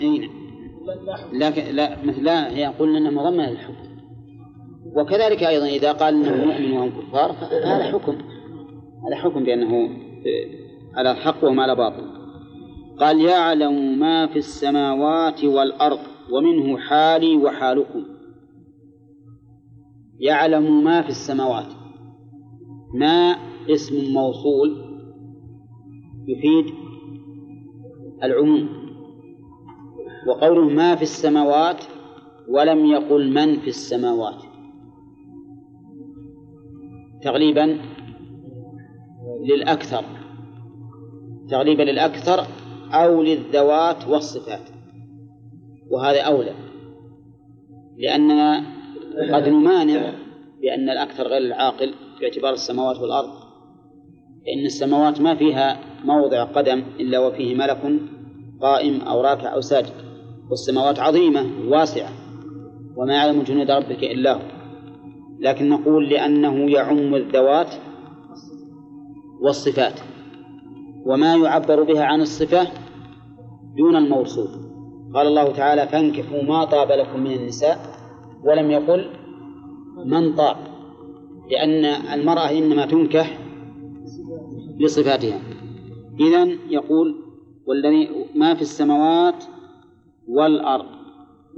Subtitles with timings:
[0.00, 0.30] أين
[1.32, 3.86] لكن لا لا هي يقول إنه مضمن للحكم
[4.96, 8.12] وكذلك أيضا إذا قال إنه مؤمن وهم كفار فهذا حكم.
[9.06, 9.90] هذا حكم بأنه
[10.94, 12.16] على الحق وهم على باطل.
[13.00, 15.98] قال يعلم ما في السماوات والأرض
[16.30, 18.04] ومنه حالي وحالكم.
[20.18, 21.72] يعلم ما في السماوات.
[22.94, 23.36] ما
[23.70, 24.76] اسم موصول
[26.28, 26.74] يفيد
[28.22, 28.68] العموم.
[30.28, 31.84] وقوله ما في السماوات
[32.48, 34.42] ولم يقل من في السماوات.
[37.22, 37.78] تغليبا
[39.44, 40.04] للأكثر.
[41.48, 42.46] تغليبا للأكثر
[42.92, 44.70] أو للذوات والصفات.
[45.90, 46.54] وهذا أولى.
[47.98, 48.76] لأننا
[49.34, 50.12] قد نمانع
[50.60, 53.35] بأن الأكثر غير العاقل باعتبار السماوات والأرض.
[54.46, 58.00] فإن السماوات ما فيها موضع قدم إلا وفيه ملك
[58.60, 59.92] قائم أو راكع أو ساجد
[60.50, 62.10] والسماوات عظيمة واسعة
[62.96, 64.40] وما يعلم جنود ربك إلا هو.
[65.40, 67.74] لكن نقول لأنه يعم الذوات
[69.42, 70.00] والصفات
[71.06, 72.68] وما يعبر بها عن الصفة
[73.76, 74.50] دون الموصوف.
[75.14, 77.78] قال الله تعالى فانكحوا ما طاب لكم من النساء
[78.44, 79.10] ولم يقل
[80.04, 80.56] من طاب.
[81.50, 83.45] لأن المرأة إنما تنكح
[84.82, 85.40] بصفاتها.
[86.20, 87.14] إذن يقول
[87.66, 89.44] والذي ما في السماوات
[90.28, 90.86] والأرض.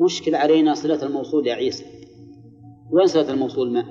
[0.00, 1.84] مشكل علينا صلة الموصول يا عيسى.
[2.91, 3.84] وين صلة الموصول ما؟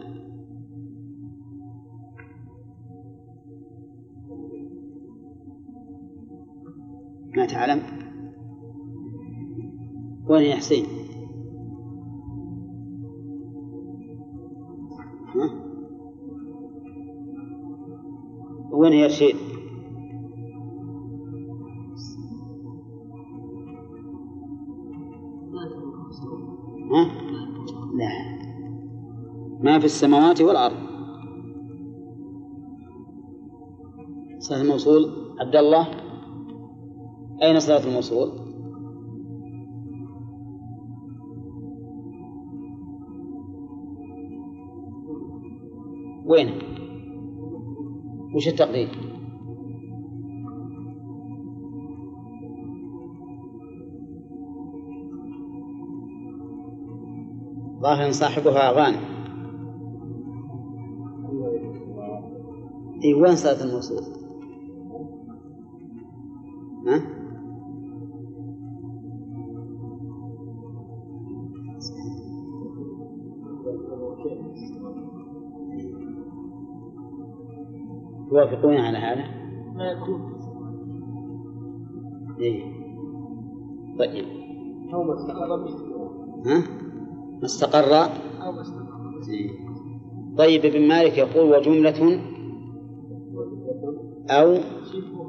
[7.37, 7.81] ما تعلم؟
[10.29, 10.85] وين يا حسين؟
[18.71, 19.35] وين يا رشيد
[26.91, 27.03] ها؟
[27.97, 28.37] لا
[29.59, 30.75] ما في السماوات والأرض
[34.39, 35.87] صلاة الموصول عبد الله
[37.43, 38.31] أين صلاة الموصول؟
[46.25, 46.76] وين؟
[48.37, 48.89] وش التقدير؟
[57.81, 58.99] ظاهر صاحبها غانم
[63.03, 64.03] إي وين صلاة الموصول؟
[66.87, 67.17] ها؟
[78.29, 79.23] توافقون على هذا؟
[79.75, 80.37] ما يكون
[82.39, 82.63] إيه
[83.99, 84.25] طيب
[84.93, 85.55] أو ما استقر
[86.45, 86.63] ها؟
[87.39, 87.95] ما استقر
[88.45, 88.87] أو ما استقر
[89.29, 89.49] إيه.
[90.37, 92.21] طيب ابن مالك يقول وجملة
[94.29, 94.57] أو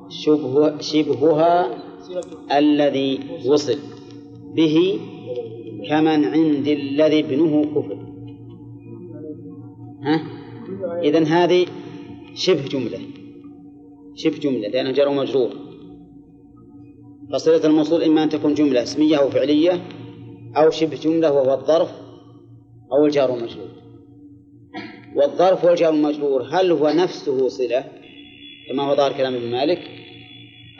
[0.08, 1.66] شبه شبهها
[2.58, 3.78] الذي وصل
[4.56, 5.00] به
[5.88, 7.98] كمن عند الذي ابنه كفر
[10.02, 10.20] ها؟
[11.02, 11.66] إذن هذه
[12.38, 13.00] شبه جملة
[14.14, 15.50] شبه جملة لأنه جار ومجرور
[17.32, 19.80] فصلة الموصول إما أن تكون جملة اسمية أو فعلية
[20.56, 21.90] أو شبه جملة وهو الظرف
[22.92, 23.68] أو الجار والمجرور
[25.16, 27.84] والظرف والجار والمجرور هل هو نفسه صلة
[28.68, 29.80] كما هو ظاهر كلام ابن مالك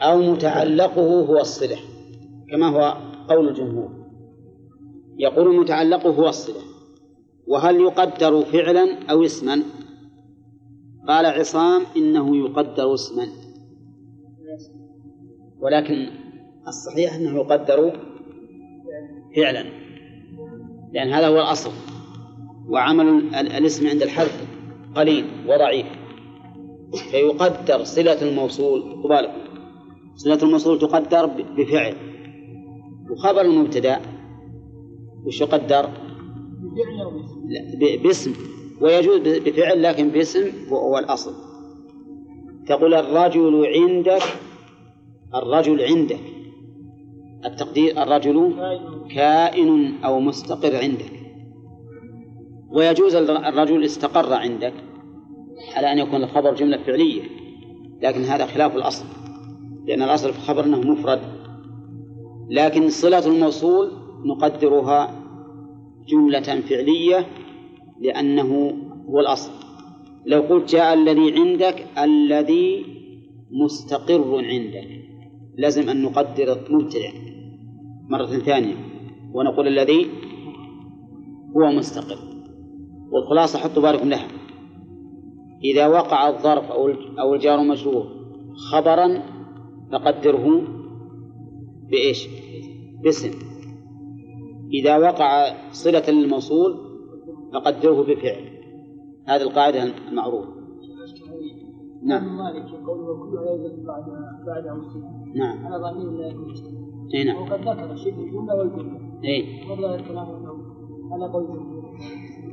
[0.01, 1.77] أو متعلقه هو الصلة
[2.51, 2.97] كما هو
[3.29, 3.89] قول الجمهور؟
[5.19, 6.61] يقول متعلقه هو الصلة
[7.47, 9.63] وهل يقدر فعلا أو اسما؟
[11.07, 13.27] قال عصام إنه يقدر اسما.
[15.61, 16.07] ولكن
[16.67, 17.91] الصحيح أنه يقدر
[19.35, 19.63] فعلا.
[20.93, 21.71] لأن هذا هو الأصل.
[22.69, 24.47] وعمل ال- الاسم عند الحذف
[24.95, 25.85] قليل وضعيف.
[27.11, 29.49] فيقدر صلة الموصول قبالكم
[30.15, 31.25] صلة الموصول تقدر
[31.57, 31.95] بفعل.
[33.11, 33.99] وخبر المبتدأ
[35.25, 35.89] وش يقدر؟
[37.45, 38.33] لا، باسم.
[38.81, 41.33] ويجوز بفعل لكن باسم هو هو الأصل.
[42.67, 44.21] تقول الرجل عندك
[45.35, 46.19] الرجل عندك.
[47.45, 48.53] التقدير الرجل
[49.15, 51.11] كائن أو مستقر عندك.
[52.71, 54.73] ويجوز الر- الرجل استقر عندك
[55.75, 57.21] على أن يكون الخبر جملة فعلية
[58.01, 59.05] لكن هذا خلاف الأصل.
[59.85, 61.19] لأن الأصل في الخبر أنه مفرد.
[62.49, 63.91] لكن صلة الموصول
[64.25, 65.11] نقدرها
[66.07, 67.25] جملة فعلية
[68.01, 68.73] لأنه
[69.09, 69.51] هو الأصل.
[70.25, 72.85] لو قلت جاء الذي عندك الذي
[73.51, 74.87] مستقر عندك.
[75.57, 77.11] لازم أن نقدر مبتدأ
[78.09, 78.75] مرة ثانية
[79.33, 80.07] ونقول الذي
[81.57, 82.19] هو مستقر.
[83.11, 84.27] والخلاصة حطوا بالكم لها.
[85.63, 88.05] إذا وقع الظرف أو أو الجار مجرور
[88.71, 89.23] خبرا
[89.91, 90.61] فقدره
[91.91, 92.27] بإيش؟
[93.03, 93.31] باسم.
[94.73, 96.88] إذا وقع صلة للموصول
[97.53, 98.59] فقدره بفعل.
[99.25, 100.59] هذه القاعدة المعروفة.
[102.03, 102.37] نعم.
[102.37, 104.03] مالك قوله كلها يوجد بعد
[104.47, 104.65] بعد
[105.35, 105.65] نعم.
[105.65, 106.53] على ضمير لا يكون
[107.15, 107.41] اي نعم.
[107.41, 110.27] وقد ذكر شبه الجمله والجمله اي والله الكلام
[111.11, 111.59] على قول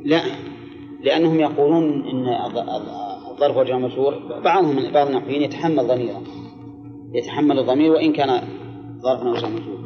[0.05, 0.21] لا
[1.01, 2.29] لأنهم يقولون إن
[3.31, 4.41] الظرف والجار مشهور.
[4.45, 6.21] بعضهم من بعض النحويين يتحمل ضميرا
[7.13, 8.29] يتحمل الضمير وإن كان
[9.03, 9.77] ظرفا أو جار مشهور.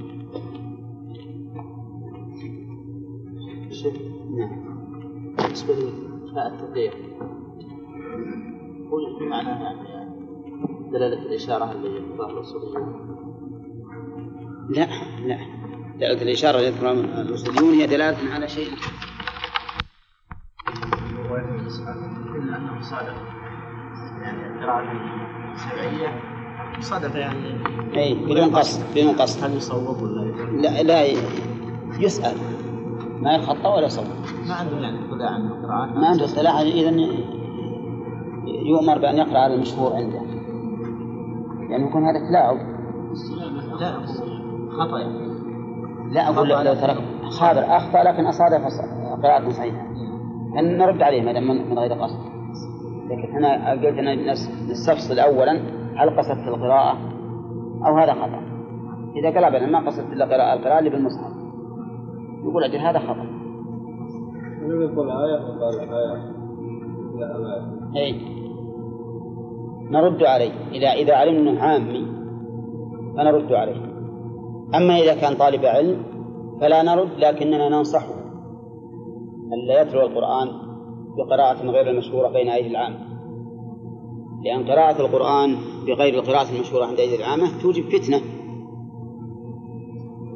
[4.38, 4.69] نعم.
[5.50, 6.92] بالنسبة لفاء التقدير.
[8.90, 10.10] قل معناها يعني
[10.92, 13.16] دلالة الإشارة اللي يذكرها الأصوليون
[14.68, 14.86] لا
[15.26, 15.38] لا.
[15.98, 16.92] دلالة الإشارة التي يذكرها
[17.22, 18.68] الأصوليون هي دلالة على شيء.
[22.36, 23.14] إلا أنه صادق
[24.22, 24.92] يعني القراءة
[25.54, 26.20] السبعية
[26.80, 27.60] صادق يعني.
[27.96, 29.44] أي بدون قصد بدون قصد.
[29.44, 30.20] هل يصوب ولا؟
[30.62, 31.04] لا لا
[31.98, 32.59] يسأل.
[33.22, 34.04] ما يخطى ولا يصوب
[34.48, 36.90] ما عندهم يعني اطلاع عن القراءات ما عنده اصطلاح إذا
[38.46, 40.20] يؤمر بأن يقرأ على المشهور عنده.
[41.70, 42.56] يعني يكون هذا تلاعب
[43.80, 43.92] لا
[44.78, 45.30] خطأ يعني.
[46.12, 46.96] لا أقول لو لو ترك
[47.30, 49.86] خابر أخطأ لكن أصادف أص- قراءة صحيحة.
[50.58, 52.18] أن نرد عليه ما دام من غير قصد.
[53.10, 55.52] لكن أنا قلت أن نس- نستفصل أولا
[55.96, 56.98] هل قصدت القراءة
[57.86, 58.40] أو هذا خطأ.
[59.16, 61.39] إذا قال ما قصدت إلا قراءة القراءة اللي بالمصحف.
[62.44, 63.26] يقول أجل هذا خطأ.
[64.62, 65.38] يقول آية
[65.92, 66.40] آية.
[67.18, 68.14] لا لا أي
[69.90, 70.52] نرد عليه.
[70.72, 72.06] إذا إذا علمنا أنه عامي
[73.16, 73.90] فنرد عليه.
[74.74, 76.02] أما إذا كان طالب علم
[76.60, 78.14] فلا نرد لكننا ننصحه.
[79.52, 80.48] ألا يتلو القرآن
[81.16, 82.98] بقراءة غير المشهورة بين أيدي العامة.
[84.44, 85.56] لأن قراءة القرآن
[85.86, 88.20] بغير القراءة المشهورة عند أيدي العامة توجب فتنة.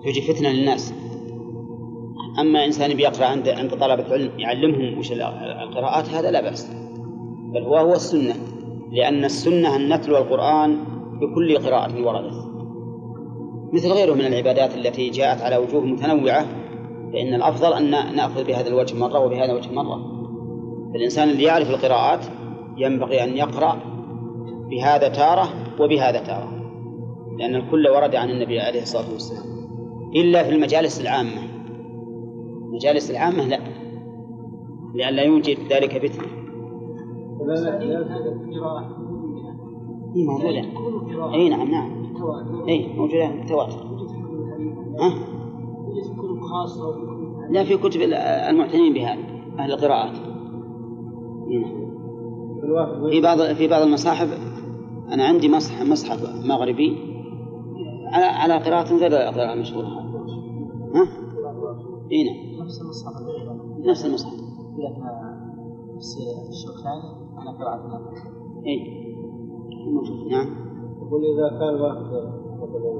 [0.04, 1.03] توجب فتنة للناس.
[2.40, 6.70] أما إنسان بيقرأ عند عند طلبة علم يعلمهم وش القراءات هذا لا بأس.
[7.54, 8.34] بل هو هو السنة.
[8.92, 10.76] لأن السنة أن نتلو القرآن
[11.20, 12.44] بكل قراءة وردت.
[13.72, 16.46] مثل غيره من العبادات التي جاءت على وجوه متنوعة
[17.12, 20.00] فإن الأفضل أن نأخذ بهذا الوجه مرة وبهذا الوجه مرة.
[20.94, 22.26] الإنسان اللي يعرف القراءات
[22.76, 23.76] ينبغي أن يقرأ
[24.70, 25.48] بهذا تارة
[25.80, 26.52] وبهذا تارة.
[27.38, 29.44] لأن الكل ورد عن النبي عليه الصلاة والسلام.
[30.16, 31.53] إلا في المجالس العامة.
[32.74, 33.58] المجالس العامة لا
[34.94, 36.26] لئلا يوجد ذلك فتنة
[40.16, 40.64] موجودة.
[41.34, 41.90] أي نعم نعم.
[42.68, 45.14] أي موجودة تواتر يوجد في كل الحديث ها؟
[46.40, 46.96] خاصة
[47.50, 48.00] لا في كتب
[48.50, 49.20] المعتنين بهذا
[49.58, 50.12] أهل القراءات.
[51.50, 51.84] نعم.
[53.10, 54.38] في بعض في بعض المصاحف
[55.12, 57.14] أنا عندي مصحف مصحف مغربي.
[58.12, 60.04] على على قراءة غير القراءة المشهورة ها؟
[60.94, 62.43] نعم.
[62.64, 63.14] نفس المصحف.
[63.78, 64.34] نفس المصحف.
[64.78, 65.02] لأن
[65.96, 66.18] نفس
[66.48, 68.12] الشوكاني على قراءة
[68.66, 69.04] اي
[69.92, 70.26] موجود.
[70.30, 70.46] نعم.
[71.02, 72.04] يقول إذا كان واحد
[72.62, 72.90] مثلا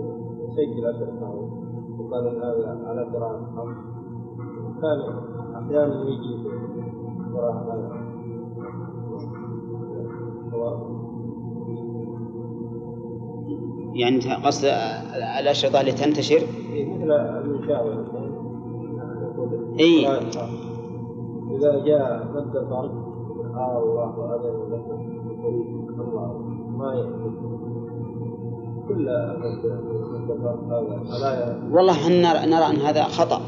[0.45, 1.51] يسجل عشر سنوات
[1.99, 3.77] وقال هذا على قراءة خمس
[4.81, 4.99] كان
[5.55, 6.49] أحيانا يجي
[7.35, 8.05] قراءة
[13.95, 14.65] يعني قصد
[15.41, 16.41] الأشرطة اللي تنتشر؟
[16.71, 18.24] مثل المشاورة
[19.81, 20.09] إي.
[21.57, 22.57] إذا جاء مد
[23.55, 26.31] آه الله أذن لكم بطريق الله.
[26.79, 26.91] ما
[28.89, 29.07] كل
[29.39, 29.63] مد
[31.11, 31.71] هذا.
[31.73, 33.41] والله إحنا نرى, أن هذا خطأ؟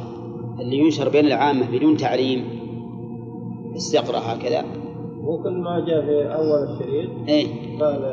[0.61, 2.45] اللي ينشر بين العامة بدون تعليم؟
[3.75, 4.65] بس يقرأ هكذا.
[5.25, 7.47] هو كل ما جاء في أول الشريط إي.
[7.81, 8.05] قال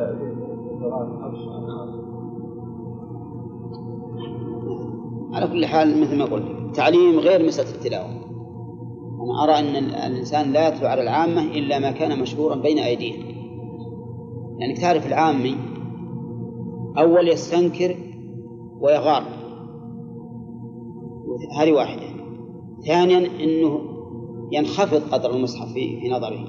[5.34, 6.63] على كل حال مثل ما قلت.
[6.76, 8.10] تعليم غير مسألة التلاوة.
[9.24, 13.24] أنا أرى أن ال- الإنسان لا يتلو على العامة إلا ما كان مشهورا بين أيديهم.
[14.60, 15.56] لأنك تعرف العامي
[16.98, 17.96] أول يستنكر
[18.82, 19.24] ويغار.
[21.60, 22.04] هذه واحدة.
[22.88, 23.80] ثانيا أنه
[24.52, 26.48] ينخفض قدر المصحف في, نظره.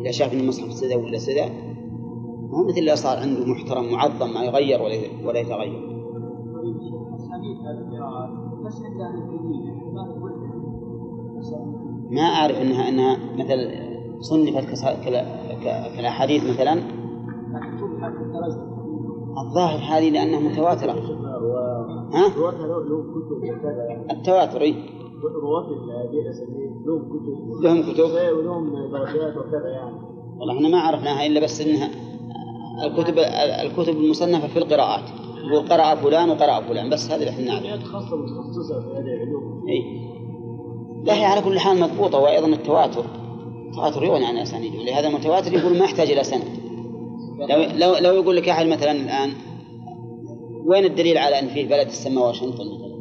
[0.00, 1.44] إذا شاف أن المصحف سدى ولا سدى
[2.50, 4.82] هو مثل اللي صار عنده محترم معظم ما يغير
[5.24, 5.90] ولا يتغير.
[12.10, 14.84] ما أعرف أنها أنها مثل صنفت
[15.96, 16.82] كالأحاديث مثلا.
[19.38, 20.92] الظاهر هذه لأنها متواترة.
[22.12, 22.26] ها؟
[24.10, 24.62] التواتر
[26.20, 27.62] الاسانيد لهم كتب.
[27.62, 29.96] لهم كتب ولهم درجات وكذا يعني
[30.38, 31.90] والله إحنا ما عرفناها إلا بس إنها
[32.86, 33.14] الكتب
[33.64, 35.04] الكتب المصنفة في القراءات.
[35.50, 39.14] يقول قرأ فلان وقرأ فلان بس هذا اللي إحنا نعرفه حاجات خاصة متخصصه في هذه
[39.14, 39.64] العلوم.
[39.68, 40.10] إي.
[41.04, 43.04] لا هي على كل حال مضبوطة وأيضا التواتر.
[43.68, 46.44] التواتر يغني عن الأسانيد ولهذا المتواتر يقول ما يحتاج إلى سند.
[47.38, 49.30] لو لو لو يقول لك أحد مثلا الآن
[50.66, 53.00] وين الدليل على أن فيه بلد تسمى واشنطن مثلا؟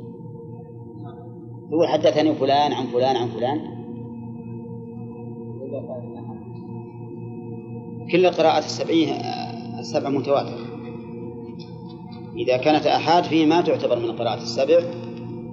[1.72, 3.80] يقول حدثني فلان عن فلان عن فلان.
[8.12, 9.14] كل القراءات السبعية
[9.80, 10.69] السبع متواتر.
[12.40, 14.80] إذا كانت آحاد فيه ما تعتبر من القراءات السبع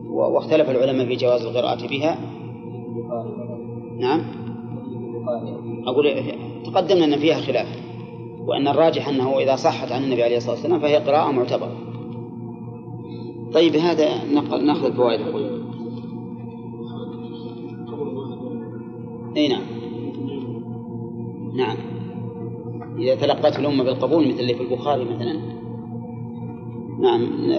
[0.06, 2.18] واختلف العلماء في جواز القراءة بها.
[3.98, 4.22] نعم.
[5.86, 6.32] أقول
[6.64, 7.66] تقدمنا أن فيها خلاف
[8.46, 11.76] وأن الراجح أنه إذا صحت عن النبي عليه الصلاة والسلام فهي قراءة معتبرة.
[13.52, 15.66] طيب بهذا نقل نأخذ الفوائد أقول.
[19.36, 19.62] أي نعم.
[21.56, 21.76] نعم.
[22.98, 25.65] إذا تلقته الأمة بالقبول مثل اللي في البخاري مثلا.
[27.00, 27.50] نعم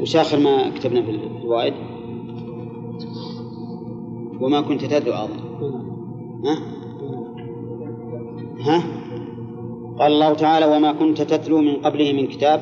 [0.00, 1.74] وش آخر ما كتبنا في الفوائد
[4.40, 5.40] وما كنت تدعو أظن
[6.44, 6.58] ها؟
[8.60, 8.82] ها؟
[9.98, 12.60] قال الله تعالى وما كنت تتلو من قبله من كتاب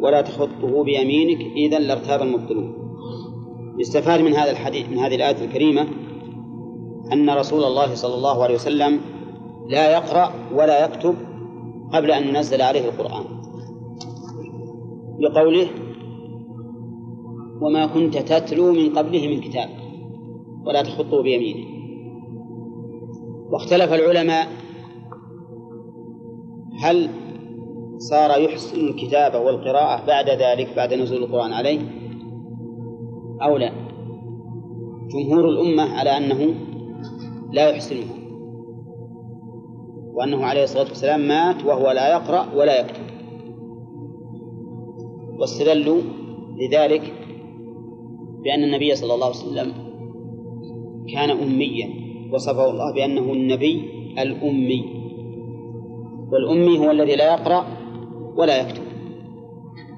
[0.00, 2.74] ولا تخطه بيمينك إذا لارتاب المبطلون
[3.78, 5.86] يستفاد من هذا الحديث من هذه الآية الكريمة
[7.12, 9.00] أن رسول الله صلى الله عليه وسلم
[9.68, 11.14] لا يقرأ ولا يكتب
[11.92, 13.24] قبل أن ينزل عليه القرآن
[15.20, 15.68] بقوله
[17.60, 19.68] وما كنت تتلو من قبله من كتاب
[20.66, 21.66] ولا تخطه بيمينه.
[23.50, 24.48] واختلف العلماء
[26.80, 27.10] هل
[27.98, 31.80] صار يحسن الكتابة والقراءة بعد ذلك بعد نزول القرآن عليه
[33.42, 33.72] أو لا؟
[35.10, 36.54] جمهور الأمة على أنه
[37.52, 38.06] لا يحسنه
[40.14, 43.15] وأنه عليه الصلاة والسلام مات وهو لا يقرأ ولا يكتب.
[45.38, 46.00] واستدلوا
[46.56, 47.12] لذلك
[48.44, 49.72] بأن النبي صلى الله عليه وسلم
[51.12, 51.90] كان أميا
[52.32, 53.82] وصفه الله بأنه النبي
[54.18, 54.84] الأمي.
[56.32, 57.66] والأمي هو الذي لا يقرأ
[58.36, 58.82] ولا يكتب.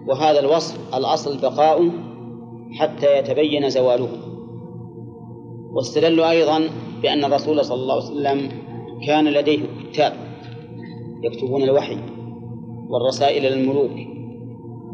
[0.09, 1.91] وهذا الوصف الأصل بقاؤه
[2.73, 4.09] حتى يتبين زواله.
[5.73, 6.61] واستدلوا أيضا
[7.03, 8.49] بأن الرسول صلى الله عليه وسلم
[9.07, 9.59] كان لديه
[9.93, 10.13] كتاب
[11.23, 11.97] يكتبون الوحي
[12.89, 14.18] والرسائل للملوك.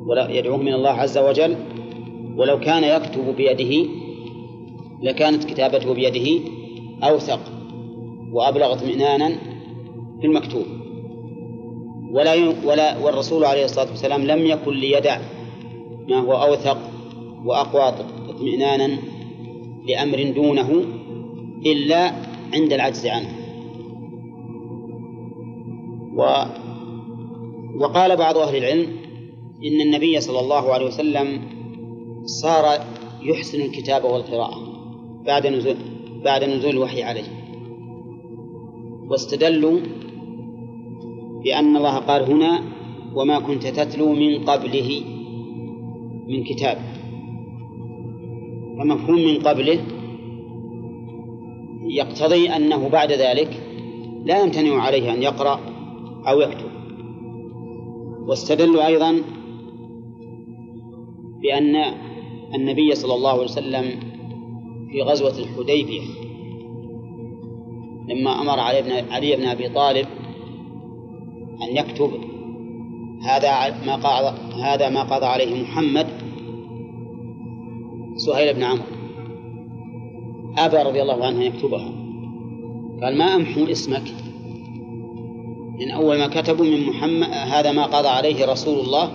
[0.07, 1.57] ولا يدعوهم من الله عز وجل
[2.37, 3.91] ولو كان يكتب بيده
[5.03, 6.41] لكانت كتابته بيده
[7.03, 7.41] أوثق
[8.33, 9.29] وأبلغ اطمئنانا
[10.21, 10.67] في المكتوب
[12.11, 12.55] ولا.
[12.65, 15.19] ولا والرسول عليه الصلاة والسلام لم يكن ليدع
[16.09, 16.79] ما هو أوثق
[17.45, 17.95] وأقوى
[18.29, 18.99] اطمئنانا
[19.89, 20.85] لأمر دونه
[21.67, 22.13] إلا
[22.55, 23.29] عند العجز عنه
[26.17, 26.45] و
[27.81, 29.04] وقال بعض أهل العلم
[29.63, 31.41] إن النبي صلى الله عليه وسلم
[32.25, 32.65] صار
[33.23, 34.59] يحسن الكتابة والقراءة
[35.27, 35.77] بعد نزول
[36.25, 37.25] بعد نزول الوحي عليه.
[39.09, 39.81] واستدلوا
[41.45, 42.63] بأن الله قال هنا
[43.15, 45.01] وما كنت تتلو من قبله
[46.29, 46.79] من كتاب.
[48.79, 49.81] فمفهوم من قبله
[51.87, 53.63] يقتضي أنه بعد ذلك
[54.25, 55.61] لا يمتنع عليه أن يقرأ
[56.29, 56.71] أو يكتب.
[58.27, 59.23] واستدلوا أيضا
[61.45, 61.77] بأن
[62.55, 64.01] النبي صلى الله عليه وسلم
[64.91, 66.03] في غزوة الحديبية
[68.09, 70.07] لما أمر علي بن علي بن أبي طالب
[71.63, 72.11] أن يكتب
[73.23, 76.07] هذا ما قضى هذا ما قضى عليه محمد
[78.17, 78.83] سهيل بن عمرو.
[80.59, 81.93] أبى رضي الله عنه أن يكتبها.
[83.03, 84.15] قال ما أمحو اسمك؟
[85.79, 89.11] من أول ما كتبوا من محمد هذا ما قضى عليه رسول الله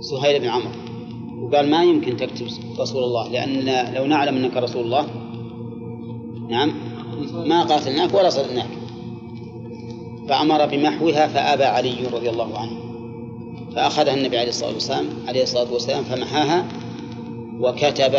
[0.00, 0.85] سهيل بن عمرو.
[1.42, 2.46] وقال ما يمكن تكتب
[2.78, 5.06] رسول الله لأن لو نعلم أنك رسول الله
[6.48, 6.72] نعم
[7.46, 8.68] ما قاتلناك ولا صدناك
[10.28, 12.76] فأمر بمحوها فأبى علي رضي الله عنه
[13.74, 16.66] فأخذها النبي عليه الصلاة والسلام عليه الصلاة والسلام فمحاها
[17.60, 18.16] وكتب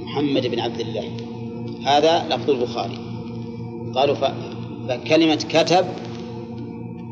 [0.00, 1.04] محمد بن عبد الله.
[1.84, 2.98] هذا لفظ البخاري.
[3.94, 4.16] قالوا.
[4.88, 5.86] فكلمة كتب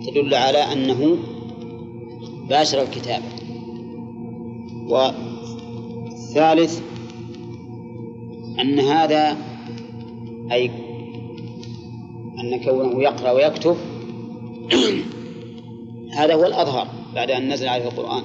[0.06, 1.16] تدل على أنه
[2.49, 3.25] باشر الكتابة
[4.88, 6.80] والثالث
[8.61, 9.37] أن هذا
[10.52, 10.71] أي
[12.38, 13.76] أن كونه يقرأ ويكتب
[16.18, 18.23] هذا هو الأظهر بعد أن نزل عليه القرآن.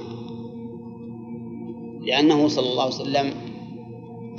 [2.01, 3.33] لأنه صلى الله عليه وسلم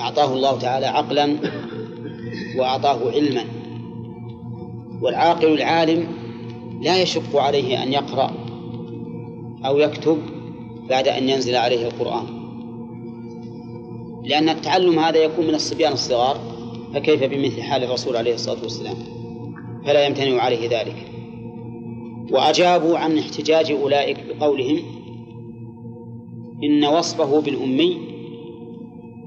[0.00, 1.37] أعطاه الله تعالى عقلا
[2.57, 3.45] وأعطاه علما.
[5.02, 6.07] والعاقل العالم
[6.83, 8.31] لا يشق عليه أن يقرأ
[9.64, 10.19] أو يكتب
[10.88, 12.24] بعد أن ينزل عليه القرآن.
[14.24, 16.40] لأن التعلم هذا يكون من الصبيان الصغار
[16.94, 18.96] فكيف بمثل حال الرسول عليه الصلاة والسلام؟
[19.86, 20.96] فلا يمتنع عليه ذلك.
[22.30, 24.78] وأجابوا عن احتجاج أولئك بقولهم
[26.64, 27.98] إن وصفه بالأمي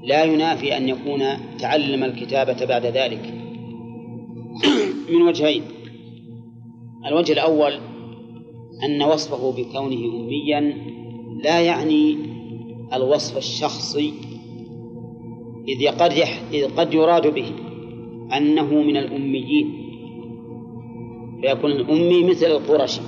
[0.02, 1.22] لا ينافي أن يكون
[1.58, 3.34] تعلم الكتابة بعد ذلك.
[5.12, 5.62] من وجهين.
[7.06, 7.72] الوجه الأول
[8.84, 10.74] أن وصفه بكونه أميا
[11.44, 12.16] لا يعني
[12.92, 14.14] الوصف الشخصي
[15.68, 16.12] إذ قد
[16.52, 17.52] إذ قد يراد به
[18.36, 19.88] أنه من الأميين
[21.42, 23.00] فيكون الأمي مثل القرشي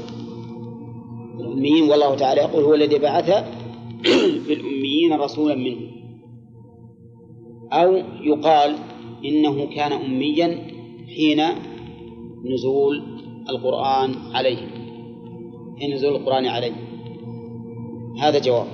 [1.40, 3.30] الأميين والله تعالى يقول هو الذي بعث
[4.46, 5.90] في الأميين رسولا منهم.
[7.72, 8.76] أو يقال
[9.24, 10.58] إنه كان أميا
[11.16, 11.42] حين
[12.44, 13.02] نزول
[13.48, 14.58] القرآن عليه
[15.78, 16.89] حين نزول القرآن عليه
[18.18, 18.66] هذا جواب.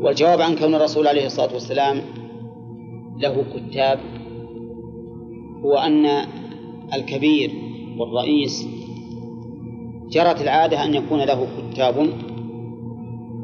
[0.00, 2.00] والجواب عن كون الرسول عليه الصلاة والسلام
[3.18, 4.00] له كتاب
[5.64, 6.06] هو أن
[6.94, 7.50] الكبير
[7.98, 8.66] والرئيس
[10.10, 12.08] جرت العادة أن يكون له كتاب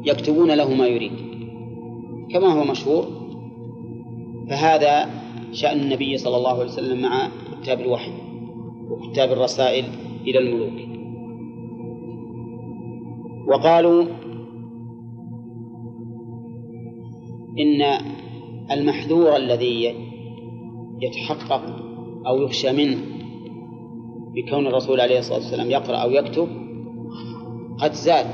[0.05, 1.11] يكتبون له ما يريد.
[2.31, 3.07] كما هو مشهور
[4.49, 5.09] فهذا
[5.51, 7.27] شأن النبي صلى الله عليه وسلم مع
[7.61, 8.11] كتاب الوحي
[8.89, 9.85] وكتاب الرسائل
[10.27, 10.91] إلى الملوك.
[13.47, 14.05] وقالوا
[17.59, 17.81] إن
[18.71, 19.95] المحذور الذي
[21.01, 21.61] يتحقق
[22.27, 22.97] أو يخشى منه
[24.35, 26.47] بكون الرسول عليه الصلاة والسلام يقرأ أو يكتب
[27.79, 28.25] قد زال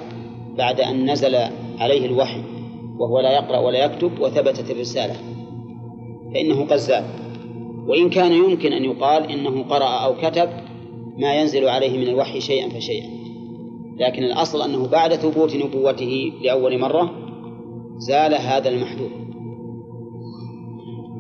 [0.58, 1.36] بعد أن نزل
[1.80, 2.42] عليه الوحي
[3.00, 5.16] وهو لا يقرأ ولا يكتب وثبتت الرسالة
[6.34, 7.04] فإنه قد زال
[7.88, 10.50] وإن كان يمكن أن يقال إنه قرأ أو كتب
[11.18, 13.18] ما ينزل عليه من الوحي شيئا فشيئا.
[14.00, 17.27] لكن الأصل أنه بعد ثبوت نبوته لأول مرة
[17.98, 19.10] زال هذا المحذور.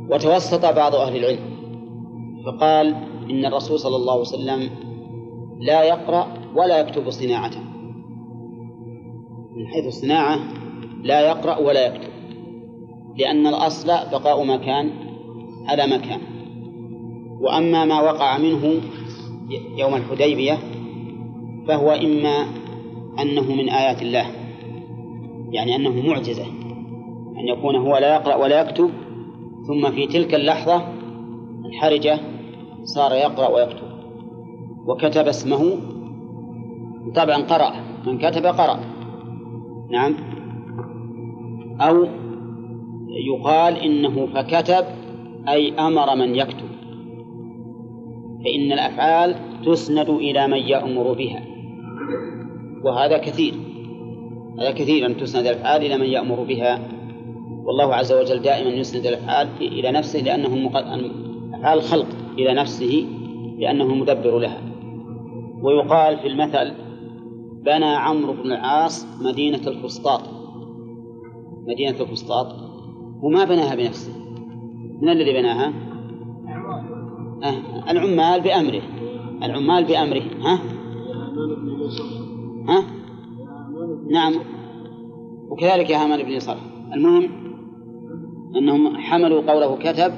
[0.10, 1.58] وتوسط بعض أهل العلم
[2.46, 2.96] فقال
[3.30, 4.70] إن الرسول صلى الله عليه وسلم
[5.60, 7.60] لا يقرأ ولا يكتب صناعته
[9.56, 10.40] من حيث الصناعة
[11.04, 12.18] لا يقرأ ولا يكتب
[13.18, 14.92] لأن الأصل بقاء مكان
[15.68, 16.20] على مكان.
[17.42, 18.82] وأما ما وقع منه
[19.78, 20.58] يوم الحديبية
[21.68, 22.46] فهو إما
[23.20, 24.26] أنه من آيات الله
[25.52, 26.46] يعني أنه معجزة.
[27.40, 28.90] أن يكون هو لا يقرأ ولا يكتب
[29.68, 30.84] ثم في تلك اللحظة
[31.66, 32.20] الحرجة
[32.84, 33.88] صار يقرأ ويكتب.
[34.88, 35.78] وكتب اسمه
[37.16, 37.74] طبعا قرأ
[38.08, 38.80] من كتب قرأ.
[39.92, 40.16] نعم.
[41.82, 42.08] أو
[43.10, 44.86] يقال إنه فكتب
[45.50, 46.68] أي أمر من يكتب.
[48.46, 51.44] فإن الأفعال تسند إلى من يأمر بها.
[52.84, 53.54] وهذا كثير.
[54.60, 56.97] هذا كثير أن تسند الأفعال إلى من يأمر بها.
[57.68, 60.68] والله عز وجل دائما يسند الأفعال إلى نفسه لأنه
[61.54, 63.06] أفعال الخلق إلى نفسه
[63.60, 64.62] لأنه المدبر لها.
[65.62, 66.74] ويقال في المثل
[67.66, 70.22] بنى عمرو بن العاص مدينة الفسطاط.
[71.68, 72.56] مدينة الفسطاط.
[73.22, 74.12] وما بناها بنفسه.
[75.02, 75.74] من الذي بناها؟
[77.44, 78.82] أه العمال بأمره.
[79.44, 80.24] العمال بأمره.
[80.42, 80.60] ها؟
[82.68, 82.84] ها؟
[84.12, 84.34] نعم.
[85.50, 86.62] وكذلك يا هامان بن صالح
[86.94, 87.47] المهم
[88.56, 90.14] أنهم حملوا قوله كتب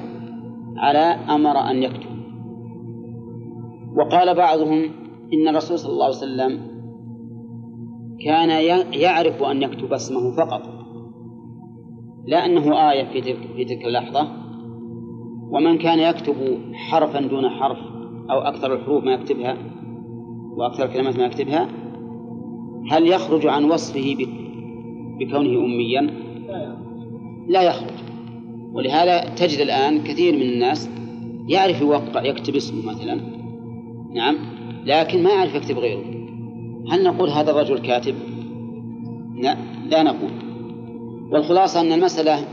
[0.76, 0.98] على
[1.34, 2.10] أمر أن يكتب.
[3.96, 4.90] وقال بعضهم
[5.32, 6.60] إن الرسول صلى الله عليه وسلم
[8.24, 8.50] كان
[8.92, 10.62] يعرف أن يكتب اسمه فقط.
[12.26, 14.28] لا أنه آية في تلك, في تلك اللحظة.
[15.50, 17.78] ومن كان يكتب حرفا دون حرف
[18.30, 19.56] أو أكثر الحروف ما يكتبها
[20.56, 21.68] وأكثر الكلمات ما يكتبها
[22.90, 24.16] هل يخرج عن وصفه
[25.20, 26.10] بكونه أميا؟
[27.48, 27.94] لا يخرج.
[28.72, 30.90] ولهذا تجد الآن كثير من الناس
[31.48, 33.20] يعرف يوقع يكتب اسمه مثلا.
[34.14, 34.36] نعم.
[34.84, 36.04] لكن ما يعرف يكتب غيره.
[36.90, 38.14] هل نقول هذا الرجل كاتب؟
[39.34, 39.56] لا
[39.90, 40.30] لا نقول.
[41.30, 42.44] والخلاصة أن المسألة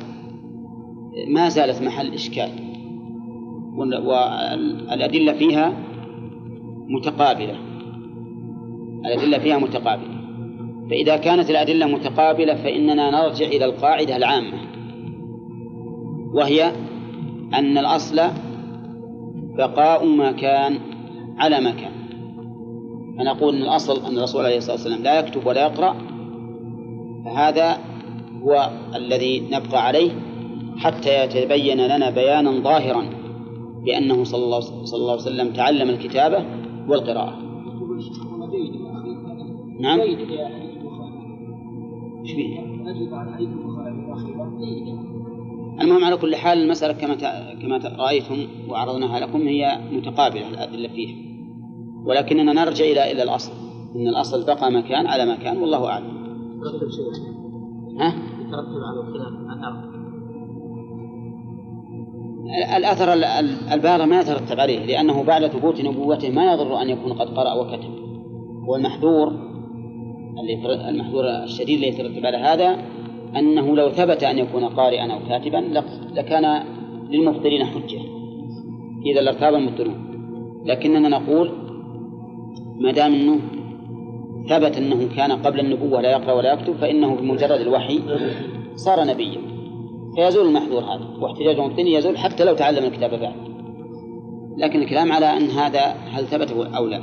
[1.27, 2.49] ما زالت محل إشكال.
[3.75, 5.73] والأدلة فيها
[6.88, 7.56] متقابلة.
[9.06, 10.17] الأدلة فيها متقابلة.
[10.89, 14.66] فإذا كانت الأدلة متقابلة فإننا نرجع إلى القاعدة العامة.
[16.33, 16.71] وهي
[17.53, 18.21] أن الأصل
[19.57, 20.79] بقاء ما كان
[21.37, 21.97] على ما كان.
[23.17, 25.95] فنقول أن الأصل أن الرسول عليه الصلاة والسلام لا يكتب ولا يقرأ
[27.25, 27.77] فهذا
[28.43, 30.11] هو الذي نبقى عليه
[30.77, 33.09] حتى يتبين لنا بيانا ظاهرا
[33.85, 36.45] بأنه صلى الله, صلى الله عليه وسلم تعلم الكتابة
[36.87, 37.37] والقراءة.
[39.79, 39.99] نعم.
[42.25, 42.59] فيه؟
[45.81, 47.15] المهم على كل حال المسألة كما
[47.61, 51.15] كما رأيتم وعرضناها لكم هي متقابلة الأدلة فيها.
[52.05, 53.51] ولكننا نرجع إلى إلى الأصل.
[53.95, 56.17] إن الأصل بقى ما كان على ما كان والله أعلم.
[57.99, 58.07] ها؟
[58.39, 59.33] يترتب على الخلاف.
[59.57, 59.87] أثر.
[62.77, 63.13] الأثر
[63.73, 67.91] الباغي ما يترتب عليه لأنه بعد ثبوت نبوته ما يضر أن يكون قد قرأ وكتب.
[68.67, 69.47] والمحذور
[70.89, 72.77] المحذور الشديد الذي يترتب على هذا
[73.35, 75.83] أنه لو ثبت أن يكون قارئا أو كاتبا
[76.15, 76.63] لكان
[77.09, 77.99] للمبطلين حجة.
[79.05, 79.95] إذا لارتاب المبطلون.
[80.65, 81.51] لكننا نقول
[82.79, 83.39] ما دام أنه
[84.49, 87.99] ثبت أنه كان قبل النبوة لا يقرأ ولا يكتب فإنه بمجرد الوحي
[88.75, 89.41] صار نبيا.
[90.15, 93.35] فيزول المحظور هذا واحتجاج المبطلين يزول حتى لو تعلم الكتاب بعد.
[94.57, 96.97] لكن الكلام على أن هذا هل ثبت أو لا.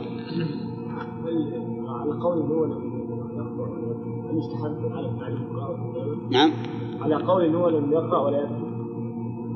[1.88, 2.84] على قول هو
[4.38, 5.43] يستحب على تعليم القراءة
[6.30, 6.52] نعم.
[7.00, 8.64] على قول هو لم يقرأ ولا يكتب.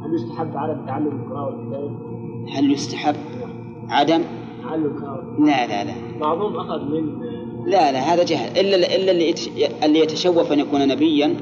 [0.04, 1.90] هل يستحب عدم تعلم القراءة والكتابة؟
[2.54, 3.14] هل يستحب
[3.88, 4.22] عدم؟
[4.62, 6.18] تعلم القراءة لا لا لا.
[6.20, 7.18] بعضهم أخذ من
[7.66, 8.50] لا لا هذا جهل.
[8.61, 9.35] إلا إلا اللي
[9.85, 11.37] اللي يتشوف أن يكون نبيا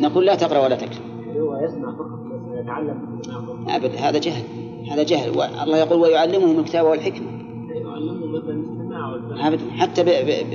[0.00, 1.00] نقول لا تقرأ ولا تكتب.
[1.36, 2.18] هو يسمع فقط
[2.54, 3.20] يتعلم
[3.68, 3.96] أبد.
[3.96, 4.44] هذا جهل.
[4.90, 5.30] هذا جهل.
[5.62, 7.26] الله يقول ويعلمهم الكتاب والحكمة.
[7.70, 10.04] يعلمهم مثلا الاستماع أبدا حتى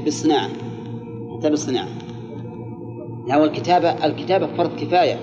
[0.01, 0.49] بالصناعة.
[1.37, 1.87] حتى بالصناعة.
[3.31, 5.19] هو الكتابة الكتابة فرض كفاية.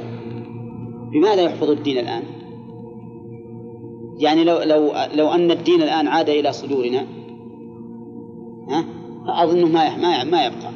[1.12, 2.22] بماذا يحفظ الدين الآن؟
[4.18, 7.06] يعني لو لو لو أن الدين الآن عاد إلى صدورنا
[8.68, 8.84] ها؟
[9.44, 10.70] أظنه ما ما ما يبقى.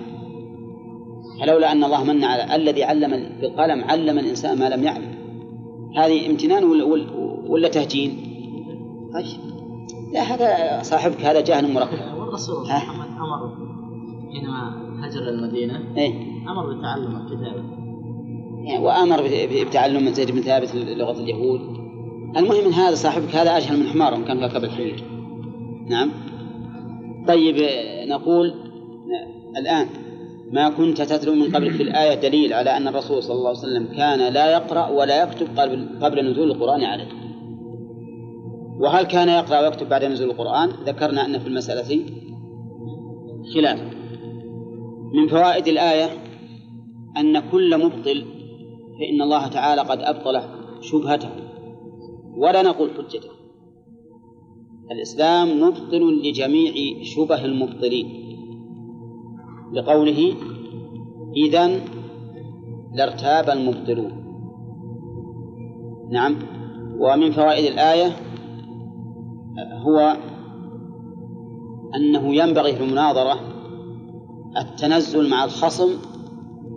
[1.40, 3.10] فلولا أن الله من على الذي علم
[3.40, 5.14] بالقلم علم الإنسان ما لم يعلم.
[5.96, 6.84] هذه امتنان ولا,
[7.48, 8.10] ولا تهجين؟
[9.14, 9.40] طيب.
[10.12, 11.98] لا هذا صاحبك هذا جهل مركب.
[12.18, 13.68] والرسول محمد أمر
[14.32, 17.88] حينما هجر المدينة إيه؟ أمر بتعلم الكتابة
[18.64, 19.22] يعني وأمر
[19.66, 21.61] بتعلم زيد بن ثابت لغة اليهود.
[22.37, 25.04] المهم من هذا صاحبك هذا أجهل من حمار كان ركب الحمير
[25.88, 26.11] نعم.
[27.28, 27.56] طيب
[28.08, 28.54] نقول
[29.56, 29.87] الآن
[30.52, 33.87] ما كنت تتلو من قبل في الآية دليل على أن الرسول صلى الله عليه وسلم
[33.96, 37.08] كان لا يقرأ ولا يكتب قبل قبل نزول القرآن عليه.
[38.80, 42.06] وهل كان يقرأ ويكتب بعد نزول القرآن؟ ذكرنا أن في المسألة
[43.54, 43.80] خلاف.
[45.12, 46.27] من فوائد الآية
[47.16, 48.24] أن كل مبطل
[48.98, 50.40] فإن الله تعالى قد أبطل
[50.80, 51.30] شبهته.
[52.36, 53.30] ولا نقول حجته.
[54.90, 58.08] الإسلام مبطل لجميع شبه المبطلين.
[59.72, 60.34] لقوله
[61.36, 61.80] إذن
[62.94, 64.12] لارتاب المبطلون.
[66.10, 66.36] نعم.
[66.98, 68.16] ومن فوائد الآية
[69.58, 70.16] هو
[71.94, 73.40] أنه ينبغي في المناظرة
[74.56, 75.90] التنزل مع الخصم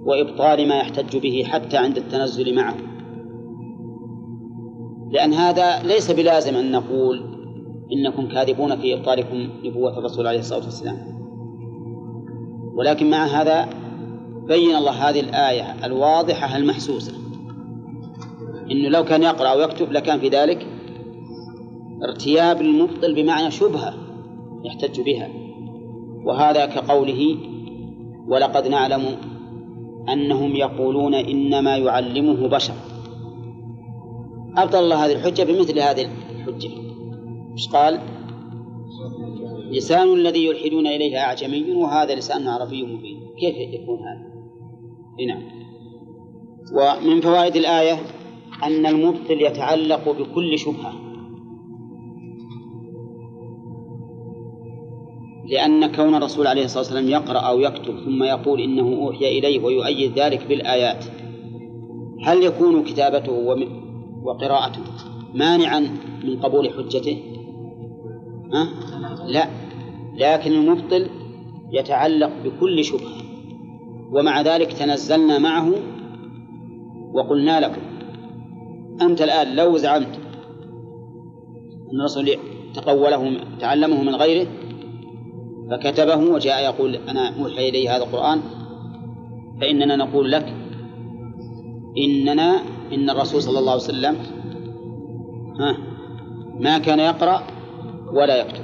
[0.05, 2.75] وإبطال ما يحتج به حتى عند التنزل معه.
[5.11, 7.31] لأن هذا ليس بلازم أن نقول
[7.93, 10.97] إنكم كاذبون في إبطالكم نبوة الرسول عليه الصلاة والسلام.
[12.75, 13.69] ولكن مع هذا
[14.47, 17.13] بين الله هذه الآية الواضحة المحسوسة.
[18.71, 20.67] إنه لو كان يقرأ أو يكتب لكان في ذلك
[22.03, 23.93] ارتياب المبطل بمعنى شبهة
[24.63, 25.29] يحتج بها.
[26.25, 27.37] وهذا كقوله
[28.27, 29.01] ولقد نعلم
[30.09, 32.73] أنهم يقولون إنما يعلمه بشر.
[34.57, 36.69] أبطل الله هذه الحجة بمثل هذه الحجة.
[37.53, 37.99] إيش قال؟
[39.71, 43.19] لسان الذي يلحدون إليه أعجمي وهذا لسان عربي مبين.
[43.39, 44.31] كيف يكون هذا؟
[45.27, 45.43] نعم.
[46.73, 47.99] ومن فوائد الآية
[48.63, 51.10] أن المبطل يتعلق بكل شبهة.
[55.51, 60.19] لأن كون الرسول عليه الصلاة والسلام يقرأ أو يكتب ثم يقول إنه أوحي إليه ويؤيد
[60.19, 61.05] ذلك بالآيات
[62.23, 63.31] هل يكون كتابته
[64.23, 64.81] وقراءته
[65.33, 65.79] مانعا
[66.23, 67.17] من قبول حجته؟
[68.53, 68.67] ها؟
[69.27, 69.47] لا
[70.13, 71.07] لكن المبطل
[71.71, 73.21] يتعلق بكل شبهة
[74.11, 75.73] ومع ذلك تنزلنا معه
[77.13, 77.81] وقلنا لكم
[79.01, 80.19] أنت الآن لو زعمت
[81.93, 82.35] أن الرسول
[82.73, 84.47] تقوله تعلمه من غيره
[85.71, 88.41] فكتبه وجاء يقول أنا أوحي إلي هذا القرآن
[89.61, 90.53] فإننا نقول لك
[91.97, 92.61] إننا
[92.93, 94.15] إن الرسول صلى الله عليه وسلم
[95.59, 95.77] ها
[96.59, 97.43] ما كان يقرأ
[98.13, 98.63] ولا يكتب.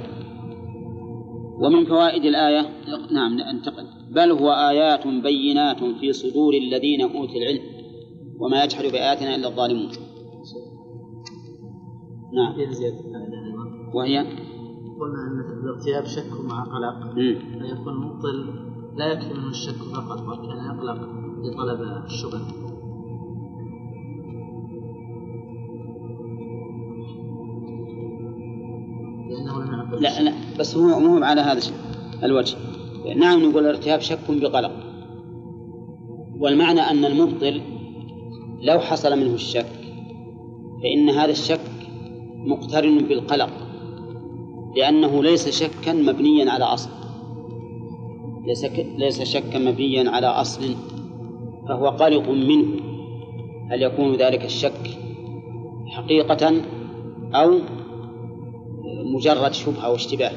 [1.60, 2.66] ومن فوائد الآية
[3.10, 3.86] نعم ننتقل.
[4.10, 7.62] بل هو آيات بينات في صدور الذين أوتوا العلم
[8.40, 9.88] وما يجحد بآياتنا إلا الظالمون.
[12.32, 12.54] نعم.
[13.94, 14.26] وهي؟
[15.00, 17.38] قلنا في الارتياب شك مع قلق مم.
[17.58, 20.98] فيكون المبطل لا يكفي منه الشك فقط بل كان يقلق
[21.42, 22.40] لطلب الشبه.
[29.30, 31.60] لأنه لم يعقل لا لا بس هو مو على هذا
[32.24, 32.56] الوجه.
[33.16, 34.72] نعم نقول الارتياب شك بقلق.
[36.40, 37.60] والمعنى أن المبطل
[38.62, 39.72] لو حصل منه الشك
[40.82, 41.60] فإن هذا الشك
[42.36, 43.67] مقترن بالقلق.
[44.78, 46.90] لأنه ليس شكا مبنيا على أصل.
[48.46, 48.64] ليس
[48.96, 50.74] ليس شكا مبنيا على أصل
[51.68, 52.80] فهو قلق منه.
[53.70, 54.98] هل يكون ذلك الشك
[55.86, 56.62] حقيقة
[57.34, 57.58] أو
[59.14, 60.32] مجرد شبهة أو اشتباه؟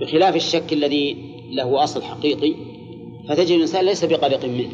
[0.00, 2.54] بخلاف الشك الذي له أصل حقيقي
[3.28, 4.70] فتجد الإنسان ليس بقلق منه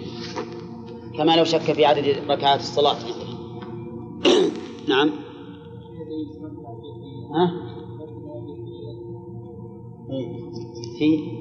[1.16, 3.28] كما لو شك في عدد ركعات الصلاة مثلا.
[4.88, 5.10] نعم.
[7.34, 7.67] ها؟
[10.98, 11.38] في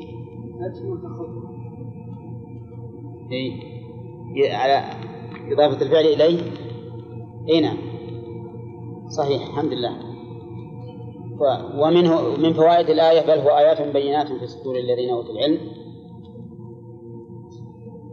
[3.31, 4.53] إيه.
[4.55, 4.83] على
[5.53, 6.41] إضافة الفعل إليه.
[7.49, 7.77] أي نعم.
[9.09, 9.97] صحيح الحمد لله.
[11.39, 15.57] و- ومنه من فوائد الآية بل هو آيات بينات في صدور الذين أوتوا العلم.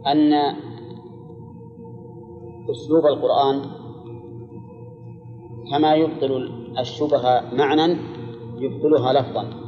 [0.07, 0.33] أن
[2.71, 3.61] أسلوب القرآن
[5.71, 6.49] كما يبطل
[6.79, 7.97] الشبهة معنى
[8.57, 9.64] يبطلها لفظا.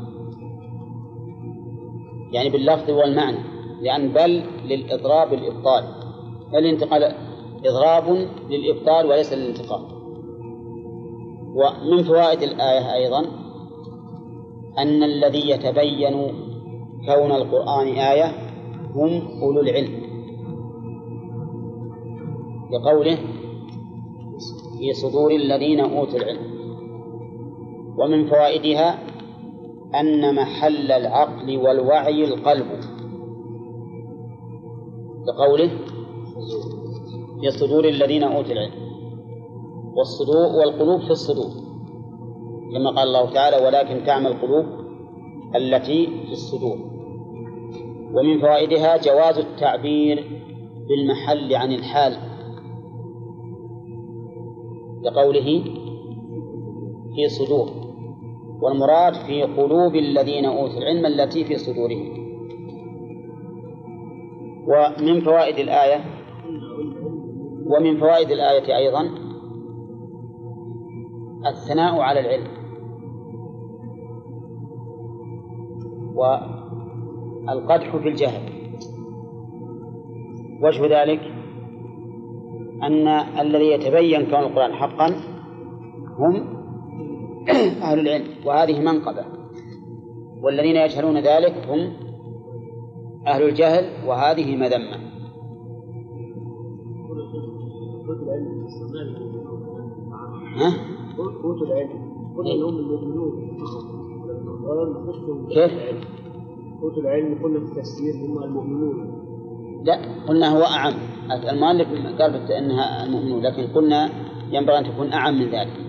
[2.32, 3.38] يعني باللفظ والمعنى
[3.82, 5.84] لأن بل للإضراب الإبطال
[6.54, 7.16] الانتقال
[7.66, 9.82] إضراب للإبطال وليس للانتقال.
[11.56, 13.20] ومن فوائد الآية أيضا
[14.78, 16.12] أن الذي يتبين
[17.06, 18.32] كون القرآن آية
[18.96, 20.08] هم أولو العلم.
[22.72, 23.18] لقوله
[24.78, 26.58] في صدور الذين أوتوا العلم.
[27.98, 29.00] ومن فوائدها
[29.96, 32.68] أن محل العقل والوعي القلب.
[35.28, 35.72] لقوله
[37.50, 38.88] صدور الذين أوتوا العلم.
[39.96, 41.52] والصدور والقلوب في الصدور.
[42.74, 44.66] كما قال الله تعالى ولكن تعمى القلوب
[45.56, 46.78] التي في الصدور.
[48.14, 50.42] ومن فوائدها جواز التعبير
[50.90, 52.18] بالمحل عن الحال.
[55.04, 55.64] لقوله
[57.16, 57.87] في صدور.
[58.62, 62.28] والمراد في قلوب الذين أوتوا العلم التي في صدورهم.
[64.68, 66.06] ومن فوائد الآية
[67.66, 69.10] ومن فوائد الآية أيضا
[71.46, 72.48] الثناء على العلم.
[76.16, 78.58] والقدح في الجهل.
[80.62, 81.22] وجه ذلك
[82.84, 83.08] أن
[83.40, 85.08] الذي يتبين كون القرآن حقا
[86.20, 86.57] هم
[87.82, 89.26] أهل العلم وهذه منقبة
[90.42, 91.94] والذين يجهلون ذلك هم
[93.28, 95.08] أهل الجهل وهذه مذمة؟
[101.20, 101.90] أوتوا العلم
[102.38, 103.58] قلنا إنهم المؤمنون
[105.50, 105.72] كيف؟
[106.84, 109.28] أوتوا العلم قلنا في التفسير هم المؤمنون
[109.84, 110.94] لا قلنا هو أعم
[111.52, 111.88] المؤلف
[112.22, 114.10] قال أنها المؤمنون لكن قلنا
[114.52, 115.87] ينبغي أن تكون أعم من ذلك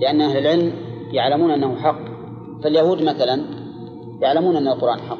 [0.00, 0.72] لأن أهل العلم
[1.12, 1.98] يعلمون أنه حق.
[2.64, 3.44] فاليهود مثلا
[4.22, 5.18] يعلمون أن القرآن حق.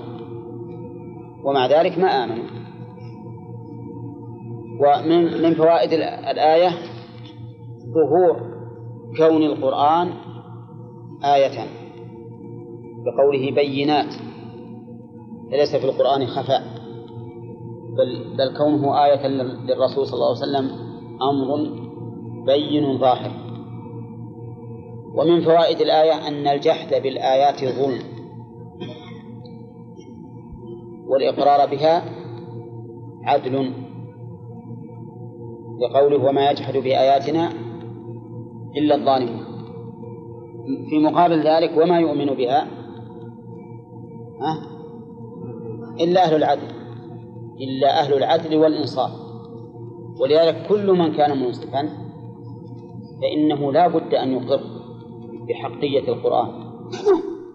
[1.45, 2.45] ومع ذلك ما آمنوا.
[4.81, 6.71] ومن من فوائد ال- الآية
[7.95, 8.53] ظهور
[9.17, 10.09] كون القرآن
[11.25, 11.67] آية
[13.05, 14.15] بقوله بينات.
[15.51, 16.63] ليس في القرآن خفاء.
[17.99, 20.71] بل بل كونه آية لل- للرسول صلى الله عليه وسلم
[21.23, 21.71] أمر
[22.47, 23.31] بين ظاهر.
[25.15, 28.03] ومن فوائد الآية أن الجحد بالآيات ظلم.
[31.07, 32.05] والإقرار بها
[33.25, 33.73] عدل.
[35.81, 37.53] لقوله وما يجحد بآياتنا
[38.77, 39.45] إلا الظالمون.
[40.91, 42.67] في مقابل ذلك وما يؤمن بها
[44.41, 44.59] ها؟
[46.01, 46.69] إلا أهل العدل.
[47.61, 49.11] إلا أهل العدل والإنصاف.
[50.21, 51.89] ولذلك كل من كان منصفا
[53.23, 54.72] فإنه لا بد أن يقر.
[55.49, 56.73] بحقية القرآن.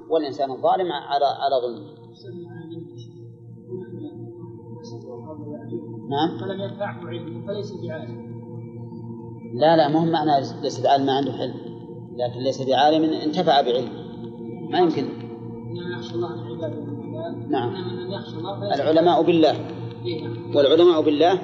[0.10, 1.98] والإنسان الظالم على على ظلمه.
[6.10, 8.28] نعم؟ فلم ينفعه علمه فليس بعالم.
[9.54, 11.54] لا لا مهم معنى ليس بعالم ما عنده حلم.
[12.16, 13.90] لكن ليس بعالم انتفع بعلمه
[14.70, 15.08] ما يمكن.
[15.98, 16.98] يخشى الله من عباده
[17.50, 17.76] نعم.
[18.12, 19.56] يخشى الله العلماء بالله.
[20.06, 20.56] إيه نعم.
[20.56, 21.42] والعلماء بالله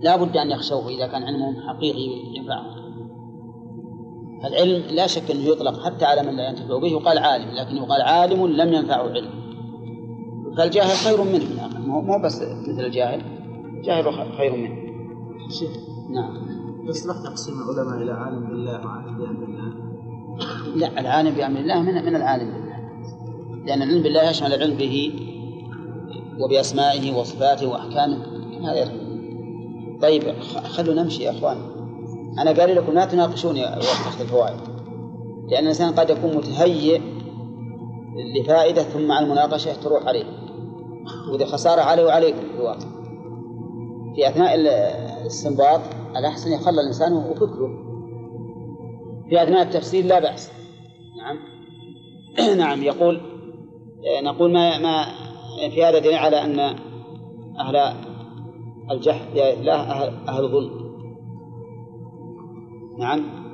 [0.00, 2.83] لا بد أن يخشوه إذا كان علمهم حقيقي ينفعهم
[4.46, 8.02] العلم لا شك أنه يطلق حتى على من لا ينتفع به يقال عالم لكن يقال
[8.02, 9.30] عالم لم ينفعه علم.
[10.56, 11.68] فالجاهل خير منه.
[11.86, 13.22] مو مو بس مثل الجاهل
[13.84, 14.76] جاهل خير منه.
[15.50, 15.70] شيخ
[16.10, 16.46] نعم.
[16.88, 19.72] يصلح تقسيم العلماء إلى عالم بالله وعالم بأمر الله.
[20.76, 22.78] لا العالم بأمر الله من من العالم بالله.
[23.66, 25.12] لأن العلم بالله يشمل العلم به
[26.40, 28.18] وبأسمائه وصفاته وأحكامه.
[28.64, 28.92] هذا.
[30.02, 31.56] طيب خ- خلوا نمشي يا أخوان.
[32.38, 34.60] أنا قال لكم لا تناقشوني وقت الفوائد.
[35.48, 37.00] لأن الإنسان قد يكون متهيئ
[38.40, 40.24] لفائدة ثم مع المناقشة تروح عليه.
[41.32, 42.86] وإذا خسارة عليه وعليكم في الواقع.
[44.14, 44.66] في أثناء ال-
[45.20, 45.80] الاستنباط
[46.16, 47.68] الأحسن يخلى الإنسان وفكره.
[49.28, 50.52] في أثناء التفسير لا بأس.
[51.18, 51.38] نعم.
[52.58, 53.20] نعم يقول
[54.24, 55.04] نقول ما ما
[55.70, 56.58] في هذا دليل على أن
[57.60, 57.94] أهل
[59.34, 60.83] بآية الله أهل, أهل ظلم
[62.98, 63.44] نعم.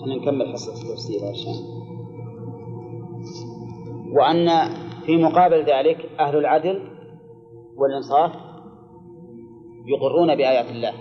[0.00, 1.80] خلينا نكمل حصة التفسير عشان
[4.12, 4.48] وأن
[5.06, 6.82] في مقابل ذلك أهل العدل
[7.76, 8.32] والإنصاف
[9.86, 10.92] يقرون بآيات الله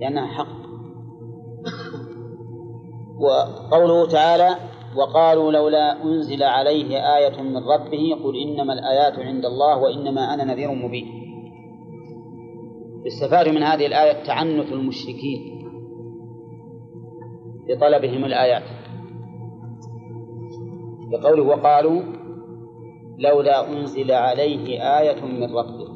[0.00, 0.60] لأنها حق.
[3.20, 4.56] وقوله تعالى
[4.96, 10.70] وقالوا لولا أنزل عليه آية من ربه قل إنما الآيات عند الله وإنما أنا نذير
[10.70, 11.29] مبين.
[13.06, 15.60] استفاد من هذه الآية تعنت المشركين
[17.68, 18.62] لطلبهم الآيات
[21.10, 22.02] بقوله وقالوا
[23.18, 25.90] لولا أنزل عليه آية من ربه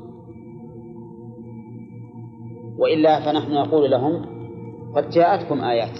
[2.78, 4.26] وإلا فنحن نقول لهم
[4.96, 5.98] قد جاءتكم آيات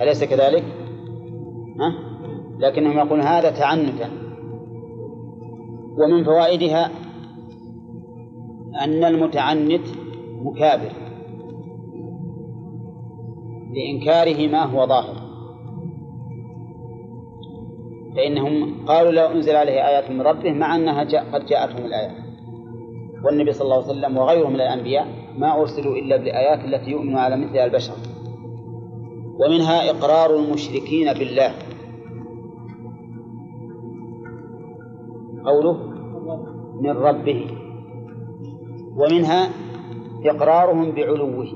[0.00, 0.64] أليس كذلك؟
[1.80, 1.94] ها؟
[2.58, 4.10] لكنهم يقولون هذا تعنتا
[5.98, 6.90] ومن فوائدها
[8.84, 9.86] أن المتعنت
[10.42, 10.92] مكابر.
[13.74, 15.26] لإنكاره ما هو ظاهر.
[18.16, 22.26] فإنهم قالوا لو أنزل عليه آيات من ربه مع أنها جاء قد جاءتهم الآيات
[23.24, 25.06] والنبي صلى الله عليه وسلم وغيره من الأنبياء
[25.38, 27.94] ما أرسلوا إلا بالآيات التي يؤمن على مثلها البشر.
[29.38, 31.50] ومنها إقرار المشركين بالله.
[35.44, 35.76] قوله
[36.80, 37.55] من ربه.
[38.96, 39.50] ومنها
[40.24, 41.46] إقرارهم بعلوه.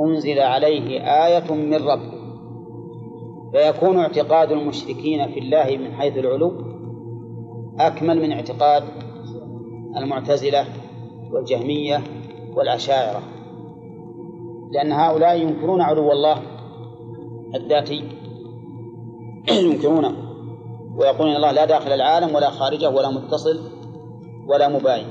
[0.00, 2.22] أنزل عليه آية من ربه.
[3.52, 6.52] فيكون اعتقاد المشركين في الله من حيث العلو
[7.78, 8.82] أكمل من اعتقاد
[9.96, 10.64] المعتزلة
[11.32, 12.00] والجهمية
[12.56, 13.22] والأشاعرة.
[14.72, 16.42] لأن هؤلاء ينكرون علو الله
[17.54, 18.04] الذاتي.
[19.70, 20.16] ينكرونه.
[20.96, 23.81] ويقولون الله لا داخل العالم ولا خارجه ولا متصل
[24.48, 25.06] ولا مباين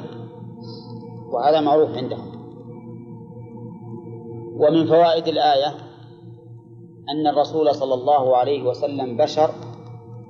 [1.31, 2.31] وهذا معروف عندهم.
[4.55, 5.67] ومن فوائد الآية
[7.09, 9.51] أن الرسول صلى الله عليه وسلم بشر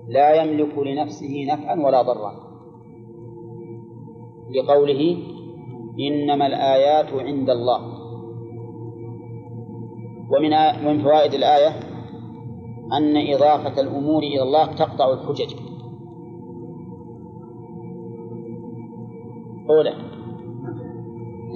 [0.08, 2.34] لا يملك لنفسه نفعا ولا ضرا.
[4.56, 5.18] لقوله
[6.00, 7.82] إنما الآيات عند الله.
[10.32, 11.80] ومن من فوائد الآية
[12.94, 15.56] أن إضافة الأمور إلى الله تقطع الحجج.
[19.78, 19.94] أولى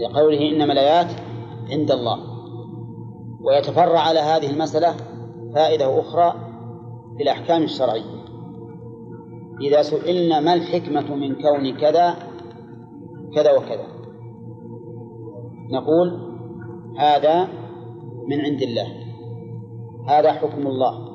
[0.03, 1.11] لقوله إنما الآيات
[1.71, 2.19] عند الله.
[3.41, 4.93] ويتفرع على هذه المسألة
[5.55, 6.33] فائدة أخرى
[7.17, 8.25] في الأحكام الشرعية.
[9.61, 12.15] إذا سئلنا ما الحكمة من كون كذا
[13.35, 13.87] كذا وكذا.
[15.71, 16.35] نقول
[16.97, 17.47] هذا
[18.27, 18.87] من عند الله.
[20.07, 21.05] هذا حكم الله.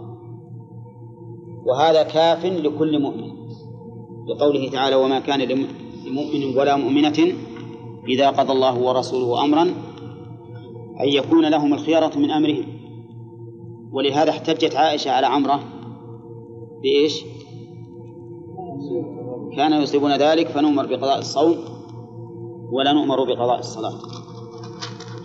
[1.67, 3.31] وهذا كاف لكل مؤمن.
[4.27, 5.90] لقوله تعالى وما كان لمؤمن
[6.57, 7.33] ولا مؤمنة
[8.09, 9.63] إذا قضى الله ورسوله أمرا
[11.01, 12.65] أن يكون لهم الخيرة من أمرهم.
[13.93, 15.61] ولهذا احتجت عائشة على عمرة
[16.83, 17.25] بإيش؟
[19.57, 21.57] كان يصيبون ذلك فنؤمر بقضاء الصوم
[22.73, 23.95] ولا نؤمر بقضاء الصلاة.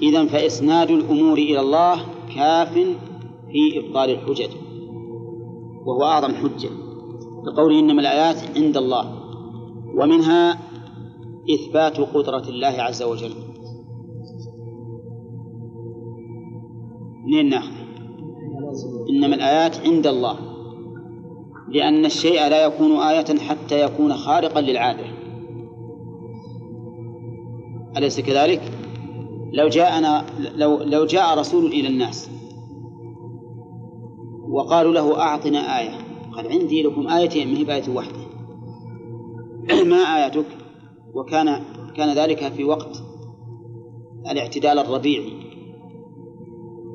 [0.01, 1.99] إذا فإسناد الأمور إلى الله
[2.35, 2.73] كاف
[3.51, 4.49] في إبطال الحجج
[5.85, 6.69] وهو أعظم حجة.
[7.45, 9.25] لقوله إنما الآيات عند الله
[9.95, 10.59] ومنها
[11.53, 13.33] إثبات قدرة الله عز وجل.
[17.25, 17.75] منين ناخذ
[19.09, 20.39] إنما الآيات عند الله.
[21.69, 25.05] لأن الشيء لا يكون آية حتى يكون خارقا للعادة.
[27.97, 28.61] أليس كذلك؟
[29.53, 30.25] لو جاءنا
[30.55, 32.29] لو لو جاء رسول إلى الناس
[34.49, 35.97] وقالوا له أعطنا آية
[36.35, 38.25] قال عندي لكم آيتين ما هي بآية واحدة.
[39.85, 40.45] ما آيتك
[41.15, 41.63] وكان
[41.97, 43.03] كان ذلك في وقت
[44.31, 45.33] الاعتدال الربيعي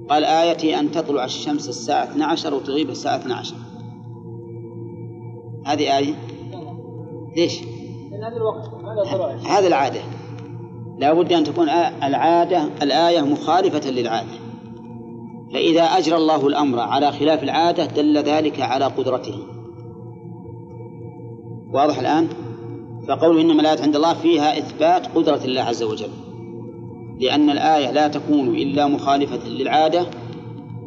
[0.09, 3.55] قال آيتي أن تطلع الشمس الساعة 12 وتغيب الساعة 12
[5.67, 6.15] هذه آية؟
[7.37, 7.61] ليش؟
[8.23, 8.71] هذا الوقت
[9.47, 10.01] هذا العادة.
[10.99, 11.69] لا بد أن تكون
[12.03, 14.39] العادة الآية مخالفة للعادة.
[15.53, 19.39] فإذا أجرى الله الأمر على خلاف العادة دل ذلك على قدرته.
[21.73, 22.29] واضح الآن؟
[23.09, 26.11] فقول إنما الآيات عند الله فيها إثبات قدرة الله عز وجل.
[27.21, 30.07] لأن الآية لا تكون إلا مخالفة للعادة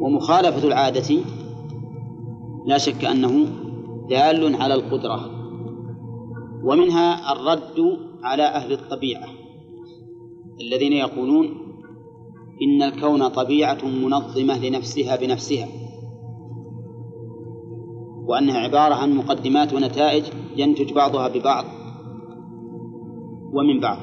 [0.00, 1.16] ومخالفة العادة
[2.66, 3.46] لا شك أنه
[4.08, 5.30] دال على القدرة.
[6.64, 9.28] ومنها الرد على أهل الطبيعة
[10.60, 11.46] الذين يقولون
[12.62, 15.68] إن الكون طبيعة منظمة لنفسها بنفسها
[18.26, 20.24] وأنها عبارة عن مقدمات ونتائج
[20.56, 21.64] ينتج بعضها ببعض.
[23.54, 23.98] ومن بعض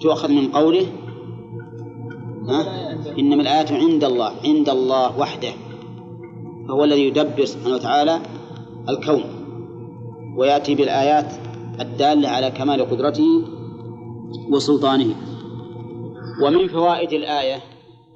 [0.00, 0.86] تؤخذ من قوله
[2.48, 2.60] ها؟
[3.18, 5.52] إنما الآيات عند الله عند الله وحده.
[6.68, 8.20] فهو الذي يدبر سبحانه وتعالى
[8.88, 9.24] الكون.
[10.36, 11.32] ويأتي بالآيات
[11.80, 13.44] الدالة على كمال قدرته
[14.52, 15.14] وسلطانه.
[16.44, 17.56] ومن فوائد الآية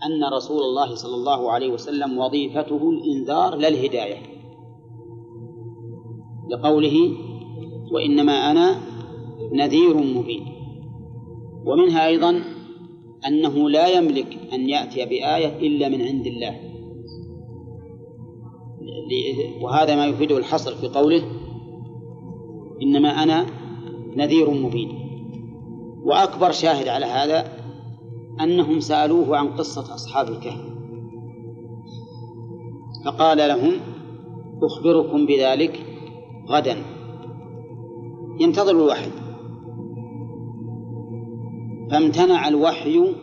[0.07, 4.16] أن رسول الله صلى الله عليه وسلم وظيفته الإنذار لا الهداية
[6.50, 7.16] لقوله
[7.93, 8.80] وإنما أنا
[9.53, 10.47] نذير مبين.
[11.66, 12.43] ومنها أيضا
[13.26, 16.61] أنه لا يملك أن يأتي بآية إلا من عند الله.
[19.61, 21.22] وهذا ما يفيده الحصر في قوله
[22.82, 23.47] إنما أنا
[24.16, 24.89] نذير مبين.
[26.05, 27.53] وأكبر شاهد على هذا
[28.41, 30.61] أنهم سألوه عن قصة أصحاب الكهف.
[33.05, 33.72] فقال لهم
[34.62, 35.87] أخبركم بذلك
[36.49, 36.93] غدا.
[38.41, 39.11] ينتظر الوحي.
[41.91, 43.14] فامتنع الوحي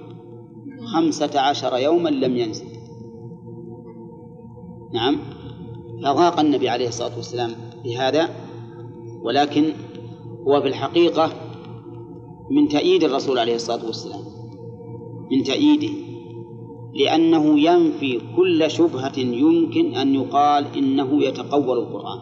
[0.94, 2.66] خمسة عشر يوما لم ينزل.
[4.94, 5.18] نعم.
[6.04, 7.52] فضاق النبي عليه الصلاة والسلام
[7.84, 8.30] بهذا
[9.24, 9.74] ولكن
[10.48, 11.32] هو في الحقيقة
[12.52, 14.22] من تأييد الرسول عليه الصلاة والسلام.
[15.32, 15.94] من تأييده.
[16.94, 22.20] لأنه ينفي كل شبهة يمكن أن يقال إنه يتقول القرآن.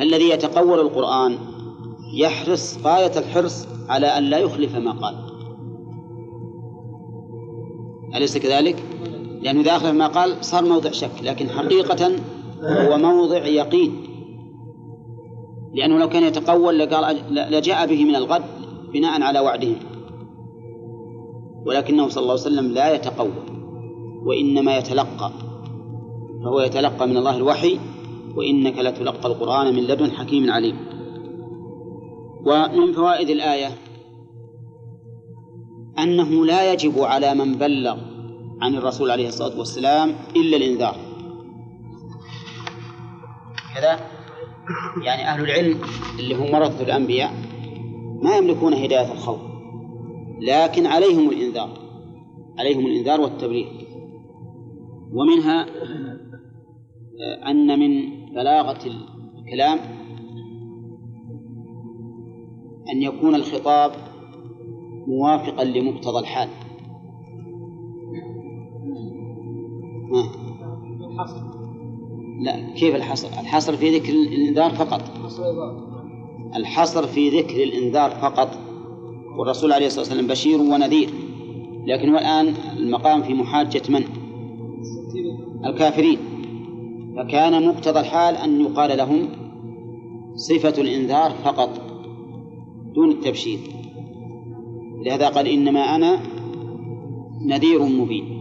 [0.00, 1.38] الذي يتقول القرآن
[2.14, 5.14] يحرص غاية الحرص على أن لا يخلف ما قال.
[8.14, 8.76] أليس كذلك؟
[9.42, 12.12] لأنه إذا أخلف ما قال صار موضع شك لكن حقيقة
[12.62, 14.08] هو موضع يقين.
[15.74, 18.42] لأنه لو كان يتقول لقال لجاء به من الغد
[18.92, 19.76] بناء على وعدهم
[21.66, 23.30] ولكنه صلى الله عليه وسلم لا يتقول
[24.24, 25.30] وإنما يتلقى
[26.44, 27.78] فهو يتلقى من الله الوحي
[28.36, 30.76] وإنك لتلقى القرآن من لدن حكيم عليم.
[32.46, 33.68] ومن فوائد الآية
[35.98, 37.98] أنه لا يجب على من بلغ
[38.60, 40.96] عن الرسول عليه الصلاة والسلام إلا الإنذار.
[43.74, 43.98] كذا
[45.04, 45.78] يعني أهل العلم
[46.18, 47.32] اللي هم ورثة الأنبياء
[48.22, 49.40] ما يملكون هداية الخوف
[50.40, 51.70] لكن عليهم الإنذار
[52.58, 53.66] عليهم الإنذار والتبليغ.
[55.12, 55.66] ومنها
[57.50, 58.78] أن من بلاغة
[59.38, 59.78] الكلام
[62.92, 63.92] أن يكون الخطاب
[65.06, 66.48] موافقا لمقتضى الحال.
[72.40, 75.02] لا كيف الحصر؟ الحصر في ذكر الإنذار فقط.
[76.56, 78.48] الحصر في ذكر الإنذار فقط.
[79.38, 81.10] والرسول عليه الصلاة والسلام بشير ونذير.
[81.86, 84.04] لكن هو الآن المقام في محاجة من؟
[85.64, 86.18] الكافرين.
[87.18, 89.28] فكان مقتضى الحال أن يقال لهم
[90.34, 91.70] صفة الإنذار فقط
[92.94, 93.58] دون التبشير.
[95.06, 96.18] لهذا قال إنما أنا
[97.46, 98.38] نذير مبين.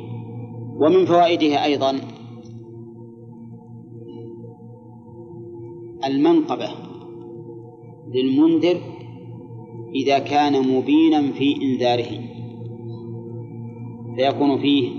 [0.79, 1.99] ومن فوائدها أيضا
[6.05, 6.69] المنقبة
[8.13, 8.77] للمنذر
[9.95, 12.19] إذا كان مبينا في إنذاره
[14.15, 14.91] فيكون فيه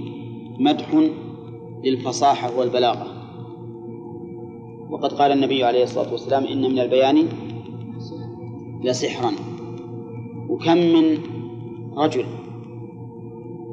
[0.59, 1.11] مدح
[1.85, 3.18] للفصاحة والبلاغة.
[4.91, 7.29] وقد قال النبي عليه الصلاة والسلام إن من البيان
[8.85, 9.33] لسحرا.
[10.49, 11.19] وكم من
[11.97, 12.25] رجل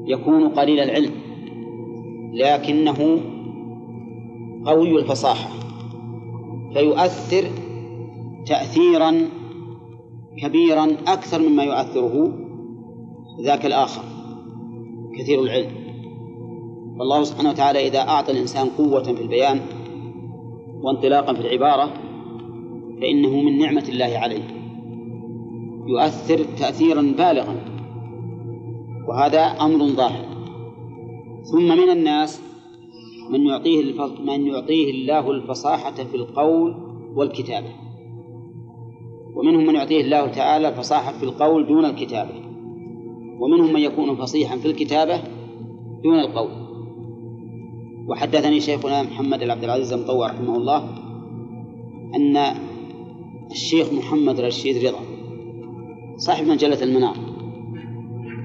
[0.05, 1.11] يكون قليل العلم
[2.33, 3.19] لكنه
[4.65, 5.49] قوي الفصاحة
[6.73, 7.49] فيؤثر
[8.45, 9.13] تأثيرا
[10.37, 12.33] كبيرا أكثر مما يؤثره
[13.41, 14.03] ذاك الآخر
[15.19, 15.71] كثير العلم.
[16.99, 19.59] والله سبحانه وتعالى إذا أعطى الإنسان قوة في البيان
[20.85, 21.93] وانطلاقا في العبارة
[23.01, 24.43] فإنه من نعمة الله عليه.
[25.87, 27.55] يؤثر تأثيرا بالغا
[29.07, 30.25] وهذا أمر ظاهر.
[31.43, 32.41] ثم من الناس
[33.29, 33.93] من يعطيه
[34.25, 36.75] من يعطيه الله الفصاحة في القول
[37.15, 37.69] والكتابة.
[39.35, 42.33] ومنهم من يعطيه الله تعالى الفصاحة في القول دون الكتابة.
[43.39, 45.21] ومنهم من يكون فصيحا في الكتابة
[46.03, 46.64] دون القول.
[48.07, 50.89] وحدثني شيخنا محمد عبد العزيز المطور رحمه الله
[52.15, 52.55] أن
[53.51, 54.99] الشيخ محمد رشيد رضا
[56.17, 57.15] صاحب مجلة المنار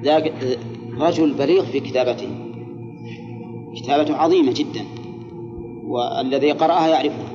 [0.04, 0.32] ذاك
[0.98, 2.28] رجل بليغ في كتابته
[3.76, 4.84] كتابته عظيمة جدا
[5.86, 7.30] والذي قرأها يعرفها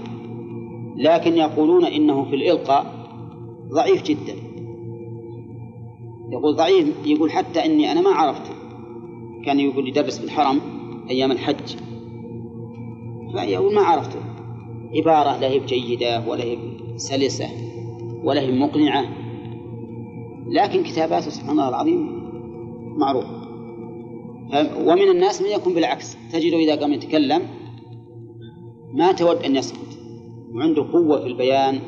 [0.96, 2.86] لكن يقولون إنه في الإلقاء
[3.74, 4.36] ضعيف جدا.
[6.32, 8.52] يقول ضعيف يقول حتى إني أنا ما عرفته
[9.46, 10.60] كان يقول يدرس في الحرم
[11.10, 11.76] أيام الحج.
[13.36, 14.20] فيقول ما عرفته.
[14.96, 16.58] عبارة لا هي جيدة ولا هي
[16.96, 17.50] سلسة
[18.24, 19.06] ولا هي مقنعة.
[20.48, 22.30] لكن كتاباته سبحان الله العظيم
[22.98, 23.26] معروف.
[24.86, 26.18] ومن الناس من يكون بالعكس.
[26.32, 27.42] تجده إذا قام يتكلم
[28.94, 30.00] ما تود أن يسكت.
[30.54, 31.80] وعنده قوة في البيان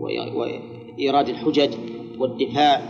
[0.00, 1.74] وإيراد الحجج
[2.18, 2.82] والدفاع.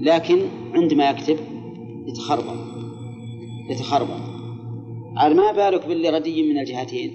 [0.00, 0.38] لكن
[0.74, 1.36] عندما يكتب
[2.06, 2.58] يتخربط.
[3.70, 4.35] يتخربط.
[5.16, 7.10] عاد ما بالك باللي ردي من الجهتين؟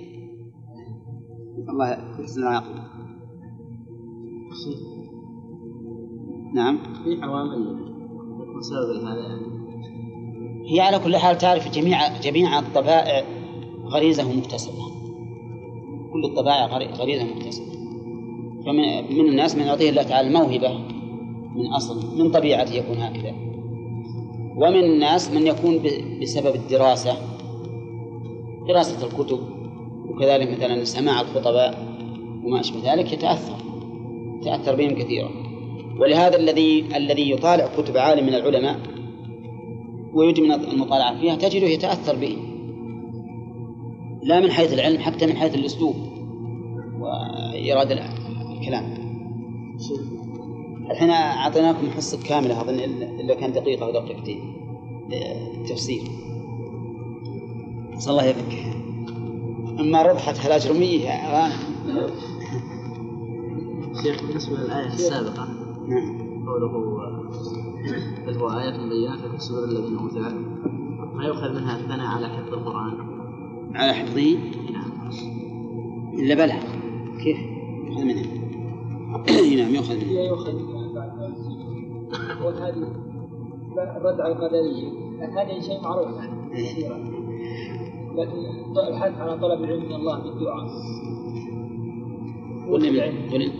[1.69, 2.81] الله يحسن العاقبة.
[6.53, 6.77] نعم.
[7.03, 7.75] في عوامل
[8.57, 9.51] مسبب هذا يعني.
[10.69, 13.25] هي على كل حال تعرف جميع جميع الطبائع
[13.85, 14.83] غريزة مكتسبة
[16.13, 17.71] كل الطبائع غريزة مكتسبة
[18.65, 20.77] فمن من الناس من يعطيه الله تعالى الموهبة
[21.55, 23.35] من أصل من طبيعته يكون هكذا.
[24.57, 25.79] ومن الناس من يكون
[26.21, 27.13] بسبب الدراسة.
[28.74, 29.39] دراسة الكتب
[30.09, 31.97] وكذلك مثلا سماع الخطباء
[32.43, 33.55] وما أشبه ذلك يتأثر
[34.41, 35.30] يتأثر بهم كثيرا.
[35.99, 38.80] ولهذا الذي الذي يطالع كتب عالم من العلماء
[40.13, 42.38] ويجمع المطالعة فيها تجده يتأثر به
[44.24, 45.95] لا من حيث العلم حتى من حيث الأسلوب
[46.99, 48.93] وإيراد الكلام.
[50.91, 52.80] الحين أعطيناكم حصة كاملة أظن
[53.19, 54.39] إلا كان دقيقة أو دقيقتين
[55.69, 56.01] تفسير
[58.01, 58.53] نسأل الله يفك
[59.79, 61.09] أما رضحت الأجرمية
[64.03, 65.47] شيخ بالنسبة للآية السابقة
[65.87, 66.45] نعم.
[66.49, 66.67] قوله
[68.27, 70.57] بل هو آيات بينات في صدور الذين أوتوا العلم؟
[71.13, 72.93] ما يؤخذ منها الثناء على حفظ القرآن؟
[73.75, 74.37] على حفظه؟
[74.71, 75.11] نعم.
[76.13, 76.59] إلا بلى.
[77.23, 77.37] كيف؟
[77.85, 78.23] يؤخذ منها.
[79.63, 80.09] نعم يؤخذ منها.
[80.09, 80.53] هي يؤخذ
[82.43, 82.87] وهذه
[83.97, 84.89] الرد على القدرية.
[85.21, 86.07] هذا شيء معروف.
[86.51, 87.20] يعني كثيرا
[88.16, 90.68] لكن الحث على طلب العلم من الله بالدعاء
[92.72, 93.51] قلنا قلنا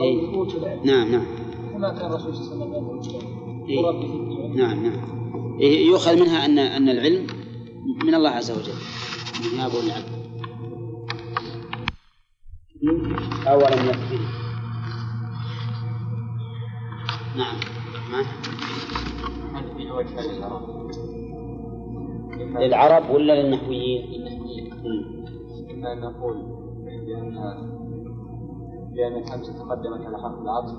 [0.00, 0.84] إيه.
[0.84, 1.24] نعم نعم.
[1.72, 3.20] كما كان الرسول صلى الله عليه وسلم
[3.68, 3.78] يقول إيه.
[3.78, 5.16] وربي في الدعاء نعم نعم.
[5.60, 7.26] إيه، يؤخذ منها أن أن العلم
[8.04, 8.72] من الله عز وجل.
[9.44, 10.16] من يابو العبد
[13.46, 14.18] أولم يكفي
[17.36, 17.56] نعم.
[18.12, 18.20] ما؟
[19.54, 20.90] هل في وجه للعرب؟
[22.38, 24.04] للعرب ولا للنحويين؟
[24.84, 25.26] مم.
[25.74, 26.36] إما أن نقول
[27.06, 27.34] بأن
[28.94, 30.74] بأن الحمزة تقدمت على حرف العطف.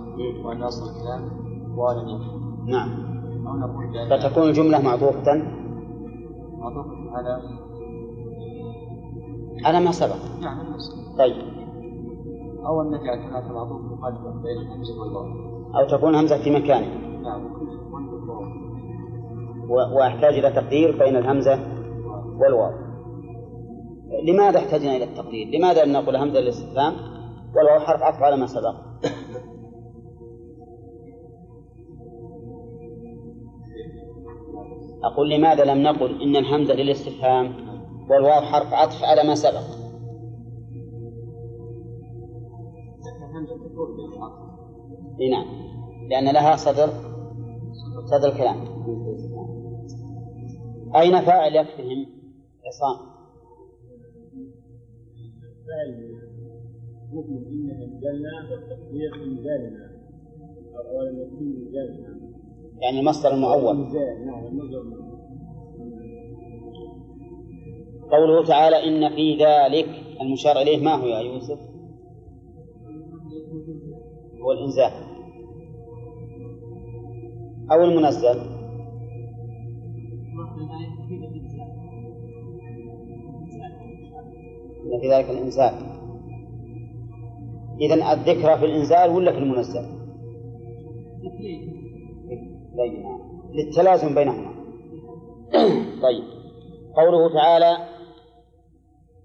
[0.45, 1.21] وأن أصل الكلام
[1.77, 2.89] ولم يكن نعم.
[3.47, 5.43] أو نقول بأن فتكون الجملة معطوفة.
[6.57, 7.41] معطوفة على
[9.65, 10.41] على ما سبق.
[10.41, 10.57] نعم
[11.17, 11.35] طيب.
[12.65, 15.25] أو أن نجعل هناك معطوف مقدم بين الحمزة والواو.
[15.75, 17.56] أو تكون همزة في مكانها نعم.
[19.69, 21.59] و- وأحتاج إلى تقدير بين الهمزة
[22.39, 22.71] والواو
[24.27, 26.93] لماذا احتاجنا إلى التقدير؟ لماذا لم نقول همزة للاستفهام
[27.55, 28.75] والواو حرف عطف على ما سبق؟
[35.03, 37.53] أقول لماذا لم نقل إن الهمزة للاستفهام
[38.09, 39.63] والواو حرف عطف على ما سبق؟
[45.31, 45.45] نعم
[46.09, 46.89] لأن لها صدر
[48.05, 48.76] صدر الكلام
[50.95, 52.05] أين فاعل يكفيهم
[52.65, 53.07] عصام.
[55.67, 56.17] فعل
[57.13, 59.91] مؤمن إننا نزلنا والتقدير إنزالنا
[60.75, 62.17] أو ولم يكن إنزالنا
[62.79, 63.77] يعني المصدر المعول
[64.25, 64.59] نعم
[68.11, 69.87] قوله تعالى إن في ذلك
[70.21, 71.59] المشار إليه ما هو يا يوسف؟
[74.41, 74.91] هو الإنزال.
[77.71, 78.56] أو المنزل.
[85.01, 85.73] في ذلك الإنزال
[87.81, 89.97] إذا الذكرى في الإنزال ولا في المنزل؟
[93.53, 94.53] للتلازم بينهما
[96.01, 96.23] طيب
[96.95, 97.77] قوله تعالى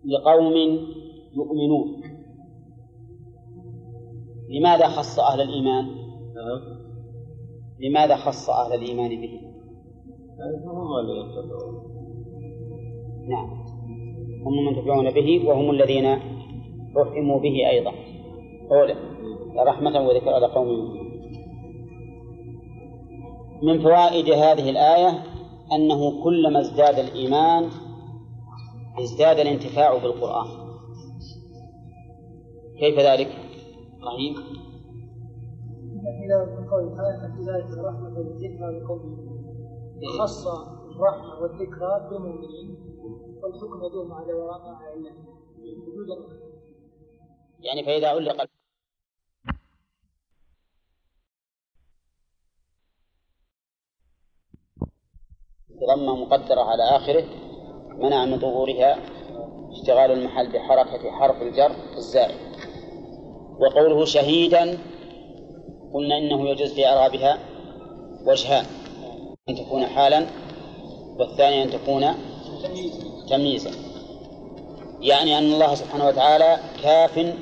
[0.04, 0.52] لقوم
[1.34, 2.02] يؤمنون
[4.50, 5.86] لماذا خص أهل الإيمان؟
[7.80, 9.51] لماذا خص أهل الإيمان به؟
[10.40, 11.92] هم اللي يتبعون
[13.28, 13.50] نعم.
[14.46, 16.18] هم المنتفعون به وهم الذين
[16.96, 17.92] رحموا به أيضا.
[18.70, 18.96] قوله
[19.56, 20.68] رحمة وذكرى لقوم
[23.62, 25.22] من فوائد هذه الآية
[25.72, 27.68] أنه كلما ازداد الإيمان
[28.98, 30.46] ازداد الانتفاع بالقرآن.
[32.80, 33.28] كيف ذلك؟
[34.06, 34.34] رحيم
[36.24, 36.84] إلى من قول
[37.48, 39.31] ذلك رحمة والذكرى لقوم
[40.06, 42.76] خص الرحمة والذكرى بالمؤمنين
[43.42, 44.78] والحكم يدور على وراء
[45.58, 46.16] وجودا
[47.60, 48.46] يعني فإذا علق
[55.86, 57.24] ضمة مقدرة على آخره
[57.88, 58.98] منع من ظهورها
[59.70, 62.38] اشتغال المحل بحركة حرف الجر الزائد.
[63.58, 64.78] وقوله شهيدا
[65.94, 67.38] قلنا إنه يجوز في إعرابها
[68.26, 68.81] وجهان.
[69.48, 70.26] أن تكون حالا
[71.18, 72.06] والثاني أن تكون
[73.28, 73.70] تمييزا.
[75.00, 77.34] يعني أن الله سبحانه وتعالى كاف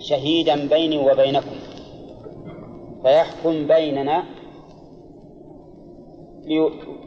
[0.00, 1.56] شهيدا بيني وبينكم.
[3.02, 4.24] فيحكم بيننا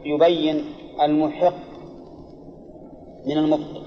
[0.04, 0.64] ليبين
[1.02, 1.54] المحق
[3.26, 3.82] من المبطل.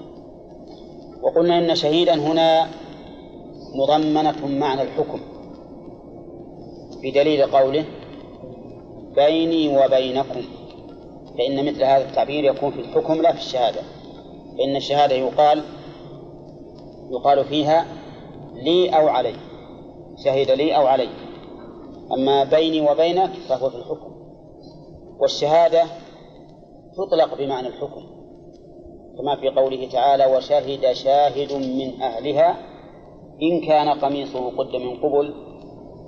[1.22, 2.68] وقلنا إن شهيدا هنا
[3.74, 5.20] مضمنة معنى الحكم
[7.02, 7.84] بدليل قوله
[9.14, 10.42] بيني وبينكم
[11.38, 13.80] فإن مثل هذا التعبير يكون في الحكم لا في الشهادة.
[14.58, 15.62] فإن الشهادة يقال
[17.10, 17.86] يقال فيها
[18.54, 19.34] لي أو علي
[20.24, 21.08] شهد لي أو علي.
[22.12, 24.12] أما بيني وبينك فهو في الحكم.
[25.20, 25.84] والشهادة
[26.96, 28.02] تطلق بمعنى الحكم
[29.18, 32.56] كما في قوله تعالى وشهد شاهد من أهلها
[33.42, 35.51] إن كان قميصه قد من قبل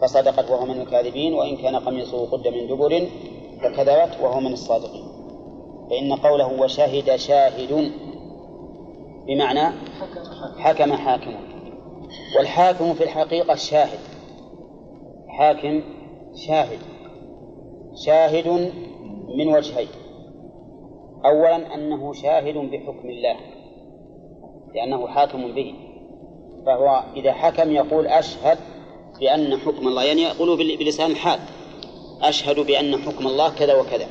[0.01, 3.09] فصدقت وهو من الكاذبين وإن كان قميصه قد من دبر
[3.63, 5.05] فكذبت وهو من الصادقين.
[5.91, 7.93] فإن قوله وشهد شاهد
[9.27, 9.75] بمعنى
[10.59, 11.35] حكم حاكم.
[12.39, 13.99] والحاكم في الحقيقة الشاهد
[15.29, 15.83] حاكم
[16.47, 16.79] شاهد.
[18.07, 18.73] شاهد
[19.39, 19.89] من وجهين.
[21.25, 23.37] أولا أنه شاهد بحكم الله
[24.75, 25.75] لأنه حاكم به.
[26.67, 28.59] فهو إذا حكم يقول أشهد
[29.25, 31.41] بأن حكم الله يعني يقول بلسان الحال
[32.23, 34.07] أشهد بأن حكم الله كذا وكذا.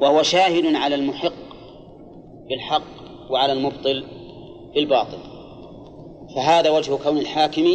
[0.00, 1.32] وهو شاهد على المحق
[2.48, 2.82] بالحق
[3.30, 4.04] وعلى المبطل
[4.74, 5.18] بالباطل.
[6.36, 7.66] فهذا وجه كون الحاكم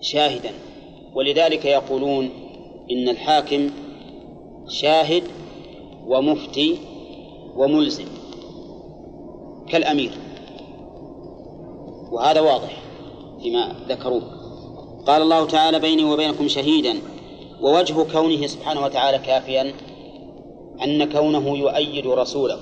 [0.00, 0.50] شاهدا.
[1.14, 2.30] ولذلك يقولون
[2.90, 3.70] إن الحاكم
[4.68, 5.22] شاهد
[6.06, 6.78] ومفتي
[7.56, 8.06] وملزم
[9.68, 10.12] كالأمير.
[12.12, 12.82] وهذا واضح
[13.42, 14.41] فيما ذكروه.
[15.06, 16.98] قال الله تعالى بيني وبينكم شهيدا
[17.60, 19.74] ووجه كونه سبحانه وتعالى كافيا
[20.84, 22.58] أن كونه يؤيد رسوله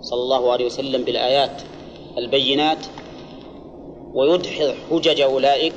[0.00, 1.62] صلى الله عليه وسلم بالآيات
[2.18, 2.86] البينات
[4.14, 5.74] ويدحض حجج أولئك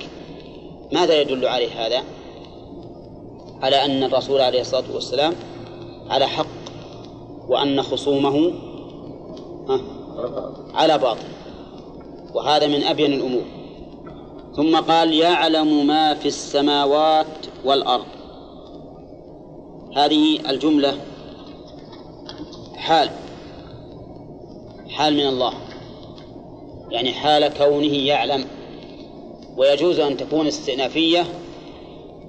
[0.92, 2.04] ماذا يدل عليه هذا؟
[3.62, 5.34] على أن الرسول عليه الصلاة والسلام
[6.10, 6.48] على حق
[7.50, 8.54] وأن خصومه
[10.74, 11.28] على باطل
[12.34, 13.63] وهذا من أبين الأمور
[14.56, 18.06] ثم قال يعلم ما في السماوات والأرض.
[19.96, 20.98] هذه الجملة
[22.76, 23.10] حال
[24.90, 25.54] حال من الله.
[26.92, 28.46] يعني حال كونه يعلم.
[29.58, 31.26] ويجوز أن تكون استئنافية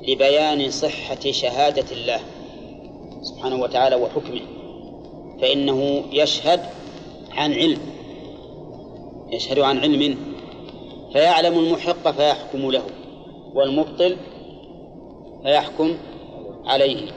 [0.09, 2.21] لبيان صحة شهادة الله
[3.23, 4.41] سبحانه وتعالى وحكمه
[5.41, 6.61] فإنه يشهد
[7.31, 7.79] عن علم
[9.31, 10.34] يشهد عن علم
[11.15, 12.83] فيعلم المحق فيحكم له
[13.55, 14.17] والمبطل
[15.43, 15.95] فيحكم
[16.65, 17.11] عليه.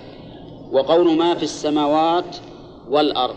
[0.71, 2.37] وقول ما في السماوات
[2.89, 3.35] والأرض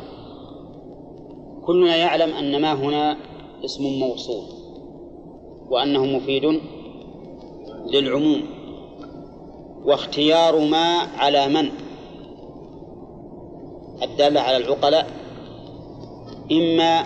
[1.66, 3.16] كلنا يعلم أن ما هنا
[3.64, 4.44] اسم موصول
[5.70, 6.60] وأنه مفيد
[7.86, 8.42] للعموم.
[9.84, 11.70] واختيار ما على من؟
[14.02, 15.06] الدالة على العقلاء
[16.52, 17.04] إما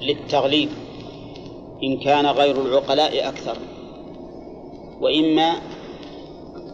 [0.00, 0.68] للتغليب.
[1.82, 3.56] إن كان غير العقلاء أكثر
[5.00, 5.52] وإما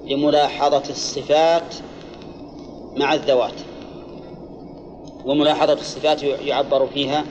[0.05, 1.75] لملاحظة الصفات
[2.97, 3.61] مع الذوات
[5.25, 7.25] وملاحظة الصفات يعبر فيها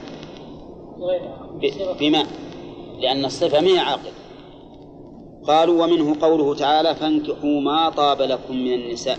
[2.00, 2.26] بما؟
[2.98, 4.12] لأن الصفة ما عاقل.
[5.46, 9.18] قالوا ومنه قوله تعالى فانكحوا ما طاب لكم من النساء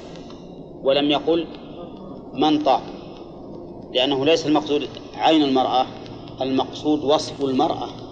[0.83, 1.47] ولم يقل
[2.33, 2.81] من طاب
[3.93, 5.85] لأنه ليس المقصود عين المرأة
[6.41, 8.06] المقصود وصف المرأة.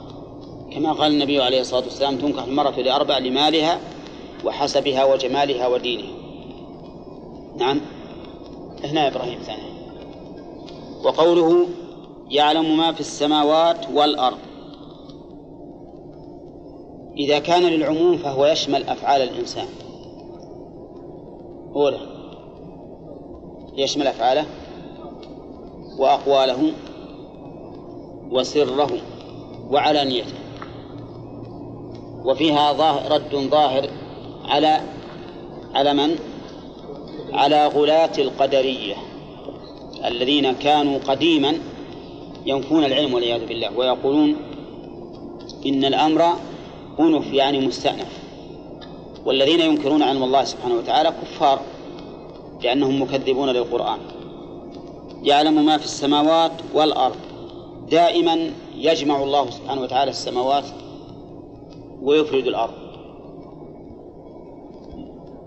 [0.76, 3.80] كما قال النبي عليه الصلاة والسلام تنكح المرأة لأربع لمالها
[4.45, 6.11] وحسبها وجمالها ودينها.
[7.57, 7.82] نعم.
[8.84, 9.61] هنا إبراهيم ثاني.
[11.03, 11.67] وقوله
[12.30, 14.38] يعلم ما في السماوات والأرض.
[17.17, 19.67] إذا كان للعموم فهو يشمل أفعال الإنسان.
[21.76, 21.99] أولا
[23.76, 24.45] يشمل أفعاله
[25.97, 26.71] وأقواله
[28.32, 28.91] وسره
[29.69, 30.45] وعلانيته.
[32.26, 33.89] وفيها ظاهر رد ظاهر
[34.45, 34.82] على
[35.73, 36.15] على من؟
[37.34, 38.95] على غلاة القدرية
[40.05, 41.57] الذين كانوا قديما
[42.45, 44.36] ينفون العلم والعياذ بالله ويقولون
[45.65, 46.26] إن الأمر
[46.99, 48.07] أنف يعني مستأنف
[49.26, 51.59] والذين ينكرون علم الله سبحانه وتعالى كفار
[52.63, 53.99] لأنهم مكذبون للقرآن
[55.23, 57.15] يعلم ما في السماوات والأرض
[57.91, 60.63] دائما يجمع الله سبحانه وتعالى السماوات
[62.06, 62.74] ويفرد الأرض.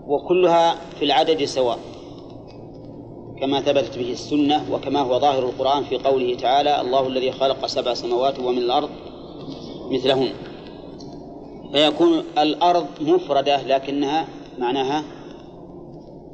[0.07, 1.79] وكلها في العدد سواء
[3.41, 7.93] كما ثبتت به السنة وكما هو ظاهر القرآن في قوله تعالى الله الذي خلق سبع
[7.93, 8.89] سماوات ومن الأرض
[9.91, 10.29] مثلهن.
[11.71, 15.03] فيكون الأرض مفردة لكنها معناها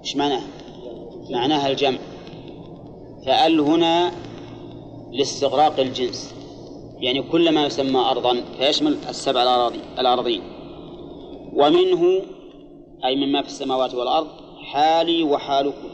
[0.04, 0.48] إيش معناها؟
[1.30, 1.98] معناها الجمع.
[3.26, 4.12] فأل هنا
[5.12, 6.36] لاستغراق الجنس.
[7.00, 10.42] يعني كل ما يسمى أرضا فيشمل السبع الأراضي الأراضين.
[11.54, 12.22] ومنه
[13.06, 14.28] أي مما في السماوات والأرض
[14.64, 15.90] حالي وحالكم.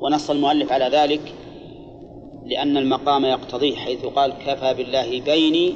[0.00, 1.34] ونص المؤلف على ذلك
[2.46, 5.74] لأن المقام يقتضيه حيث قال كفى بالله بيني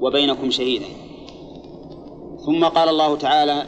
[0.00, 0.86] وبينكم شهيدا.
[2.46, 3.62] ثم قال الله تعالى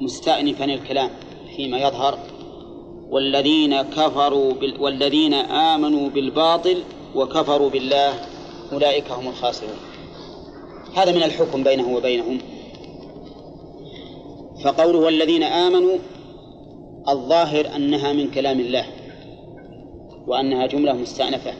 [0.00, 1.10] مستأنفا الكلام
[1.56, 2.18] فيما يظهر
[3.12, 4.80] والذين كفروا بال...
[4.80, 6.82] والذين آمنوا بالباطل
[7.14, 8.12] وكفروا بالله
[8.72, 9.76] أولئك هم الخاسرون.
[10.94, 12.38] هذا من الحكم بينه وبينهم.
[14.64, 15.98] فقوله والذين آمنوا
[17.08, 18.86] الظاهر أنها من كلام الله
[20.26, 21.52] وأنها جملة مستأنفة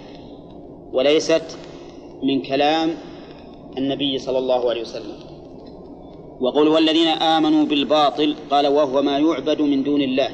[0.93, 1.59] وليست
[2.23, 2.95] من كلام
[3.79, 5.17] النبي صلى الله عليه وسلم.
[6.41, 10.31] وقول والذين آمنوا بالباطل قال وهو ما يعبد من دون الله.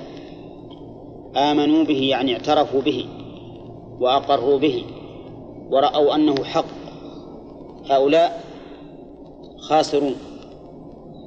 [1.37, 3.07] آمنوا به يعني اعترفوا به
[4.01, 4.85] وأقروا به
[5.71, 6.65] ورأوا أنه حق.
[7.91, 8.45] هؤلاء
[9.59, 10.15] خاسرون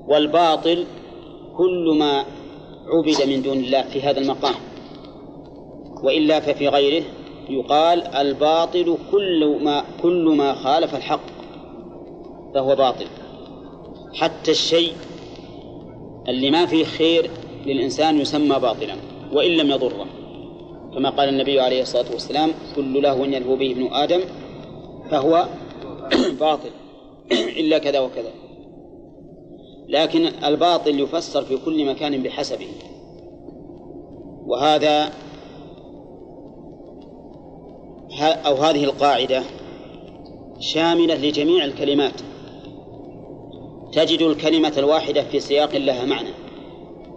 [0.07, 0.85] والباطل
[1.57, 2.25] كل ما
[2.87, 4.55] عبد من دون الله في هذا المقام.
[6.03, 7.05] وإلا ففي غيره
[7.49, 11.25] يقال الباطل كل ما كل ما خالف الحق
[12.53, 13.07] فهو باطل.
[14.13, 14.93] حتى الشيء
[16.27, 17.31] اللي ما فيه خير
[17.65, 19.10] للإنسان يسمى باطلا.
[19.33, 20.05] وإن لم يضره.
[20.93, 24.21] كما قال النبي عليه الصلاة والسلام كل لهو يلهو به ابن آدم
[25.11, 25.47] فهو
[26.39, 26.69] باطل.
[27.59, 28.31] إلا كذا وكذا.
[29.87, 32.67] لكن الباطل يفسر في كل مكان بحسبه.
[34.45, 35.11] وهذا
[38.21, 39.43] أو هذه القاعدة
[40.59, 42.21] شاملة لجميع الكلمات.
[43.91, 46.29] تجد الكلمة الواحدة في سياق لها معنى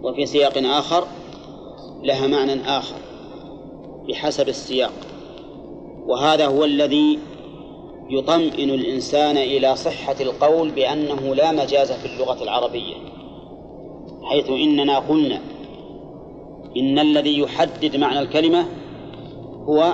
[0.03, 1.07] وفي سياق آخر
[2.05, 2.95] لها معنى آخر
[4.07, 4.93] بحسب السياق
[6.07, 7.19] وهذا هو الذي
[8.09, 12.95] يطمئن الإنسان إلى صحة القول بأنه لا مجاز في اللغة العربية
[14.23, 15.41] حيث إننا قلنا
[16.77, 18.65] إن الذي يحدد معنى الكلمة
[19.63, 19.93] هو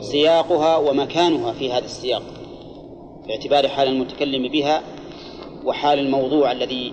[0.00, 2.22] سياقها ومكانها في هذا السياق
[3.26, 4.82] باعتبار حال المتكلم بها
[5.64, 6.92] وحال الموضوع الذي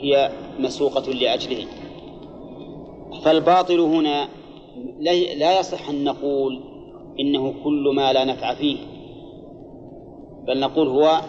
[0.00, 1.66] هي مسوقة لأجله.
[3.26, 4.28] فالباطل هنا
[5.36, 6.60] لا يصح أن نقول
[7.20, 8.76] إنه كل ما لا نفع فيه
[10.46, 11.20] بل نقول هو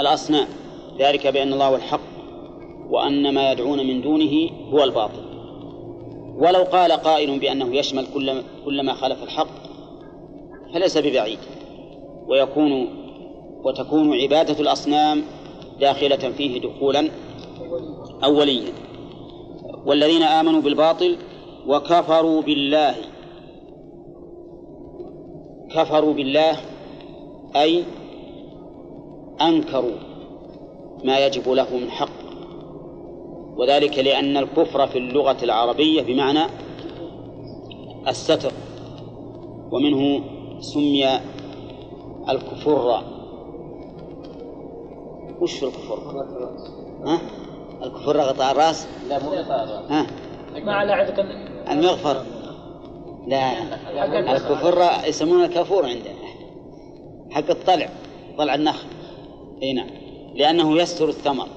[0.00, 0.46] الأصنام
[0.98, 2.00] ذلك بأن الله هو الحق
[2.90, 5.22] وأن ما يدعون من دونه هو الباطل.
[6.36, 9.48] ولو قال قائل بأنه يشمل كل كل ما خالف الحق
[10.74, 11.38] فليس ببعيد
[12.28, 12.88] ويكون
[13.64, 15.22] وتكون عبادة الأصنام
[15.80, 17.10] داخلة فيه دخولا
[18.24, 18.72] أوليا.
[19.86, 21.16] والذين آمنوا بالباطل
[21.66, 22.94] وكفروا بالله
[25.70, 26.56] كفروا بالله
[27.56, 27.84] أي
[29.40, 29.96] أنكروا
[31.04, 32.26] ما يجب له من حق
[33.56, 36.40] وذلك لأن الكفر في اللغة العربية بمعنى
[38.08, 38.52] الستر
[39.72, 40.20] ومنه
[40.60, 41.06] سمي
[42.28, 43.02] الكفر
[45.40, 46.26] وش الكفر؟
[47.04, 47.20] ها؟
[47.82, 49.30] الكفر غطاء الرأس؟ لا مو
[49.88, 50.06] ها؟
[50.64, 51.26] ما على عذق
[51.70, 52.22] المغفر
[53.26, 53.52] لا.
[54.36, 56.26] الكفر يسمونه الكافور عندنا
[57.30, 57.88] حق الطلع
[58.38, 58.86] طلع النخل.
[59.62, 59.90] أي نعم.
[60.34, 61.48] لأنه يستر الثمر.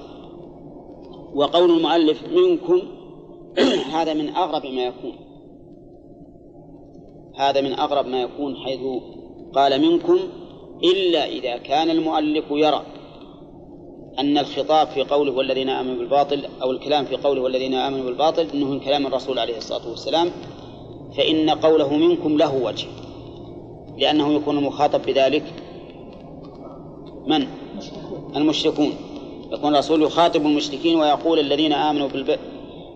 [1.34, 2.82] وقول المؤلف منكم
[3.96, 5.16] هذا من أغرب ما يكون.
[7.36, 8.80] هذا من أغرب ما يكون حيث
[9.54, 10.18] قال منكم
[10.84, 12.82] إلا إذا كان المؤلف يرى.
[14.20, 18.66] أن الخطاب في قوله والذين آمنوا بالباطل أو الكلام في قوله والذين آمنوا بالباطل أنه
[18.66, 20.30] من كلام الرسول عليه الصلاة والسلام
[21.16, 22.86] فإن قوله منكم له وجه
[23.98, 25.44] لأنه يكون المخاطب بذلك
[27.26, 27.46] من؟
[28.36, 28.92] المشركون.
[29.52, 32.08] يكون الرسول يخاطب المشركين ويقول الذين آمنوا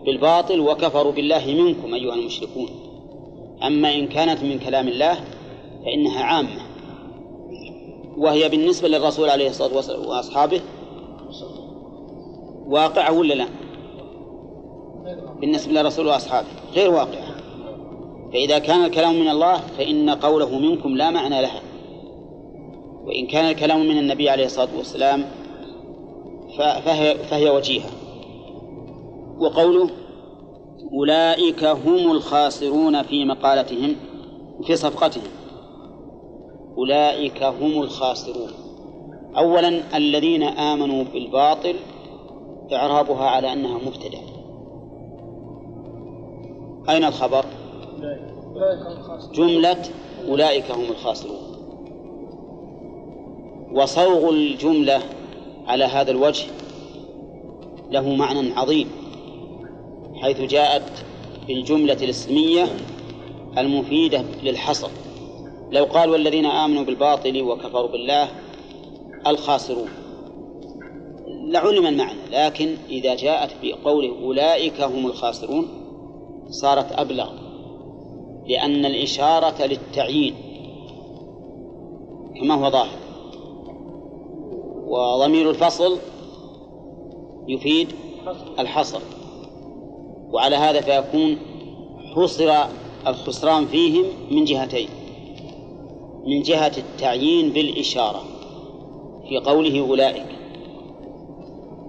[0.04, 2.68] بالباطل وكفروا بالله منكم أيها المشركون.
[3.62, 5.18] أما إن كانت من كلام الله
[5.84, 6.60] فإنها عامة.
[8.16, 10.60] وهي بالنسبة للرسول عليه الصلاة والسلام وأصحابه
[12.68, 13.46] واقعة ولا لا؟
[15.40, 17.34] بالنسبة للرسول وأصحابه غير واقعة.
[18.32, 21.60] فإذا كان الكلام من الله فإن قوله منكم لا معنى لها.
[23.04, 25.24] وإن كان الكلام من النبي عليه الصلاة والسلام
[26.58, 27.90] فهي, فهي وجيهة.
[29.38, 29.90] وقوله
[30.92, 33.96] أولئك هم الخاسرون في مقالتهم
[34.66, 35.30] في صفقتهم.
[36.78, 38.50] أولئك هم الخاسرون.
[39.36, 41.74] أولا الذين آمنوا بالباطل
[42.72, 44.20] إعرابها على أنها مبتدأ.
[46.88, 47.44] أين الخبر؟
[49.34, 49.82] جملة
[50.28, 51.38] أولئك هم الخاسرون.
[53.72, 55.00] وصوغ الجملة
[55.66, 56.46] على هذا الوجه
[57.90, 58.90] له معنى عظيم
[60.14, 61.04] حيث جاءت
[61.46, 62.68] بالجملة الاسمية
[63.58, 64.88] المفيدة للحصر.
[65.70, 68.28] لو قال والذين آمنوا بالباطل وكفروا بالله
[69.26, 69.88] الخاسرون.
[71.44, 75.68] لعلم المعنى لكن إذا جاءت بقوله أولئك هم الخاسرون
[76.50, 77.28] صارت أبلغ
[78.46, 80.34] لأن الإشارة للتعيين
[82.40, 82.98] كما هو ظاهر
[84.86, 85.98] وضمير الفصل
[87.48, 87.88] يفيد
[88.58, 89.00] الحصر
[90.30, 91.36] وعلى هذا فيكون
[92.16, 92.54] حصر
[93.06, 94.88] الخسران فيهم من جهتين
[96.26, 98.22] من جهة التعيين بالإشارة
[99.28, 100.43] في قوله أولئك.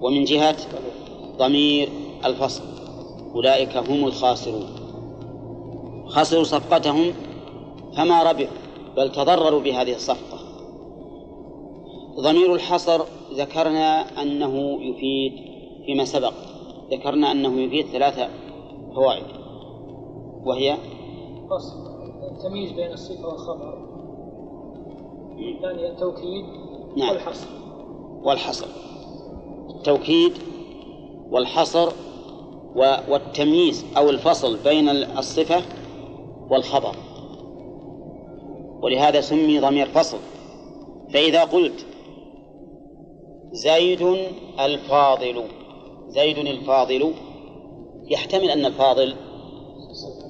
[0.00, 0.56] ومن جهة
[1.38, 1.88] ضمير
[2.24, 2.62] الفصل.
[3.34, 4.66] أولئك هم الخاسرون.
[6.06, 7.12] خسروا صفقتهم
[7.96, 8.56] فما ربحوا
[8.96, 10.38] بل تضرروا بهذه الصفقة.
[12.20, 13.02] ضمير الحصر
[13.34, 15.32] ذكرنا أنه يفيد
[15.86, 16.32] فيما سبق.
[16.90, 18.28] ذكرنا أنه يفيد ثلاثة
[18.94, 19.26] فوائد.
[20.44, 20.76] وهي؟
[21.50, 21.86] فصل.
[22.32, 23.86] التمييز بين الصفة والخبر.
[25.38, 26.44] الثانية التوكيد
[26.96, 27.08] نعم.
[27.08, 27.46] والحصر.
[28.22, 28.66] والحصر.
[29.70, 30.32] التوكيد
[31.30, 31.88] والحصر
[33.08, 35.62] والتمييز أو الفصل بين الصفة
[36.50, 36.96] والخبر.
[38.82, 40.18] ولهذا سمي ضمير فصل.
[41.12, 41.86] فإذا قلت
[43.52, 44.16] زيد
[44.60, 45.42] الفاضل
[46.08, 47.12] زيد الفاضل
[48.10, 49.14] يحتمل أن الفاضل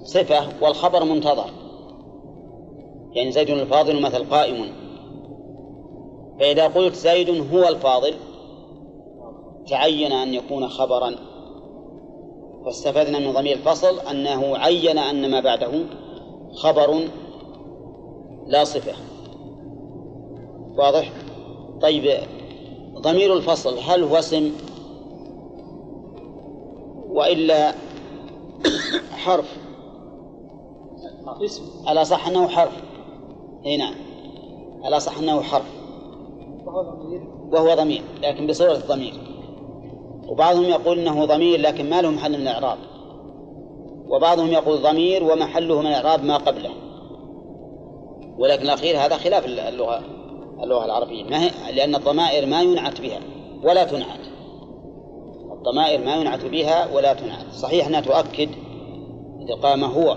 [0.04, 1.50] صفة والخبر منتظر.
[3.12, 4.72] يعني زيد الفاضل مثل قائم.
[6.40, 8.14] فإذا قلت زيد هو الفاضل
[9.68, 11.14] تعين أن يكون خبرا.
[12.64, 15.72] فاستفدنا من ضمير الفصل أنه عين أن ما بعده
[16.54, 17.00] خبر
[18.46, 18.92] لا صفة.
[20.78, 21.12] واضح؟
[21.82, 22.20] طيب
[22.98, 24.52] ضمير الفصل هل هو اسم
[27.08, 27.74] وإلا
[29.24, 29.56] حرف؟
[31.44, 32.82] اسم الأصح أنه حرف؟
[33.66, 33.94] أي نعم.
[34.86, 35.76] الأصح أنه حرف.
[36.66, 38.02] وهو ضمير وهو ضمير.
[38.22, 39.35] لكن بصورة الضمير.
[40.28, 42.78] وبعضهم يقول إنه ضمير لكن ما له محل من الإعراب.
[44.08, 46.70] وبعضهم يقول ضمير ومحله من الإعراب ما قبله.
[48.38, 50.00] ولكن الأخير هذا خلاف اللغة
[50.62, 51.24] اللغة العربية.
[51.24, 53.20] ما هي؟ لأن الضمائر ما ينعت بها
[53.64, 54.20] ولا تنعت.
[55.52, 57.52] الضمائر ما ينعت بها ولا تنعت.
[57.52, 58.48] صحيح أنها تؤكد
[59.62, 60.16] قام هو.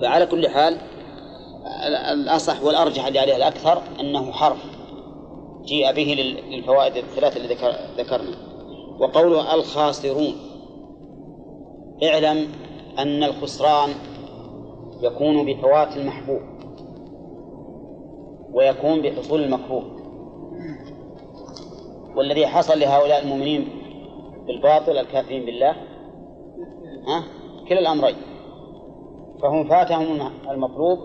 [0.00, 0.78] فعلى كل حال
[2.12, 4.64] الأصح والأرجح اللي عليه الأكثر أنه حرف
[5.64, 8.53] جيء به لل- للفوائد الثلاثة اللي ذكر ذكرنا.
[9.00, 10.34] وقوله الخاسرون.
[12.02, 12.48] اعلم
[12.98, 13.90] أن الخسران
[15.02, 16.40] يكون بفوات المحبوب
[18.52, 19.84] ويكون بحصول المكروه.
[22.16, 23.68] والذي حصل لهؤلاء المؤمنين
[24.46, 25.70] بالباطل الكافرين بالله
[27.06, 27.24] ها؟
[27.68, 28.16] كلا الأمرين.
[29.42, 30.98] فهم فاتهم المطلوب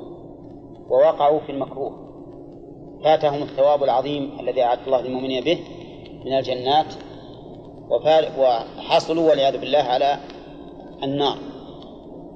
[0.90, 2.10] ووقعوا في المكروه.
[3.04, 5.60] فاتهم الثواب العظيم الذي أعد الله للمؤمنين به
[6.26, 6.94] من الجنات
[7.90, 10.20] وحصلوا والعياذ بالله على
[11.04, 11.38] النار.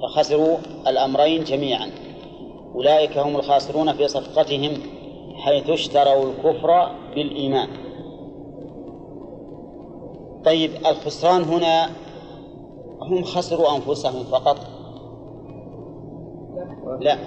[0.01, 1.91] فخسروا الأمرين جميعا.
[2.75, 4.71] أولئك هم الخاسرون في صفقتهم
[5.35, 7.67] حيث اشتروا الكفر بالإيمان.
[10.45, 11.89] طيب الخسران هنا
[13.01, 14.57] هم خسروا أنفسهم فقط؟
[16.99, 17.17] لا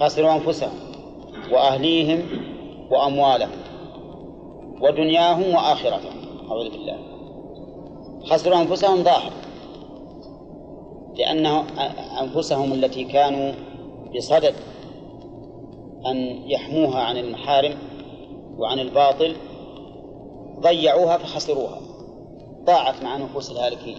[0.00, 0.78] خسروا أنفسهم
[1.52, 2.22] وأهليهم
[2.90, 3.58] وأموالهم
[4.80, 6.20] ودنياهم وآخرتهم.
[6.50, 7.09] أعوذ بالله.
[8.30, 9.32] خسروا أنفسهم ظاهر
[11.14, 11.46] لأن
[12.20, 13.52] أنفسهم التي كانوا
[14.16, 14.54] بصدد
[16.06, 16.16] أن
[16.46, 17.74] يحموها عن المحارم
[18.58, 19.36] وعن الباطل
[20.60, 21.80] ضيعوها فخسروها.
[22.64, 23.98] ضاعت مع نفوس الهالكين.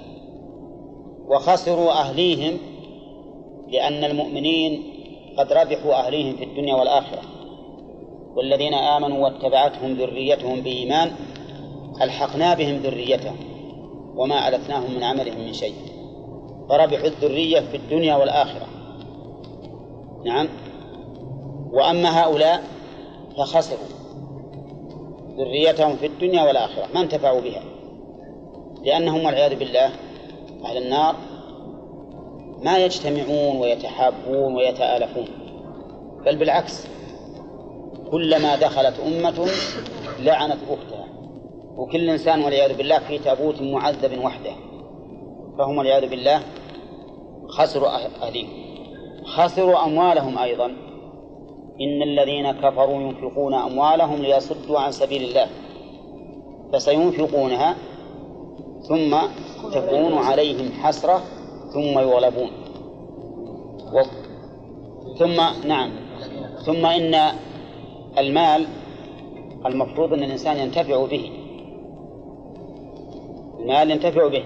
[1.27, 2.57] وخسروا أهليهم
[3.67, 4.83] لأن المؤمنين
[5.37, 7.21] قد ربحوا أهليهم في الدنيا والآخرة.
[8.35, 11.11] والذين آمنوا واتبعتهم ذريتهم بإيمان
[12.01, 13.50] ألحقنا بهم ذريتهم.
[14.15, 15.75] وما ألتناهم من عملهم من شيء.
[16.69, 18.67] فربحوا الذرية في الدنيا والآخرة.
[20.25, 20.47] نعم.
[21.71, 22.63] وأما هؤلاء
[23.37, 23.87] فخسروا
[25.37, 26.87] ذريتهم في الدنيا والآخرة.
[26.93, 27.63] ما انتفعوا بها؟
[28.83, 29.89] لأنهم والعياذ بالله
[30.65, 31.15] أهل النار
[32.63, 35.27] ما يجتمعون ويتحابون ويتآلفون.
[36.25, 36.87] بل بالعكس
[38.11, 39.47] كلما دخلت أمة
[40.19, 41.00] لعنت أختها.
[41.77, 44.51] وكل إنسان والعياذ بالله في تابوت معذب وحده.
[45.57, 46.41] فهم والعياذ بالله
[47.49, 47.89] خسروا
[48.21, 48.49] أهليهم.
[49.25, 50.65] خسروا أموالهم أيضا.
[51.81, 55.47] إن الذين كفروا ينفقون أموالهم ليصدوا عن سبيل الله.
[56.73, 57.75] فسينفقونها
[58.81, 59.17] ثم
[59.73, 61.21] تكون عليهم حسرة
[61.73, 62.51] ثم يغلبون.
[63.93, 64.01] و...
[65.19, 65.91] ثم نعم.
[66.65, 67.15] ثم إن
[68.17, 68.65] المال
[69.65, 71.40] المفروض أن الإنسان ينتفع به.
[73.61, 74.43] المال ينتفع به.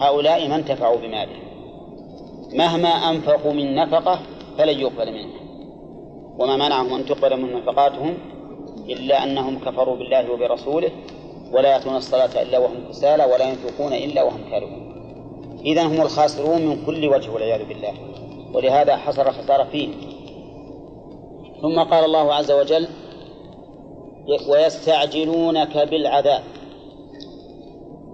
[0.00, 1.36] هؤلاء ما انتفعوا بماله.
[2.52, 4.18] مهما أنفقوا من نفقة
[4.58, 5.40] فلن يقبل منها
[6.38, 8.14] وما منعهم أن تقبل من نفقاتهم
[8.88, 10.90] إلا أنهم كفروا بالله وبرسوله
[11.52, 14.82] ولا يأتون الصلاة إلا وهم كسالى ولا ينفقون إلا وهم كارهون.
[15.64, 17.94] إذا هم الخاسرون من كل وجه والعياذ بالله.
[18.54, 19.94] ولهذا حصل خسارة فيهم
[21.62, 22.88] ثم قال الله عز وجل
[24.48, 26.42] ويستعجلونك بالعذاب.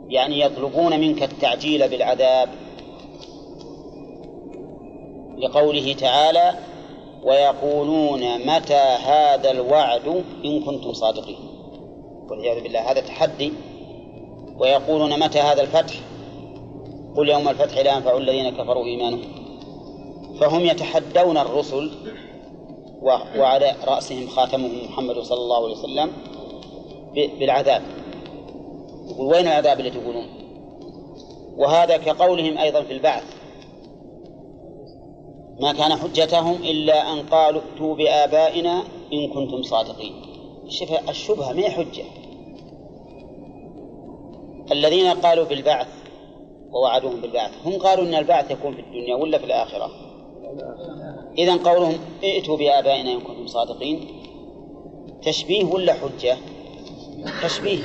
[0.08, 2.48] يعني يطلبون منك التعجيل بالعذاب.
[5.38, 6.54] لقوله تعالى
[7.22, 11.38] ويقولون متى هذا الوعد إن كنتم صادقين.
[12.30, 13.52] والعياذ بالله هذا تحدي.
[14.58, 15.94] ويقولون متى هذا الفتح؟
[17.16, 19.22] قل يوم الفتح لا ينفع الذين كفروا إيمانهم.
[20.40, 21.90] فهم يتحدون الرسل
[23.36, 26.12] وعلى رأسهم خاتمهم محمد صلى الله عليه وسلم
[27.14, 27.82] بالعذاب.
[29.10, 30.26] يقول وين العذاب اللي تقولون؟
[31.56, 33.24] وهذا كقولهم أيضا في البعث.
[35.60, 38.82] ما كان حجتهم إلا أن قالوا ائتوا بآبائنا
[39.12, 40.12] إن كنتم صادقين.
[41.08, 42.04] الشبهة ما حجة.
[44.72, 45.88] الذين قالوا بالبعث
[46.72, 49.90] ووعدوهم بالبعث هم قالوا أن البعث يكون في الدنيا ولا في الآخرة؟
[51.38, 54.08] إذا قولهم ائتوا بآبائنا إن كنتم صادقين.
[55.22, 56.36] تشبيه ولا حجة؟
[57.42, 57.78] تشبيه.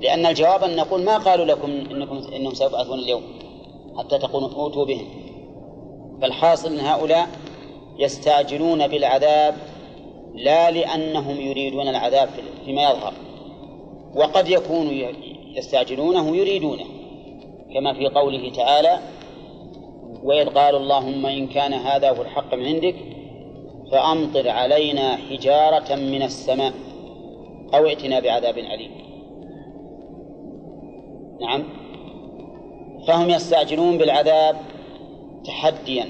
[0.00, 3.22] لأن الجواب أن نقول ما قالوا لكم إنكم إنهم سيبعثون اليوم
[3.98, 5.06] حتى تقولوا أوتوا بهم.
[6.22, 7.28] فالحاصل أن هؤلاء
[7.98, 9.56] يستعجلون بالعذاب
[10.34, 12.28] لا لأنهم يريدون العذاب
[12.64, 13.12] فيما يظهر.
[14.14, 14.92] وقد يكونوا
[15.54, 16.84] يستعجلونه يريدونه
[17.74, 18.98] كما في قوله تعالى
[20.22, 22.94] وإذ قالوا اللهم إن كان هذا هو الحق من عندك
[23.90, 26.72] فأمطر علينا حجارة من السماء
[27.74, 29.07] أو ائتنا بعذاب أليم.
[31.40, 31.64] نعم.
[33.06, 34.56] فهم يستعجلون بالعذاب
[35.44, 36.06] تحديا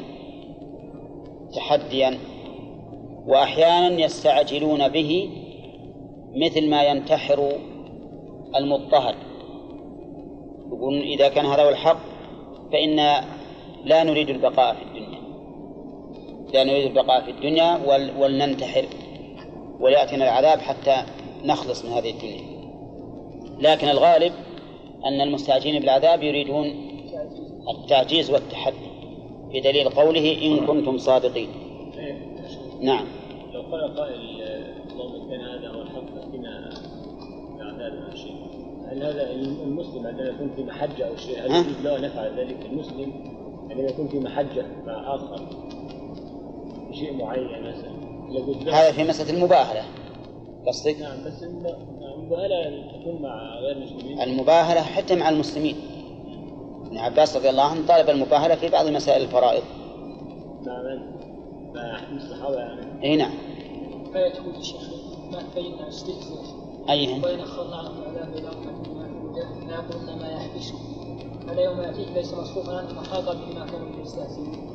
[1.54, 2.18] تحديا
[3.26, 5.30] وأحيانا يستعجلون به
[6.34, 7.52] مثل ما ينتحر
[8.56, 9.14] المضطهد.
[10.66, 11.98] يقولون إذا كان هذا هو الحق
[12.72, 12.96] فإن
[13.84, 15.18] لا نريد البقاء في الدنيا.
[16.54, 17.80] لا نريد البقاء في الدنيا
[18.18, 18.84] ولننتحر
[19.80, 20.96] ويأتينا العذاب حتى
[21.44, 22.58] نخلص من هذه الدنيا.
[23.58, 24.32] لكن الغالب
[25.04, 26.66] أن المستعجلين بالعذاب يريدون
[27.68, 28.88] التعجيز والتحدي
[29.48, 31.48] بدليل قوله إن كنتم صادقين.
[32.80, 33.06] نعم.
[33.54, 34.42] لو قال قائل
[34.92, 36.70] اللهم كان هذا هو الحق فينا
[37.58, 37.92] بعذاب
[38.88, 42.66] لأن هذا المسلم عندما يكون في محجة أو شيء؟ هل؟ يجوز له أن يفعل ذلك
[42.72, 43.12] المسلم؟
[43.70, 45.46] عندما يكون في محجة مع آخر؟
[46.88, 47.98] في شيء معين مثلا؟
[48.74, 49.84] هذا في مسألة المباهلة.
[50.66, 51.42] قصدك؟ نعم بس
[52.32, 55.76] الم- المباهلة تكون مع غير المسلمين؟ المباهلة حتى مع المسلمين.
[56.86, 59.62] ابن عباس رضي الله عنه طالب المباهلة في بعض مسائل الفرائض.
[60.66, 60.98] مع من؟
[61.74, 63.32] مع الصحابة يعني؟ إي نعم.
[64.14, 64.80] آية هود الشيخ
[65.32, 66.44] ما بين استهزاء
[66.90, 68.48] ايهن وإن أخرنا عنهم العذاب إلى
[69.66, 70.80] ليأكلن ما يحبسون
[71.48, 74.68] فلا يوم يأتيه ليس مصروفا عنهم وحاط بما كانوا يستهزئون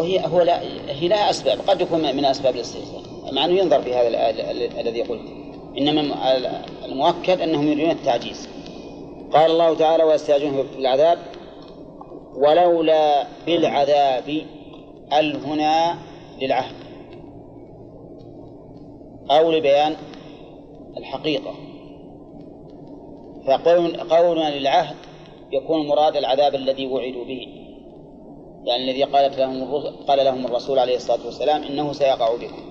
[0.00, 0.60] هي هو لا
[0.92, 4.80] هي لها أسباب قد يكون من أسباب الاستهزاء مع أنه ينظر في هذا ال- ال-
[4.80, 5.41] الذي قلت.
[5.76, 8.48] ال- المؤكد أنهم يريدون التعجيز.
[9.32, 11.18] قال الله تعالى ويستعجلون بالعذاب
[12.36, 14.28] ولولا بالعذاب
[15.12, 15.98] ال هنا
[16.40, 16.74] للعهد
[19.30, 19.96] أو لبيان
[20.96, 21.54] الحقيقة.
[23.46, 24.96] فقول قولنا للعهد
[25.52, 27.46] يكون مراد العذاب الذي وعدوا به.
[28.64, 29.74] يعني الذي قالت لهم
[30.08, 32.62] قال لهم الرسول عليه الصلاة والسلام إنه سيقع بكم.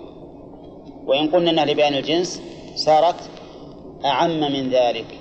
[1.06, 2.42] وإن قلنا لبيان الجنس
[2.76, 3.30] صارت
[4.06, 5.20] أعم من ذلك.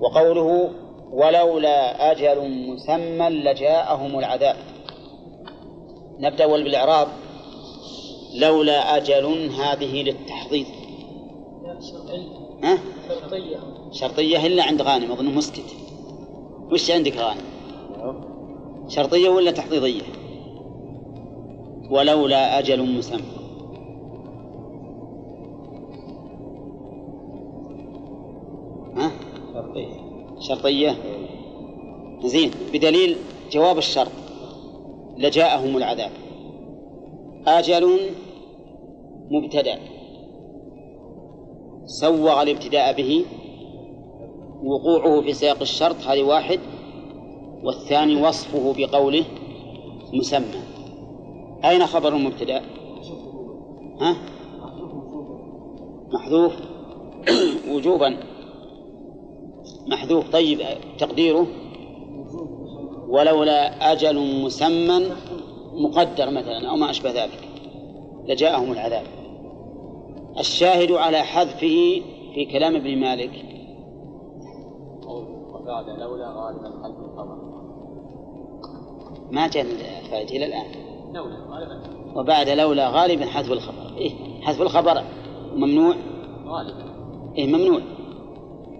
[0.00, 0.70] وقوله
[1.12, 4.56] ولولا أجل مسمى لجاءهم العذاب.
[6.18, 7.08] نبدأ بالإعراب.
[8.34, 10.66] لولا أجل هذه للتحضيض.
[12.64, 13.56] ها؟ شرطية
[13.92, 15.64] شرطية إلا عند غانم أظنه مسكت.
[16.72, 17.40] وش عندك غانم؟
[18.88, 20.02] شرطية ولا تحضيضية؟
[21.90, 23.39] ولولا أجل مسمى.
[30.40, 30.96] شرطية؟
[32.24, 33.16] زين بدليل
[33.52, 34.10] جواب الشرط.
[35.18, 36.10] لجاءهم العذاب.
[37.46, 37.98] أجل
[39.30, 39.78] مبتدأ.
[41.86, 43.24] سوغ الابتداء به.
[44.64, 46.60] وقوعه في سياق الشرط هذه واحد.
[47.62, 49.24] والثاني وصفه بقوله
[50.12, 50.62] مسمى.
[51.64, 52.62] أين خبر المبتدأ؟
[54.00, 54.16] ها؟
[56.12, 56.52] محذوف.
[57.72, 58.29] وجوبا.
[59.90, 60.28] محذوف.
[60.28, 60.60] طيب
[60.98, 61.46] تقديره.
[63.08, 65.06] ولولا أجل مسمى
[65.72, 67.48] مقدر مثلا أو ما أشبه ذلك
[68.28, 69.04] لجاءهم العذاب.
[70.38, 72.02] الشاهد على حذفه
[72.34, 73.30] في كلام ابن مالك.
[75.54, 77.36] وبعد لولا غالبا خلف الخبر
[79.30, 79.62] ما جاء
[80.04, 80.66] الفائدة إلى الآن.
[81.14, 81.80] لولا غالبا
[82.16, 83.96] وبعد لولا غالبا حذف الخبر.
[83.96, 84.10] إيه
[84.40, 85.04] حذف الخبر.
[85.54, 85.94] ممنوع؟
[86.46, 86.84] غالبا.
[87.38, 87.80] إيه ممنوع.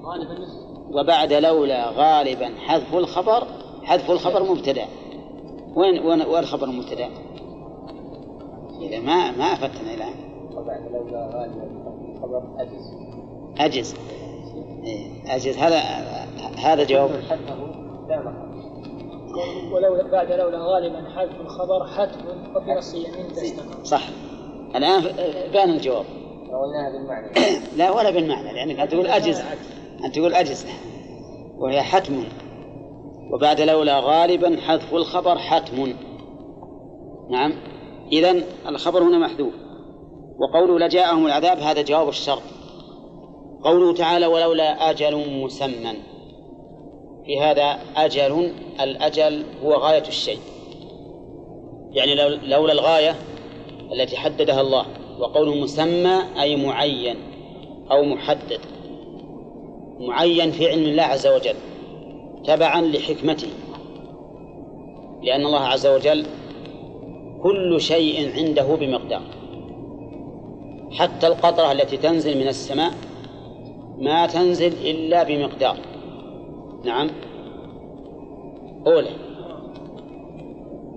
[0.02, 0.59] غالبا
[0.92, 3.46] وبعد لولا غالبا حذف الخبر
[3.84, 4.84] حذف الخبر مبتدأ.
[5.74, 7.08] وين وين وين خبر المبتدأ؟
[8.80, 10.14] إذا ما ما أفدتنا الآن.
[10.56, 11.70] وبعد لولا غالبا
[12.22, 12.94] خبر أجز.
[13.58, 13.94] أجز.
[14.84, 15.58] إيه أجز.
[15.58, 15.78] هذا
[16.58, 17.10] هذا جواب.
[19.72, 22.20] ولولا بعد لولا غالبا حذف الخبر حتم
[22.56, 24.02] وفي نص يمين صح.
[24.76, 25.02] الآن
[25.52, 26.04] بان الجواب.
[26.50, 27.32] رويناها بالمعنى.
[27.76, 29.42] لا ولا بالمعنى لأنك تقول أجز.
[30.04, 30.66] أنت تقول أجز
[31.58, 32.24] وهي حتم.
[33.32, 35.92] وبعد لولا غالبا حذف الخبر حتم.
[37.30, 37.52] نعم.
[38.12, 39.54] إذن الخبر هنا محذوف.
[40.38, 42.42] وقوله لجاءهم العذاب هذا جواب الشرط.
[43.62, 45.92] قوله تعالى ولولا أجل مسمى.
[47.26, 50.38] في هذا أجل الأجل هو غاية الشيء.
[51.90, 53.14] يعني لو- لولا الغاية
[53.92, 54.86] التي حددها الله.
[55.20, 57.16] وقوله مسمى أي معين
[57.90, 58.60] أو محدد.
[60.00, 61.54] معين في علم الله عز وجل
[62.44, 63.48] تبعا لحكمته
[65.22, 66.26] لأن الله عز وجل
[67.42, 69.22] كل شيء عنده بمقدار.
[70.92, 72.92] حتى القطرة التي تنزل من السماء
[73.98, 75.76] ما تنزل إلا بمقدار.
[76.84, 77.10] نعم.
[78.86, 79.10] أولى.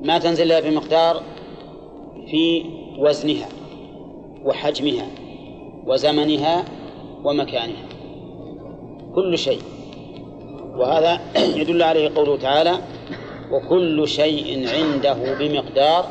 [0.01, 1.23] ما تنزل إلا بمقدار
[2.27, 2.63] في
[2.99, 3.49] وزنها
[4.45, 5.07] وحجمها
[5.87, 6.65] وزمنها
[7.23, 7.92] ومكانها.
[9.15, 9.61] كل شيء.
[10.75, 11.21] وهذا
[11.59, 12.77] يدل عليه قوله تعالى
[13.51, 16.05] وكل شيء عنده بمقدار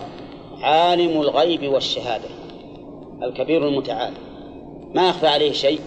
[0.60, 2.28] عالم الغيب والشهادة
[3.22, 4.12] الكبير المتعال.
[4.94, 5.80] ما يخفى عليه شيء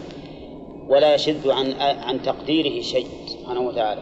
[0.89, 4.01] ولا يشذ عن عن تقديره شيء سبحانه وتعالى.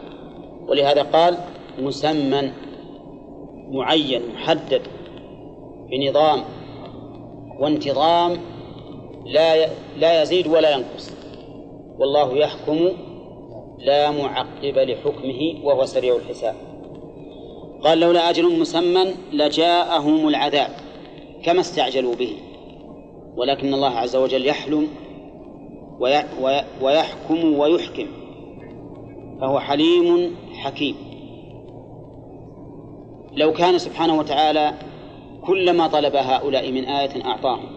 [0.68, 1.38] ولهذا قال
[1.78, 2.50] مسمى
[3.70, 4.82] معين محدد
[5.90, 6.44] بنظام.
[7.60, 8.38] وانتظام
[9.26, 9.68] لا
[9.98, 11.14] لا يزيد ولا ينقص.
[11.98, 12.88] والله يحكم
[13.84, 16.54] لا معقب لحكمه وهو سريع الحساب.
[17.82, 20.70] قال لولا أجل مسمى لجاءهم العذاب
[21.44, 22.32] كما استعجلوا به.
[23.36, 24.88] ولكن الله عز وجل يحلم
[26.00, 28.06] وي- وي- ويحكم ويحكم
[29.40, 30.96] فهو حليم حكيم.
[33.32, 34.74] لو كان سبحانه وتعالى
[35.46, 37.68] كلما طلب هؤلاء من آية أعطاهم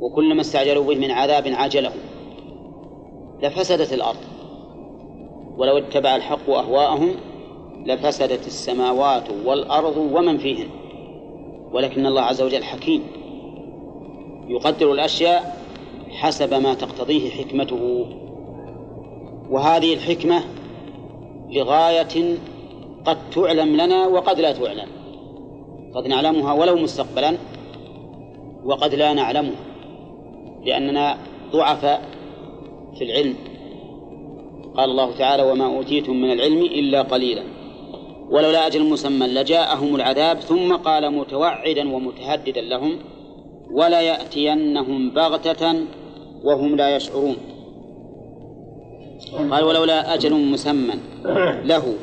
[0.00, 1.98] وكلما استعجلوا به من عذاب عاجلهم
[3.42, 4.41] لفسدت الأرض.
[5.56, 7.14] ولو اتبع الحق أهواءهم
[7.86, 10.68] لفسدت السماوات والأرض ومن فيهن.
[11.72, 13.02] ولكن الله عز وجل حكيم.
[14.48, 15.62] يقدر الأشياء
[16.10, 18.06] حسب ما تقتضيه حكمته.
[19.50, 20.44] وهذه الحكمة
[21.50, 22.36] لغاية
[23.04, 24.88] قد تعلم لنا وقد لا تعلم.
[25.94, 27.36] قد نعلمها ولو مستقبلا
[28.64, 29.56] وقد لا نعلمها.
[30.64, 31.16] لأننا
[31.52, 32.02] ضعفاء
[32.98, 33.34] في العلم.
[34.76, 37.42] قال الله تعالى وما أوتيتم من العلم إلا قليلا.
[38.30, 42.98] ولولا أجل مسمى لجاءهم العذاب ثم قال متوعدا ومتهددا لهم
[43.70, 45.74] ولا يأتينهم بغتة
[46.44, 47.36] وهم لا يشعرون.
[49.50, 50.94] قال ولولا أجل مسمى
[51.64, 51.94] له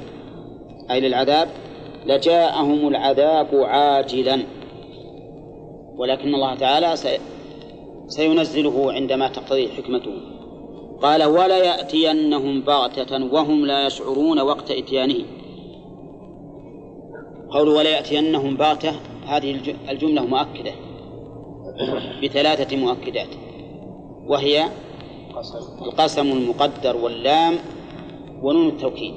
[0.92, 1.48] أي للعذاب
[2.06, 4.40] لجاءهم العذاب عاجلا.
[5.98, 7.20] ولكن الله تعالى سي-
[8.08, 10.39] سينزله عندما تقتضي حكمته.
[11.02, 15.26] قال ولا يأتينهم بغتة وهم لا يشعرون وقت إتيانه
[17.52, 18.92] قول ولا يأتينهم بغتة
[19.28, 20.72] هذه الج- الجملة مؤكدة.
[22.24, 23.28] بثلاثة مؤكدات.
[24.28, 24.66] وهي
[25.82, 27.56] القسم المقدر واللام
[28.44, 29.14] ونون التوكيد.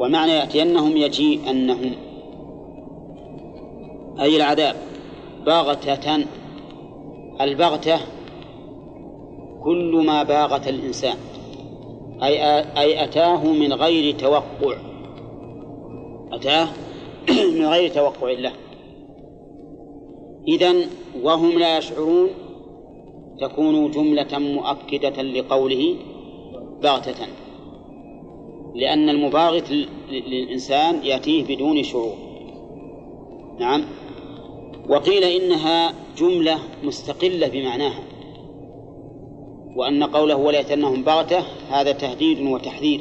[0.00, 1.92] ومعنى يأتينهم يجيء أنهم
[4.20, 4.76] أي العذاب
[5.46, 6.24] بغتة.
[7.40, 7.98] البغتة
[9.62, 11.16] كل ما باغت الإنسان
[12.22, 14.76] أي أي أتاه من غير توقع.
[16.32, 16.68] أتاه
[17.58, 18.52] من غير توقع له
[20.48, 20.84] إذن
[21.22, 22.28] وهم لا يشعرون
[23.40, 25.96] تكون جملة مؤكدة لقوله
[26.82, 27.26] بغتة
[28.74, 32.14] لأن المباغت لل- للإنسان يأتيه بدون شعور.
[33.60, 33.84] نعم.
[34.88, 38.02] وقيل إنها جملة مستقلة بمعناها.
[39.76, 43.00] وأن قوله ولا يأتينهم بغتة هذا تهديد وتحذير.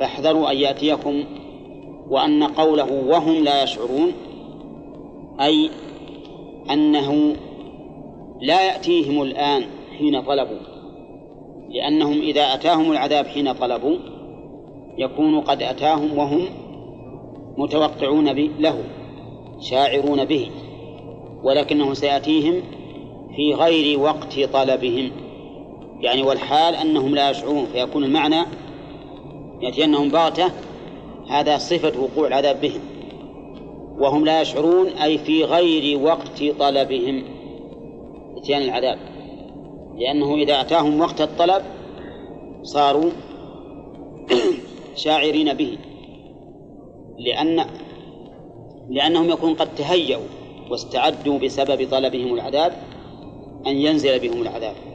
[0.00, 1.24] فاحذروا أن يأتيكم
[2.10, 4.12] وأن قوله وهم لا يشعرون
[5.40, 5.70] أي
[6.70, 7.36] أنه
[8.40, 9.64] لا يأتيهم الآن
[9.98, 10.58] حين طلبوا.
[11.70, 13.96] لأنهم إذا أتاهم العذاب حين طلبوا
[14.98, 16.44] يكون قد أتاهم وهم
[17.56, 18.28] متوقعون
[18.58, 18.84] له
[19.60, 20.50] شاعرون به
[21.42, 22.62] ولكنه سيأتيهم
[23.36, 25.10] في غير وقت طلبهم.
[26.00, 28.44] يعني والحال أنهم لا يشعرون فيكون المعنى
[29.60, 30.50] يأتينهم بغتة
[31.28, 32.80] هذا صفة وقوع العذاب بهم.
[33.98, 37.24] وهم لا يشعرون أي في غير وقت طلبهم.
[38.36, 38.98] إتيان العذاب.
[39.96, 41.62] لأنه إذا أتاهم وقت الطلب
[42.62, 43.10] صاروا
[45.04, 45.78] شاعرين به.
[47.18, 47.64] لأن
[48.90, 50.26] لأنهم يكون قد تهيأوا
[50.70, 52.72] واستعدوا بسبب طلبهم العذاب
[53.66, 54.89] أن ينزل بهم العذاب.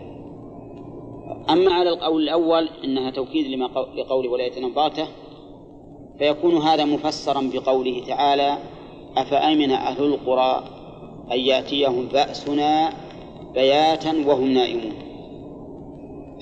[1.49, 5.07] أما على القول الأول إنها توكيد لما قو- لقوله ولا يتنباته
[6.19, 8.57] فيكون هذا مفسرا بقوله تعالى
[9.17, 10.63] أفأمن أهل القرى
[11.31, 12.89] أن يأتيهم بأسنا
[13.53, 14.93] بياتا وهم نائمون؟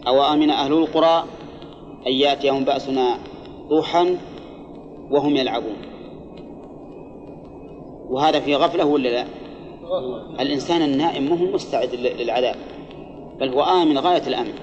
[0.07, 1.23] أو أمن أهل القرى
[2.07, 3.17] أن يأتيهم بأسنا
[3.69, 4.15] ضحى
[5.11, 5.75] وهم يلعبون؟
[8.09, 9.25] وهذا في غفلة ولا لا؟
[10.39, 12.55] الإنسان النائم ما هو مستعد لل- للعذاب
[13.39, 14.53] بل هو آمن غاية الأمن.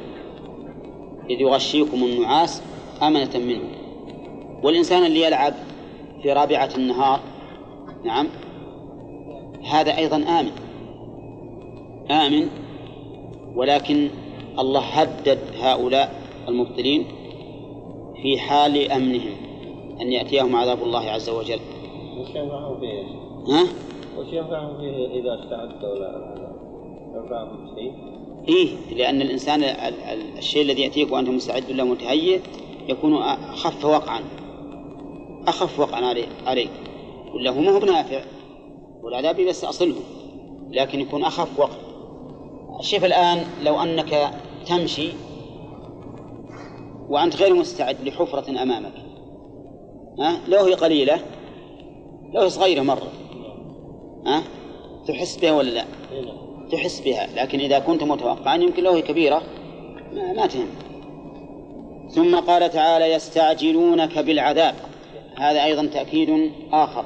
[1.31, 2.63] إذ يغشيكم النعاس
[3.03, 3.81] أمنة منه
[4.63, 5.55] والإنسان اللي يلعب
[6.23, 7.21] في رابعة النهار
[8.05, 8.29] نعم
[9.65, 10.51] هذا أيضا آمن
[12.11, 12.49] آمن
[13.57, 14.09] ولكن
[14.59, 16.15] الله هدد هؤلاء
[16.49, 17.05] المبطلين
[18.23, 19.33] في حال أمنهم
[20.01, 21.61] أن يأتيهم عذاب الله عز وجل
[22.19, 23.03] وش ينفعهم فيه؟
[23.55, 23.63] ها؟
[24.19, 26.35] وش ينفعهم فيه إذا استعدوا لا
[27.15, 28.20] ينفعهم شيء؟
[28.51, 32.41] إيه لأن الإنسان ال- ال- الشيء الذي يأتيك وأنت مستعد له متهيئ
[32.89, 34.21] يكون أخف وقعا.
[35.49, 36.15] أخف وقعا
[36.47, 36.71] عليك.
[37.35, 38.21] ولا هو ما هو بنافع؟
[39.03, 39.95] والعذاب يستأصله
[40.71, 41.77] لكن يكون أخف وقع
[42.81, 44.31] شوف الآن لو أنك
[44.67, 45.09] تمشي
[47.09, 48.93] وأنت غير مستعد لحفرة أمامك.
[50.19, 51.21] ها؟ لو هي قليلة
[52.35, 53.09] لو هي صغيرة مرة.
[54.27, 54.43] ها؟
[55.09, 55.85] تحس بها ولا لا؟
[56.73, 59.43] تحس بها لكن إذا كنت متوقعا يمكن لو هي كبيرة
[60.13, 60.69] ما, تهم.
[62.11, 64.75] ثم قال تعالى يستعجلونك بالعذاب.
[65.37, 67.05] هذا أيضا تأكيد آخر.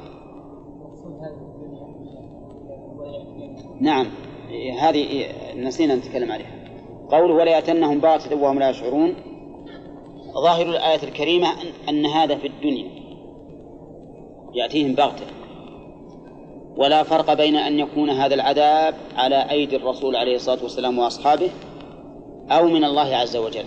[3.80, 4.06] نعم
[4.78, 5.26] هذه
[5.56, 6.64] نسينا نتكلم عليها.
[7.10, 8.00] قوله ولا يأتنهم
[8.32, 9.14] وهم لا يشعرون.
[10.44, 11.48] ظاهر الآية الكريمة
[11.88, 12.90] أن هذا في الدنيا.
[14.54, 15.24] يأتيهم بغتة
[16.76, 21.50] ولا فرق بين أن يكون هذا العذاب على أيدي الرسول عليه الصلاة والسلام وأصحابه
[22.50, 23.64] أو من الله عز وجل.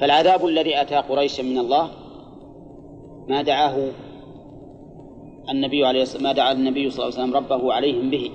[0.00, 1.90] فالعذاب الذي أتى قريشا من الله
[3.28, 3.88] ما دعاه
[5.50, 8.30] النبي عليه ما دعا النبي صلى الله عليه وسلم ربه عليهم به.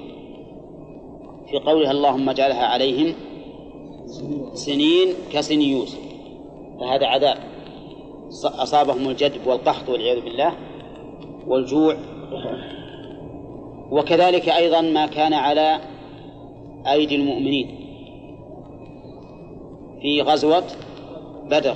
[1.50, 3.14] في قولها اللهم اجعلها عليهم
[4.54, 6.00] سنين كسن يوسف.
[6.80, 7.38] فهذا عذاب.
[8.44, 10.54] أصابهم الجدب والقحط والعياذ بالله
[11.48, 11.96] والجوع
[13.92, 15.80] وكذلك أيضا ما كان على
[16.88, 17.82] أيدي المؤمنين
[20.02, 20.64] في غزوة
[21.46, 21.76] بدر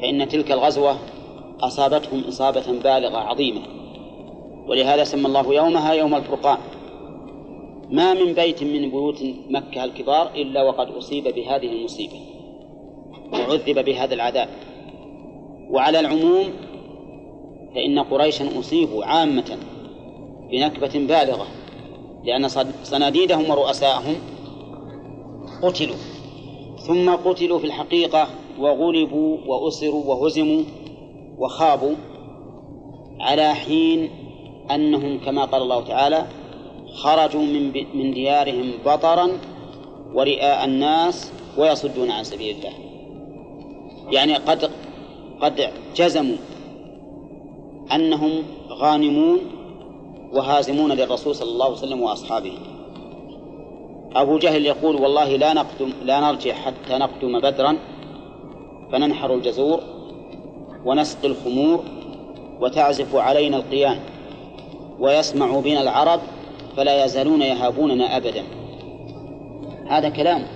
[0.00, 0.96] فإن تلك الغزوة
[1.60, 3.60] أصابتهم إصابة بالغة عظيمة
[4.66, 6.58] ولهذا سمى الله يومها يوم الفرقان.
[7.90, 12.20] ما من بيت من بيوت مكة الكبار إلا وقد أصيب بهذه المصيبة
[13.32, 14.48] وعذب بهذا العذاب.
[15.70, 16.52] وعلى العموم
[17.74, 19.58] فإن قريشا أصيبوا عامة
[20.50, 21.46] بنكبة بالغة
[22.24, 22.48] لأن
[22.82, 24.14] صناديدهم ورؤساءهم
[25.62, 25.96] قتلوا.
[26.86, 28.28] ثم قتلوا في الحقيقة
[28.58, 30.62] وغلبوا وأسروا وهزموا
[31.38, 31.94] وخابوا
[33.20, 34.10] على حين
[34.70, 36.26] أنهم كما قال الله تعالى
[36.94, 39.28] خرجوا من من ديارهم بطرا
[40.14, 42.72] ورئاء الناس ويصدون عن سبيل الله.
[44.10, 44.70] يعني قد
[45.40, 46.36] قد جزموا
[47.94, 49.38] أنهم غانمون
[50.32, 52.52] وهازمون للرسول صلى الله عليه وسلم وأصحابه.
[54.16, 57.76] أبو جهل يقول والله لا نقدم لا نرجع حتى نقدم بدرا
[58.92, 59.80] فننحر الجزور
[60.84, 61.84] ونسقي الخمور
[62.60, 63.98] وتعزف علينا القيان
[65.00, 66.20] ويسمع بنا العرب
[66.76, 68.44] فلا يزالون يهابوننا أبدا.
[69.86, 70.46] هذا كلام.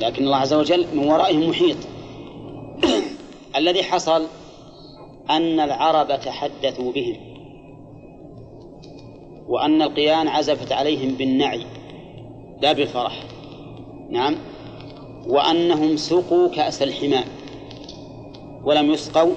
[0.00, 1.76] لكن الله عز وجل من ورائهم محيط.
[3.56, 4.22] الذي حصل
[5.30, 7.16] أن العرب تحدثوا بهم
[9.48, 11.64] وأن القيان عزفت عليهم بالنعي
[12.62, 13.24] لا بالفرح.
[14.10, 14.36] نعم.
[15.26, 17.24] وأنهم سقوا كأس الحمام
[18.64, 19.34] ولم يسقوا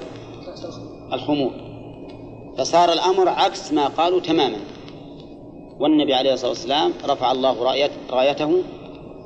[1.13, 1.51] الخمور
[2.57, 4.57] فصار الأمر عكس ما قالوا تماما.
[5.79, 8.63] والنبي عليه الصلاة والسلام رفع الله رايت رايته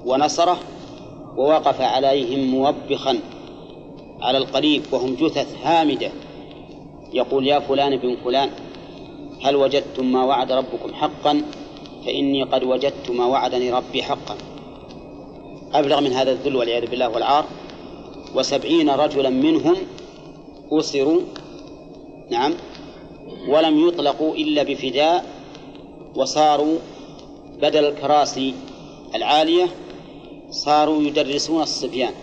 [0.05, 0.57] ونصره
[1.37, 3.19] ووقف عليهم موبخا
[4.21, 6.11] على القريب وهم جثث هامدة.
[7.13, 8.49] يقول يا فلان بن فلان
[9.43, 11.41] هل وجدتم ما وعد ربكم حقا؟
[12.05, 14.37] فإني قد وجدت ما وعدني ربي حقا.
[15.73, 17.45] أبلغ من هذا الذل والعياذ بالله والعار
[18.35, 19.75] وسبعين رجلا منهم
[20.71, 21.21] أسروا
[22.31, 22.53] نعم
[23.47, 25.25] ولم يطلقوا إلا بفداء
[26.15, 26.77] وصاروا
[27.61, 28.53] بدل الكراسي
[29.15, 29.69] العالية
[30.49, 32.13] صاروا يدرسون الصبيان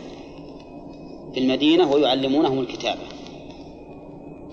[1.34, 3.11] في المدينة ويعلمونهم الكتابة.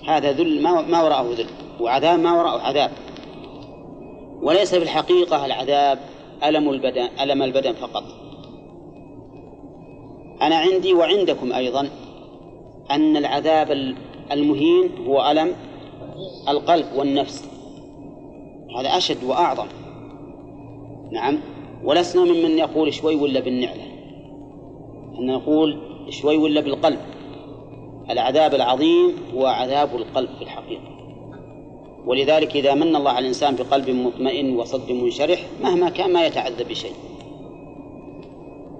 [0.08, 1.48] هذا ذل ما وراءه ذل
[1.80, 2.92] وعذاب ما وراءه عذاب.
[4.42, 6.00] وليس في الحقيقة العذاب
[6.44, 8.04] ألم البدن ألم البدن فقط.
[10.42, 11.90] أنا عندي وعندكم أيضا
[12.92, 13.96] أن العذاب
[14.32, 15.56] المهين هو ألم
[16.50, 17.50] القلب والنفس.
[18.80, 19.68] هذا أشد وأعظم.
[21.12, 21.40] نعم.
[21.84, 23.84] ولسنا ممن يقول شوي ولا بالنعلة.
[25.20, 25.78] أن نقول
[26.10, 27.00] شوي ولا بالقلب.
[28.10, 31.00] العذاب العظيم هو عذاب القلب في الحقيقة.
[32.06, 36.94] ولذلك إذا من الله على الإنسان بقلب مطمئن وصدر منشرح مهما كان ما يتعذب بشيء.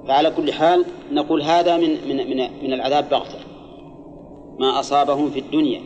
[0.08, 3.40] فعلى كل حال نقول هذا من من من, من العذاب بغتة.
[4.60, 5.82] ما أصابهم في الدنيا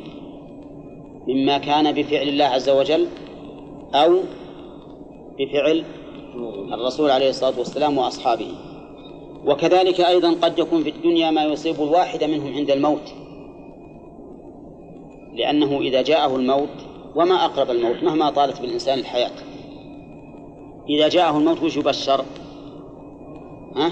[1.27, 3.07] مما كان بفعل الله عز وجل
[3.93, 4.19] أو
[5.39, 5.83] بفعل
[6.73, 8.47] الرسول عليه الصلاة والسلام وأصحابه.
[9.45, 13.22] وكذلك أيضا قد يكون في الدنيا ما يصيب الواحد منهم عند الموت.
[15.35, 16.69] لأنه إذا جاءه الموت
[17.15, 19.31] وما أقرب الموت مهما طالت بالإنسان الحياة
[20.89, 22.25] إذا جاءه الموت وش يبشر؟
[23.75, 23.91] ها؟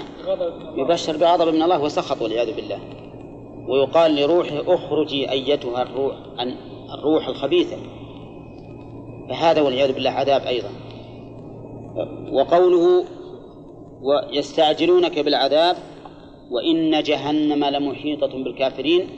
[0.76, 2.78] يبشر بغضب من الله وسخط والعياذ بالله
[3.68, 6.14] ويقال لروحه أخرجي أيتها الروح
[6.94, 7.76] الروح الخبيثة
[9.28, 10.70] فهذا والعياذ بالله عذاب أيضا
[12.32, 13.04] وقوله
[14.02, 15.76] ويستعجلونك بالعذاب
[16.50, 19.08] وإن جهنم لمحيطة بالكافرين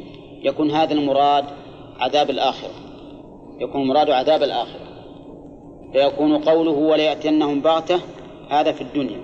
[0.42, 1.44] يكون هذا المراد
[1.98, 2.70] عذاب الآخرة.
[3.60, 4.80] يكون المراد عذاب الآخرة.
[5.92, 8.00] فيكون قوله وليأتينهم بغتة
[8.50, 9.20] هذا في الدنيا.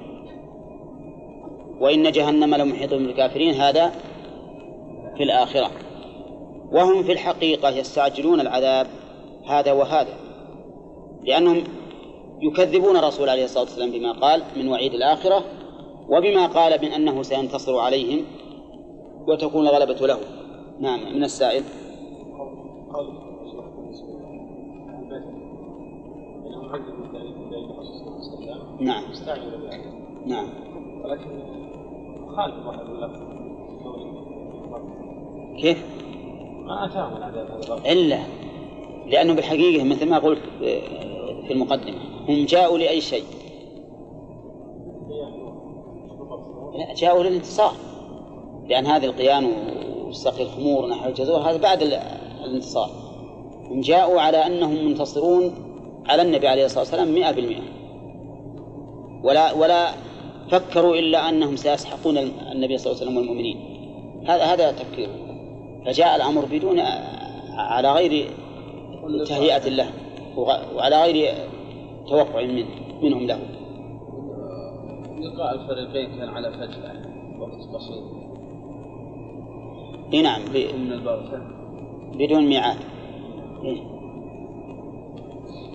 [1.81, 3.93] وإن جهنم لمحيطة بالكافرين هذا
[5.17, 5.71] في الآخرة.
[6.73, 8.87] وهم في الحقيقة يستعجلون العذاب
[9.47, 10.13] هذا وهذا
[11.25, 11.65] لأنهم
[12.43, 15.45] يكذبون الرسول عليه الصلاة والسلام بما قال من وعيد الآخرة
[16.09, 18.25] وبما قال من أنه سينتصر عليهم
[19.27, 20.19] وتكون الغلبة له.
[20.81, 21.63] نعم من السائل.
[28.81, 29.05] نعم.
[30.27, 30.49] نعم.
[31.05, 31.43] ولكن
[32.37, 32.81] خالف واحد
[35.61, 35.85] كيف؟
[36.65, 38.19] ما اتاهم العذاب هذا إلا.
[39.07, 40.43] لأنه بالحقيقة مثل ما قلت
[41.47, 41.99] في المقدمة
[42.29, 43.25] هم جاءوا لأي شيء؟
[46.75, 47.73] لا جاءوا للانتصار.
[48.69, 49.53] لأن هذه القيان
[50.07, 51.83] وسقي الخمور نحو الجزور هذا بعد
[52.45, 52.91] الانتصار.
[53.71, 55.55] هم جاءوا على أنهم منتصرون
[56.07, 57.63] على النبي عليه الصلاة والسلام مئة بالمئة.
[59.25, 59.91] ولا ولا
[60.51, 62.19] فكروا إلا أنهم سيسحقون
[62.53, 63.57] النبي صلى الله عليه وسلم والمؤمنين.
[64.27, 65.31] هذا هذا تفكيرهم
[65.87, 66.81] فجاء الأمر بدون
[67.57, 68.31] على غير
[69.27, 69.91] تهيئة له
[70.77, 71.35] وعلى غير
[72.09, 72.65] توقع من
[73.03, 73.39] منهم له.
[75.21, 76.95] لقاء الفريقين كان على فجأة
[77.41, 78.21] وقت بسيط.
[80.23, 81.43] نعم من البركة
[82.13, 82.79] بدون ميعاد.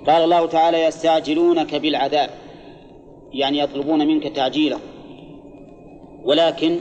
[0.07, 2.29] قال الله تعالى يستعجلونك بالعذاب
[3.33, 4.79] يعني يطلبون منك تعجيله
[6.23, 6.79] ولكن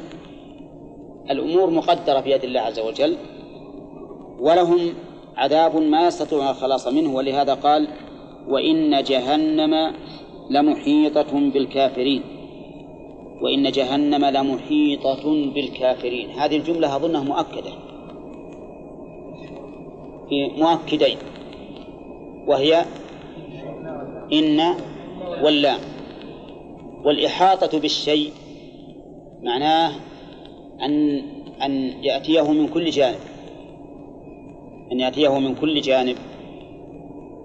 [1.31, 3.17] الأمور مقدرة في يد الله عز وجل
[4.39, 4.95] ولهم
[5.37, 7.15] عذاب ما يستطيعون الخلاص منه.
[7.15, 7.89] ولهذا قال
[8.49, 9.95] وإن جهنم
[10.51, 12.23] لمحيطة بالكافرين.
[13.43, 16.31] وإن جهنم لمحيطة بالكافرين.
[16.31, 17.94] هذه الجملة أظنها مؤكدة.
[20.29, 21.17] في مؤكدين
[22.47, 22.85] وهي
[24.33, 24.61] إن
[25.43, 25.81] واللام
[27.05, 28.33] والإحاطة بالشيء
[29.43, 29.93] معناه
[30.83, 31.23] أن
[31.63, 31.73] أن
[32.03, 33.35] يأتيه من كل جانب
[34.93, 36.17] أن يأتيه من كل جانب.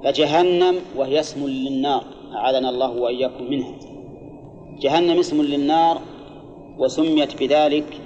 [0.03, 2.03] فجهنم وهي اسم للنار
[2.35, 3.71] أعاذنا الله وإياكم منها.
[4.79, 6.01] جهنم اسم للنار
[6.79, 8.01] وسميت بذلك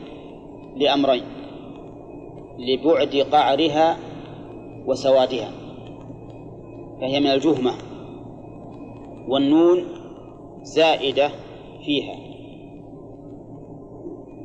[0.77, 1.23] لأمرين
[2.59, 3.97] لبعد قعرها
[4.87, 5.51] وسوادها
[7.01, 7.73] فهي من الجهمة
[9.27, 9.85] والنون
[10.63, 11.29] زائدة
[11.85, 12.15] فيها.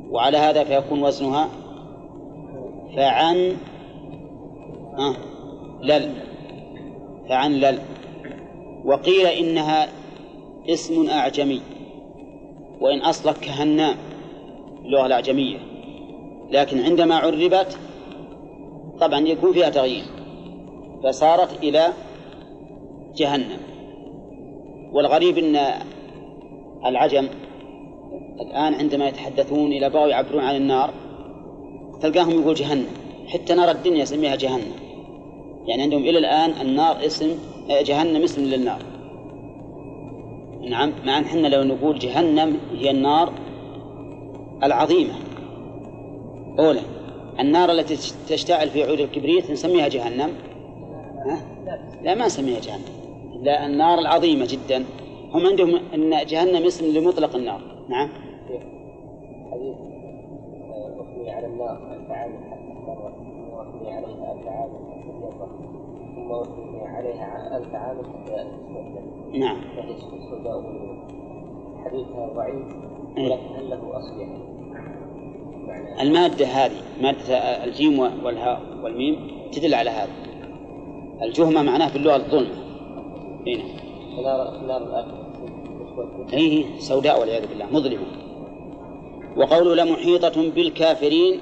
[0.09, 1.49] وعلى هذا فيكون وزنها
[2.95, 3.57] فعن
[4.97, 5.15] آه
[5.81, 6.13] لل
[7.29, 7.79] فعن لل.
[8.85, 9.87] وقيل إنها
[10.69, 11.61] اسم أعجمي
[12.81, 13.95] وإن أصلت كهنام
[14.85, 15.57] اللغة الأعجمية.
[16.51, 17.79] لكن عندما عربت
[18.99, 20.18] طبعا يكون فيها تغيير.
[21.03, 21.93] فصارت إلى
[23.15, 23.59] جهنم.
[24.93, 25.59] والغريب أن
[26.85, 27.27] العجم
[28.41, 30.93] الآن عندما يتحدثون إلى بغوا يعبرون عن النار
[32.01, 32.87] تلقاهم يقول جهنم.
[33.27, 34.71] حتى نار الدنيا يسميها جهنم.
[35.67, 37.37] يعني عندهم إلى الآن النار اسم
[37.69, 38.81] جهنم اسم للنار.
[40.69, 43.33] نعم مع أن إحنا لو نقول جهنم هي النار
[44.63, 45.13] العظيمة.
[46.59, 46.81] أولى
[47.39, 50.48] النار التي تشتعل في عود الكبريت نسميها جهنم؟
[52.03, 52.15] لا.
[52.15, 52.83] ما نسميها جهنم.
[53.41, 54.85] لا النار العظيمة جدا.
[55.33, 57.61] هم عندهم أن جهنم اسم لمطلق النار.
[57.89, 58.09] نعم.
[59.51, 59.75] حديث
[61.27, 62.95] على النار حتى عليها حتى
[66.15, 66.31] ثم
[66.85, 67.79] عليها حتى
[69.39, 69.61] نعم.
[71.85, 72.03] فهي
[72.35, 72.67] ضعيف.
[73.17, 74.49] ولكن له أصل
[76.01, 80.11] المادة هذه مادة الجيم والهاء والميم تدل على هذا.
[81.21, 82.55] الجهمة معناه في اللغة الظلمة
[83.47, 83.63] هنا
[85.91, 88.05] مسودة هي سوداء والعياذ بالله مظلمة
[89.37, 91.39] وقوله لمحيطة بالكافرين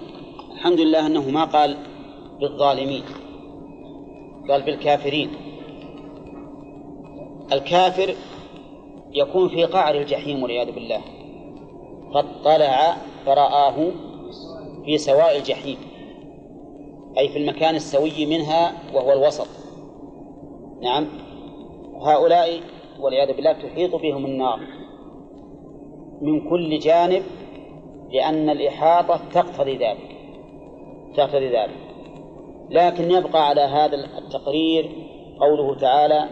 [0.57, 1.77] الحمد لله أنه ما قال
[2.39, 3.03] بالظالمين.
[4.49, 5.29] قال بالكافرين.
[7.51, 8.15] الكافر
[9.11, 11.01] يكون في قعر الجحيم والعياذ بالله.
[12.13, 13.91] فاطلع فرآه
[14.85, 15.77] في سواء الجحيم.
[17.17, 19.47] أي في المكان السوي منها وهو الوسط.
[20.81, 21.07] نعم.
[22.01, 22.61] هؤلاء
[22.99, 24.59] والعياذ بالله تحيط بهم النار.
[26.21, 27.23] من كل جانب
[28.11, 30.17] لأن الإحاطة تقتضي ذلك.
[31.15, 31.77] تقتضي ذلك.
[32.69, 34.89] لكن يبقى على هذا التقرير
[35.39, 36.29] قوله تعالى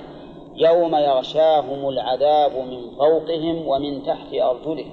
[0.56, 4.92] يوم يغشاهم العذاب من فوقهم ومن تحت أرجلهم.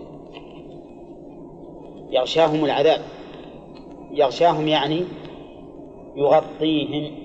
[2.10, 3.00] يغشاهم العذاب.
[4.12, 5.04] يغشاهم يعني
[6.16, 7.21] يغطيهم.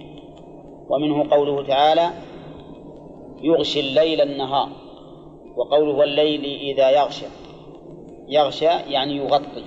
[0.89, 2.09] ومنه قوله تعالى
[3.41, 4.69] يغشي الليل النهار.
[5.55, 7.25] وقوله والليل إذا يغشى.
[8.27, 9.63] يغشى يعني يغطي.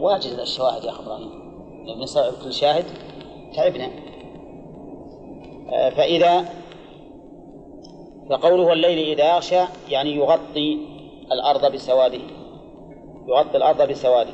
[0.00, 1.30] واجد الشواهد يا أخي إبراهيم.
[1.86, 2.84] لو نستوعب كل شاهد.
[3.56, 3.90] تعبنا.
[5.72, 6.44] آه، فإذا
[8.30, 10.78] فقوله والليل إذا يغشى يعني يغطي
[11.32, 12.20] الأرض بسواده.
[13.28, 14.32] يغطي الأرض بسواده.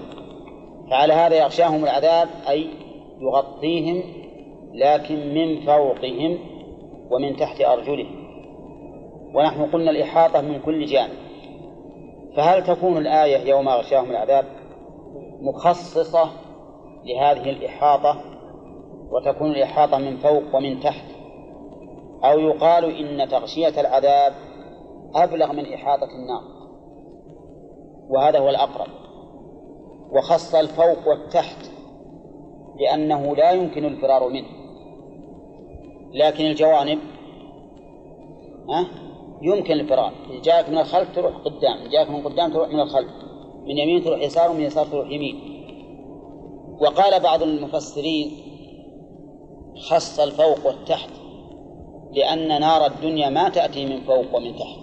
[0.91, 2.86] فعلى هذا يغشاهم العذاب أي
[3.21, 4.03] يغطيهم
[4.75, 6.39] لكن من فوقهم
[7.11, 8.27] ومن تحت أرجلهم.
[9.35, 11.17] ونحن قلنا الإحاطة من كل جانب.
[12.37, 14.45] فهل تكون الآية يوم غشاهم العذاب
[15.41, 16.31] مخصصة
[17.05, 18.21] لهذه الإحاطة
[19.11, 21.05] وتكون الإحاطة من فوق ومن تحت؟
[22.25, 24.33] أو يقال إن تغشية العذاب
[25.15, 26.43] أبلغ من إحاطة النار؟
[28.09, 28.89] وهذا هو الأقرب.
[30.13, 31.76] وخص الفوق والتحت
[32.81, 34.49] لأنه لا يمكن الفرار منه.
[36.15, 36.99] لكن الجوانب
[38.69, 38.87] ها؟
[39.43, 40.13] يمكن الفرار.
[40.31, 43.11] إذا جاءك من الخلف تروح قدام إذا جاءك من قدام تروح من الخلف.
[43.67, 45.37] من يمين تروح يسار ومن يسار تروح يمين.
[46.81, 48.31] وقال بعض المفسرين
[49.89, 51.11] خص الفوق والتحت
[52.13, 54.79] لأن نار الدنيا ما تأتي من فوق ومن تحت.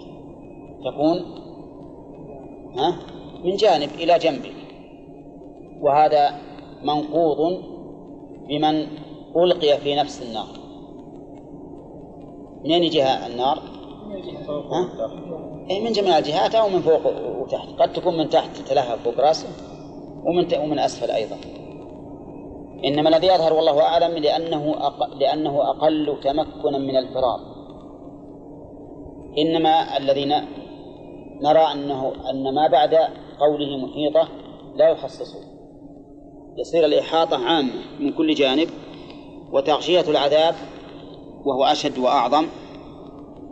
[0.84, 1.44] تكون
[2.76, 2.98] ها؟
[3.44, 4.42] من جانب إلى جنب
[5.80, 6.38] وهذا
[6.82, 7.62] منقوض
[8.48, 8.86] بمن
[9.36, 10.46] ألقي في نفس النار.
[12.64, 13.58] منين يجيها النار؟
[14.48, 14.88] ها؟
[15.70, 17.06] أي من جميع الجهات أو من فوق
[17.42, 17.68] وتحت.
[17.68, 19.48] قد تكون من تحت تتلهى فوق رأسه
[20.24, 21.36] ومن ومن أسفل أيضا.
[22.84, 25.14] إنما الذي يظهر والله أعلم لأنه أق...
[25.14, 27.40] لأنه أقل تمكنا من الفرار.
[29.38, 30.24] إنما الذي
[31.42, 32.94] نرى أنه أن ما بعد
[33.40, 34.28] قوله محيطة
[34.76, 35.53] لا يخصصه
[36.58, 38.68] يصير الإحاطة عامة من كل جانب
[39.52, 40.54] وتغشية العذاب
[41.44, 42.46] وهو أشد وأعظم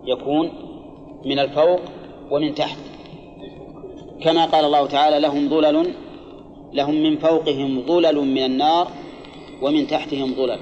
[0.04, 0.52] يكون
[1.24, 1.80] من الفوق
[2.30, 2.78] ومن تحت.
[4.22, 5.94] كما قال الله تعالى لهم ظلل
[6.72, 8.88] لهم من فوقهم ظلل من النار
[9.62, 10.58] ومن تحتهم ظلل.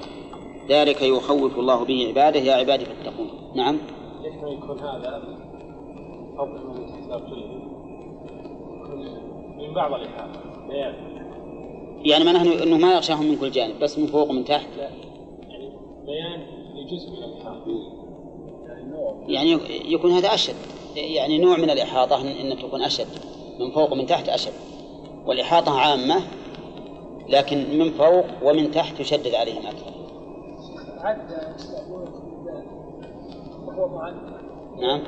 [0.69, 3.29] ذلك يخوف الله به عباده يا عبادي فاتقون.
[3.55, 3.77] نعم.
[4.23, 5.23] يكون هذا
[6.37, 6.49] فوق
[9.57, 10.41] من بعض الإحاطة.
[12.05, 14.67] يعني نحن انه ما يغشاهم من كل جانب بس من فوق ومن تحت.
[14.77, 15.69] يعني
[16.05, 16.41] بيان
[16.75, 17.65] لجزء من الإحاطة
[19.27, 19.61] يعني يعني
[19.93, 20.55] يكون هذا أشد.
[20.95, 23.07] يعني نوع من الإحاطة ان تكون أشد.
[23.59, 24.53] من فوق ومن تحت أشد.
[25.25, 26.21] والإحاطة عامة
[27.29, 29.91] لكن من فوق ومن تحت يشدد عليهم أكثر.
[30.99, 31.31] عد
[33.67, 34.11] وهو
[34.81, 35.01] نعم.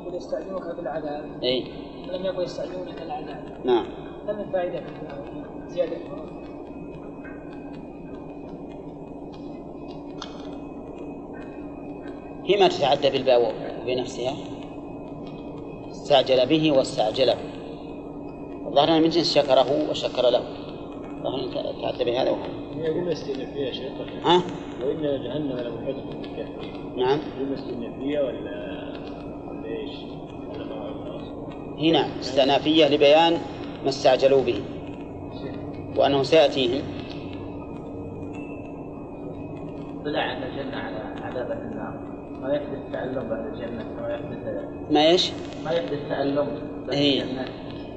[0.00, 1.64] يقول يستأذنك بالعذاب إي.
[2.12, 3.60] لم يقل يستأذنونك العذاب.
[3.64, 3.86] نعم.
[4.28, 4.82] هل من فائدة
[12.46, 13.54] هي ما تتعدى بالباء
[13.86, 14.36] بنفسها.
[15.90, 17.36] استعجل به واستعجله.
[18.66, 20.42] الظاهر من جنس شكره وشكر له.
[21.16, 23.92] الظاهر أن تعدى بهذا وهذا هي جملة استئنافية يا شيخ.
[24.24, 24.42] ها؟
[24.84, 27.18] وإن جهنم لمحيطة بالكافرين نعم.
[27.40, 28.76] جملة استئنافية ولا
[31.78, 33.32] هي نعم استئنافية لبيان
[33.82, 34.60] ما استعجلوا به.
[35.96, 36.82] وأنه سيأتيهم.
[40.04, 41.75] طلع عن الجنة على عذاب النار
[42.42, 45.32] ما يحدث تألم بعد الجنة ما يحدث ما إيش؟
[45.64, 46.46] ما يحدث تألم
[46.86, 47.22] بعد إيه.
[47.22, 47.44] الجنة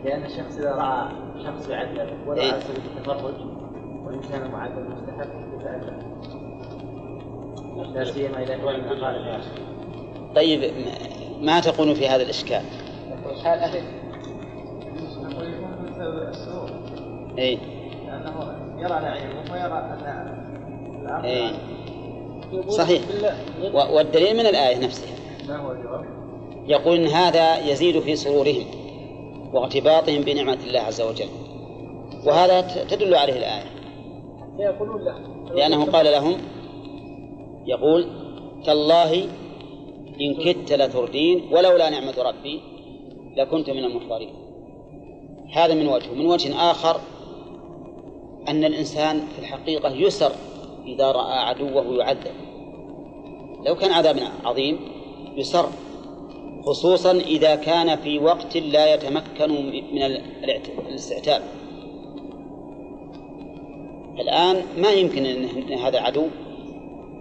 [0.06, 1.10] لأن الشخص إذا رأى
[1.44, 2.60] شخص يعذب ولا إيه.
[2.60, 3.34] سبيل التفرج
[4.06, 5.30] والإنسان معذب مستحق
[5.60, 5.99] يتألم
[7.94, 9.41] لا سيما إذا كان من أقارب.
[10.36, 10.72] طيب
[11.41, 12.61] ما تقول في هذا الإشكال؟
[13.44, 13.84] حال أهل
[15.24, 16.70] نقول يكون من سبب السرور
[17.38, 17.57] إيه
[18.07, 20.38] لأنه يرى نعيمه ويرى أن
[21.02, 21.52] الأمر إيه
[22.67, 23.01] صحيح.
[23.73, 25.15] والدليل من الآية نفسها؟
[26.67, 28.65] يقول إن هذا يزيد في سرورهم
[29.53, 31.27] وارتباطهم بنعمة الله عز وجل.
[32.26, 33.63] وهذا تدل عليه الآية.
[35.55, 36.38] لأنه قال لهم
[37.65, 38.07] يقول
[38.65, 39.23] تالله
[40.21, 42.61] إن كدت لتردين ولولا نعمة ربي
[43.38, 44.34] لكنت من المحضرين.
[45.53, 47.01] هذا من وجه من وجه آخر
[48.47, 50.31] أن الإنسان في الحقيقة يسر
[50.94, 52.34] إذا رأى عدوه يعذب.
[53.66, 54.80] لو كان عذاب عظيم
[55.36, 55.70] يسر
[56.66, 59.52] خصوصا إذا كان في وقت لا يتمكن
[59.94, 60.03] من
[60.88, 61.41] الاستعتاب.
[64.20, 66.28] الآن ما يمكن أن هذا عدو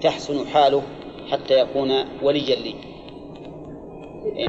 [0.01, 0.83] تحسن حاله
[1.31, 2.75] حتى يكون وليا لي.
[4.37, 4.49] إيه.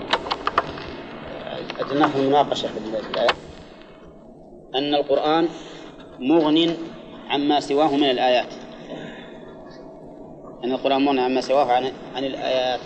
[1.80, 2.80] أجل نحن مناقشة في
[4.76, 5.48] أن القرآن
[6.20, 6.78] مغن
[7.30, 8.69] عما سواه من الآيات.
[10.64, 11.84] أن القرآن مغن عما سواه عن,
[12.16, 12.80] عن الآيات.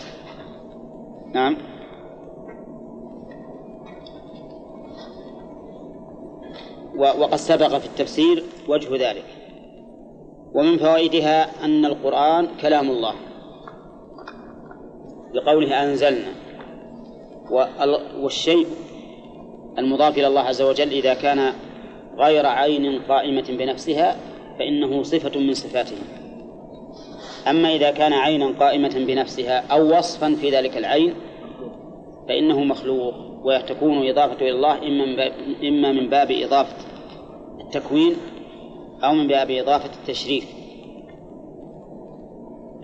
[1.33, 1.57] نعم.
[6.97, 9.25] وقد سبق في التفسير وجه ذلك.
[10.53, 13.13] ومن فوائدها أن القرآن كلام الله.
[15.33, 16.33] بقوله أنزلنا.
[17.51, 18.67] وال- والشيء
[19.77, 21.53] المضاف إلى الله عز وجل إذا كان
[22.17, 24.15] غير عين قائمة بنفسها
[24.59, 25.97] فإنه صفة من صفاته.
[27.47, 31.13] أما إذا كان عينا قائمة بنفسها أو وصفا في ذلك العين
[32.27, 33.13] فإنه مخلوق
[33.43, 35.31] وتكون إضافته إلى الله إما من باب,
[35.63, 36.75] إما من باب إضافة
[37.61, 38.15] التكوين
[39.03, 40.45] أو من باب إضافة التشريف.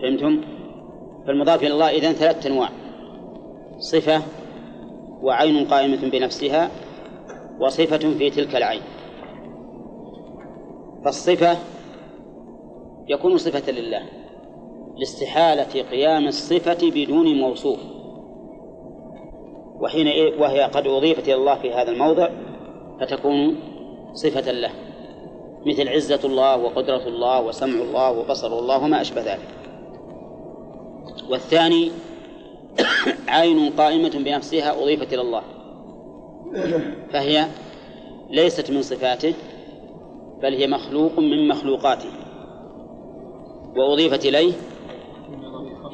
[0.02, 0.40] فهمتم؟
[1.26, 2.68] فالمضاف إلى الله إذن ثلاثة أنواع.
[3.78, 4.22] صفة
[5.22, 6.70] وعين قائمة بنفسها
[7.60, 8.82] وصفة في تلك العين.
[11.04, 11.58] فالصفة
[13.08, 14.02] يكون صفة لله
[14.96, 17.78] لاستحالة قيام الصفة بدون موصوف.
[19.80, 20.06] وحين
[20.38, 22.28] وهي قد أضيفت إلى الله في هذا الموضع
[23.00, 23.56] فتكون
[24.14, 24.70] صفة له
[25.66, 29.48] مثل عزة الله وقدرة الله وسمع الله وبصر الله وما أشبه ذلك.
[31.30, 31.90] والثاني
[33.28, 35.42] عين قائمة بنفسها أضيفت إلى الله
[37.12, 37.46] فهي
[38.30, 39.34] ليست من صفاته
[40.42, 42.08] بل هي مخلوق من مخلوقاته.
[43.76, 44.52] وأضيفت إليه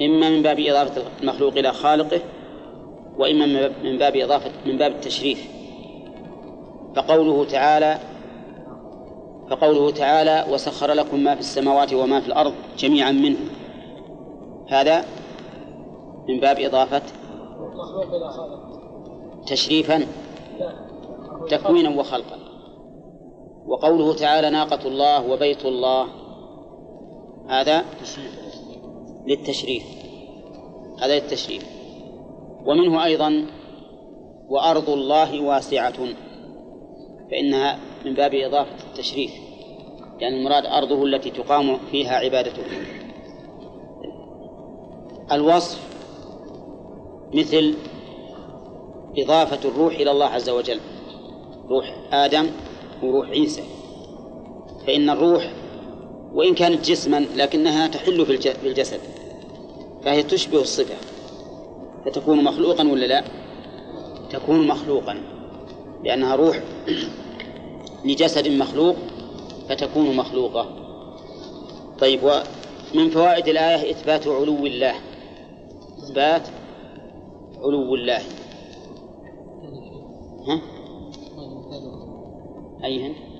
[0.02, 2.20] إما من باب إضافة المخلوق إلى خالقه
[3.18, 3.46] وإما
[3.84, 5.48] من باب إضافة من باب التشريف.
[6.96, 7.98] فقوله تعالى
[9.50, 13.38] فقوله تعالى وسخر لكم ما في السماوات وما في الأرض جميعا منه.
[14.68, 15.04] هذا
[16.28, 17.02] من باب إضافة
[19.46, 20.06] تشريفا
[21.48, 22.45] تكوينا وخلقا.
[23.66, 26.06] وقوله تعالى ناقة الله وبيت الله
[27.48, 27.84] هذا
[29.26, 29.84] للتشريف
[30.98, 31.66] هذا للتشريف.
[32.66, 33.46] ومنه أيضا
[34.48, 35.94] وأرض الله واسعة
[37.30, 39.30] فإنها من باب إضافة التشريف
[40.18, 42.62] يعني المراد أرضه التي تقام فيها عبادته.
[45.32, 45.86] الوصف
[47.34, 47.74] مثل
[49.18, 50.80] إضافة الروح إلى الله عز وجل
[51.68, 52.50] روح آدم
[53.02, 53.62] وروح عيسى.
[54.86, 55.52] فإن الروح
[56.32, 59.00] وإن كانت جسما لكنها تحل في الج- في الجسد
[60.02, 60.94] فهي تشبه الصفة.
[62.06, 63.24] فتكون مخلوقا ولا لا؟
[64.30, 65.22] تكون مخلوقا
[66.04, 66.62] لأنها روح
[68.04, 68.96] لجسد مخلوق
[69.68, 70.66] فتكون مخلوقة.
[71.98, 72.20] طيب
[72.94, 74.94] ومن فوائد الآية إثبات علو الله.
[75.98, 76.42] إثبات
[77.62, 78.20] علو الله.
[80.48, 80.60] ها؟
[82.84, 83.35] أيهن؟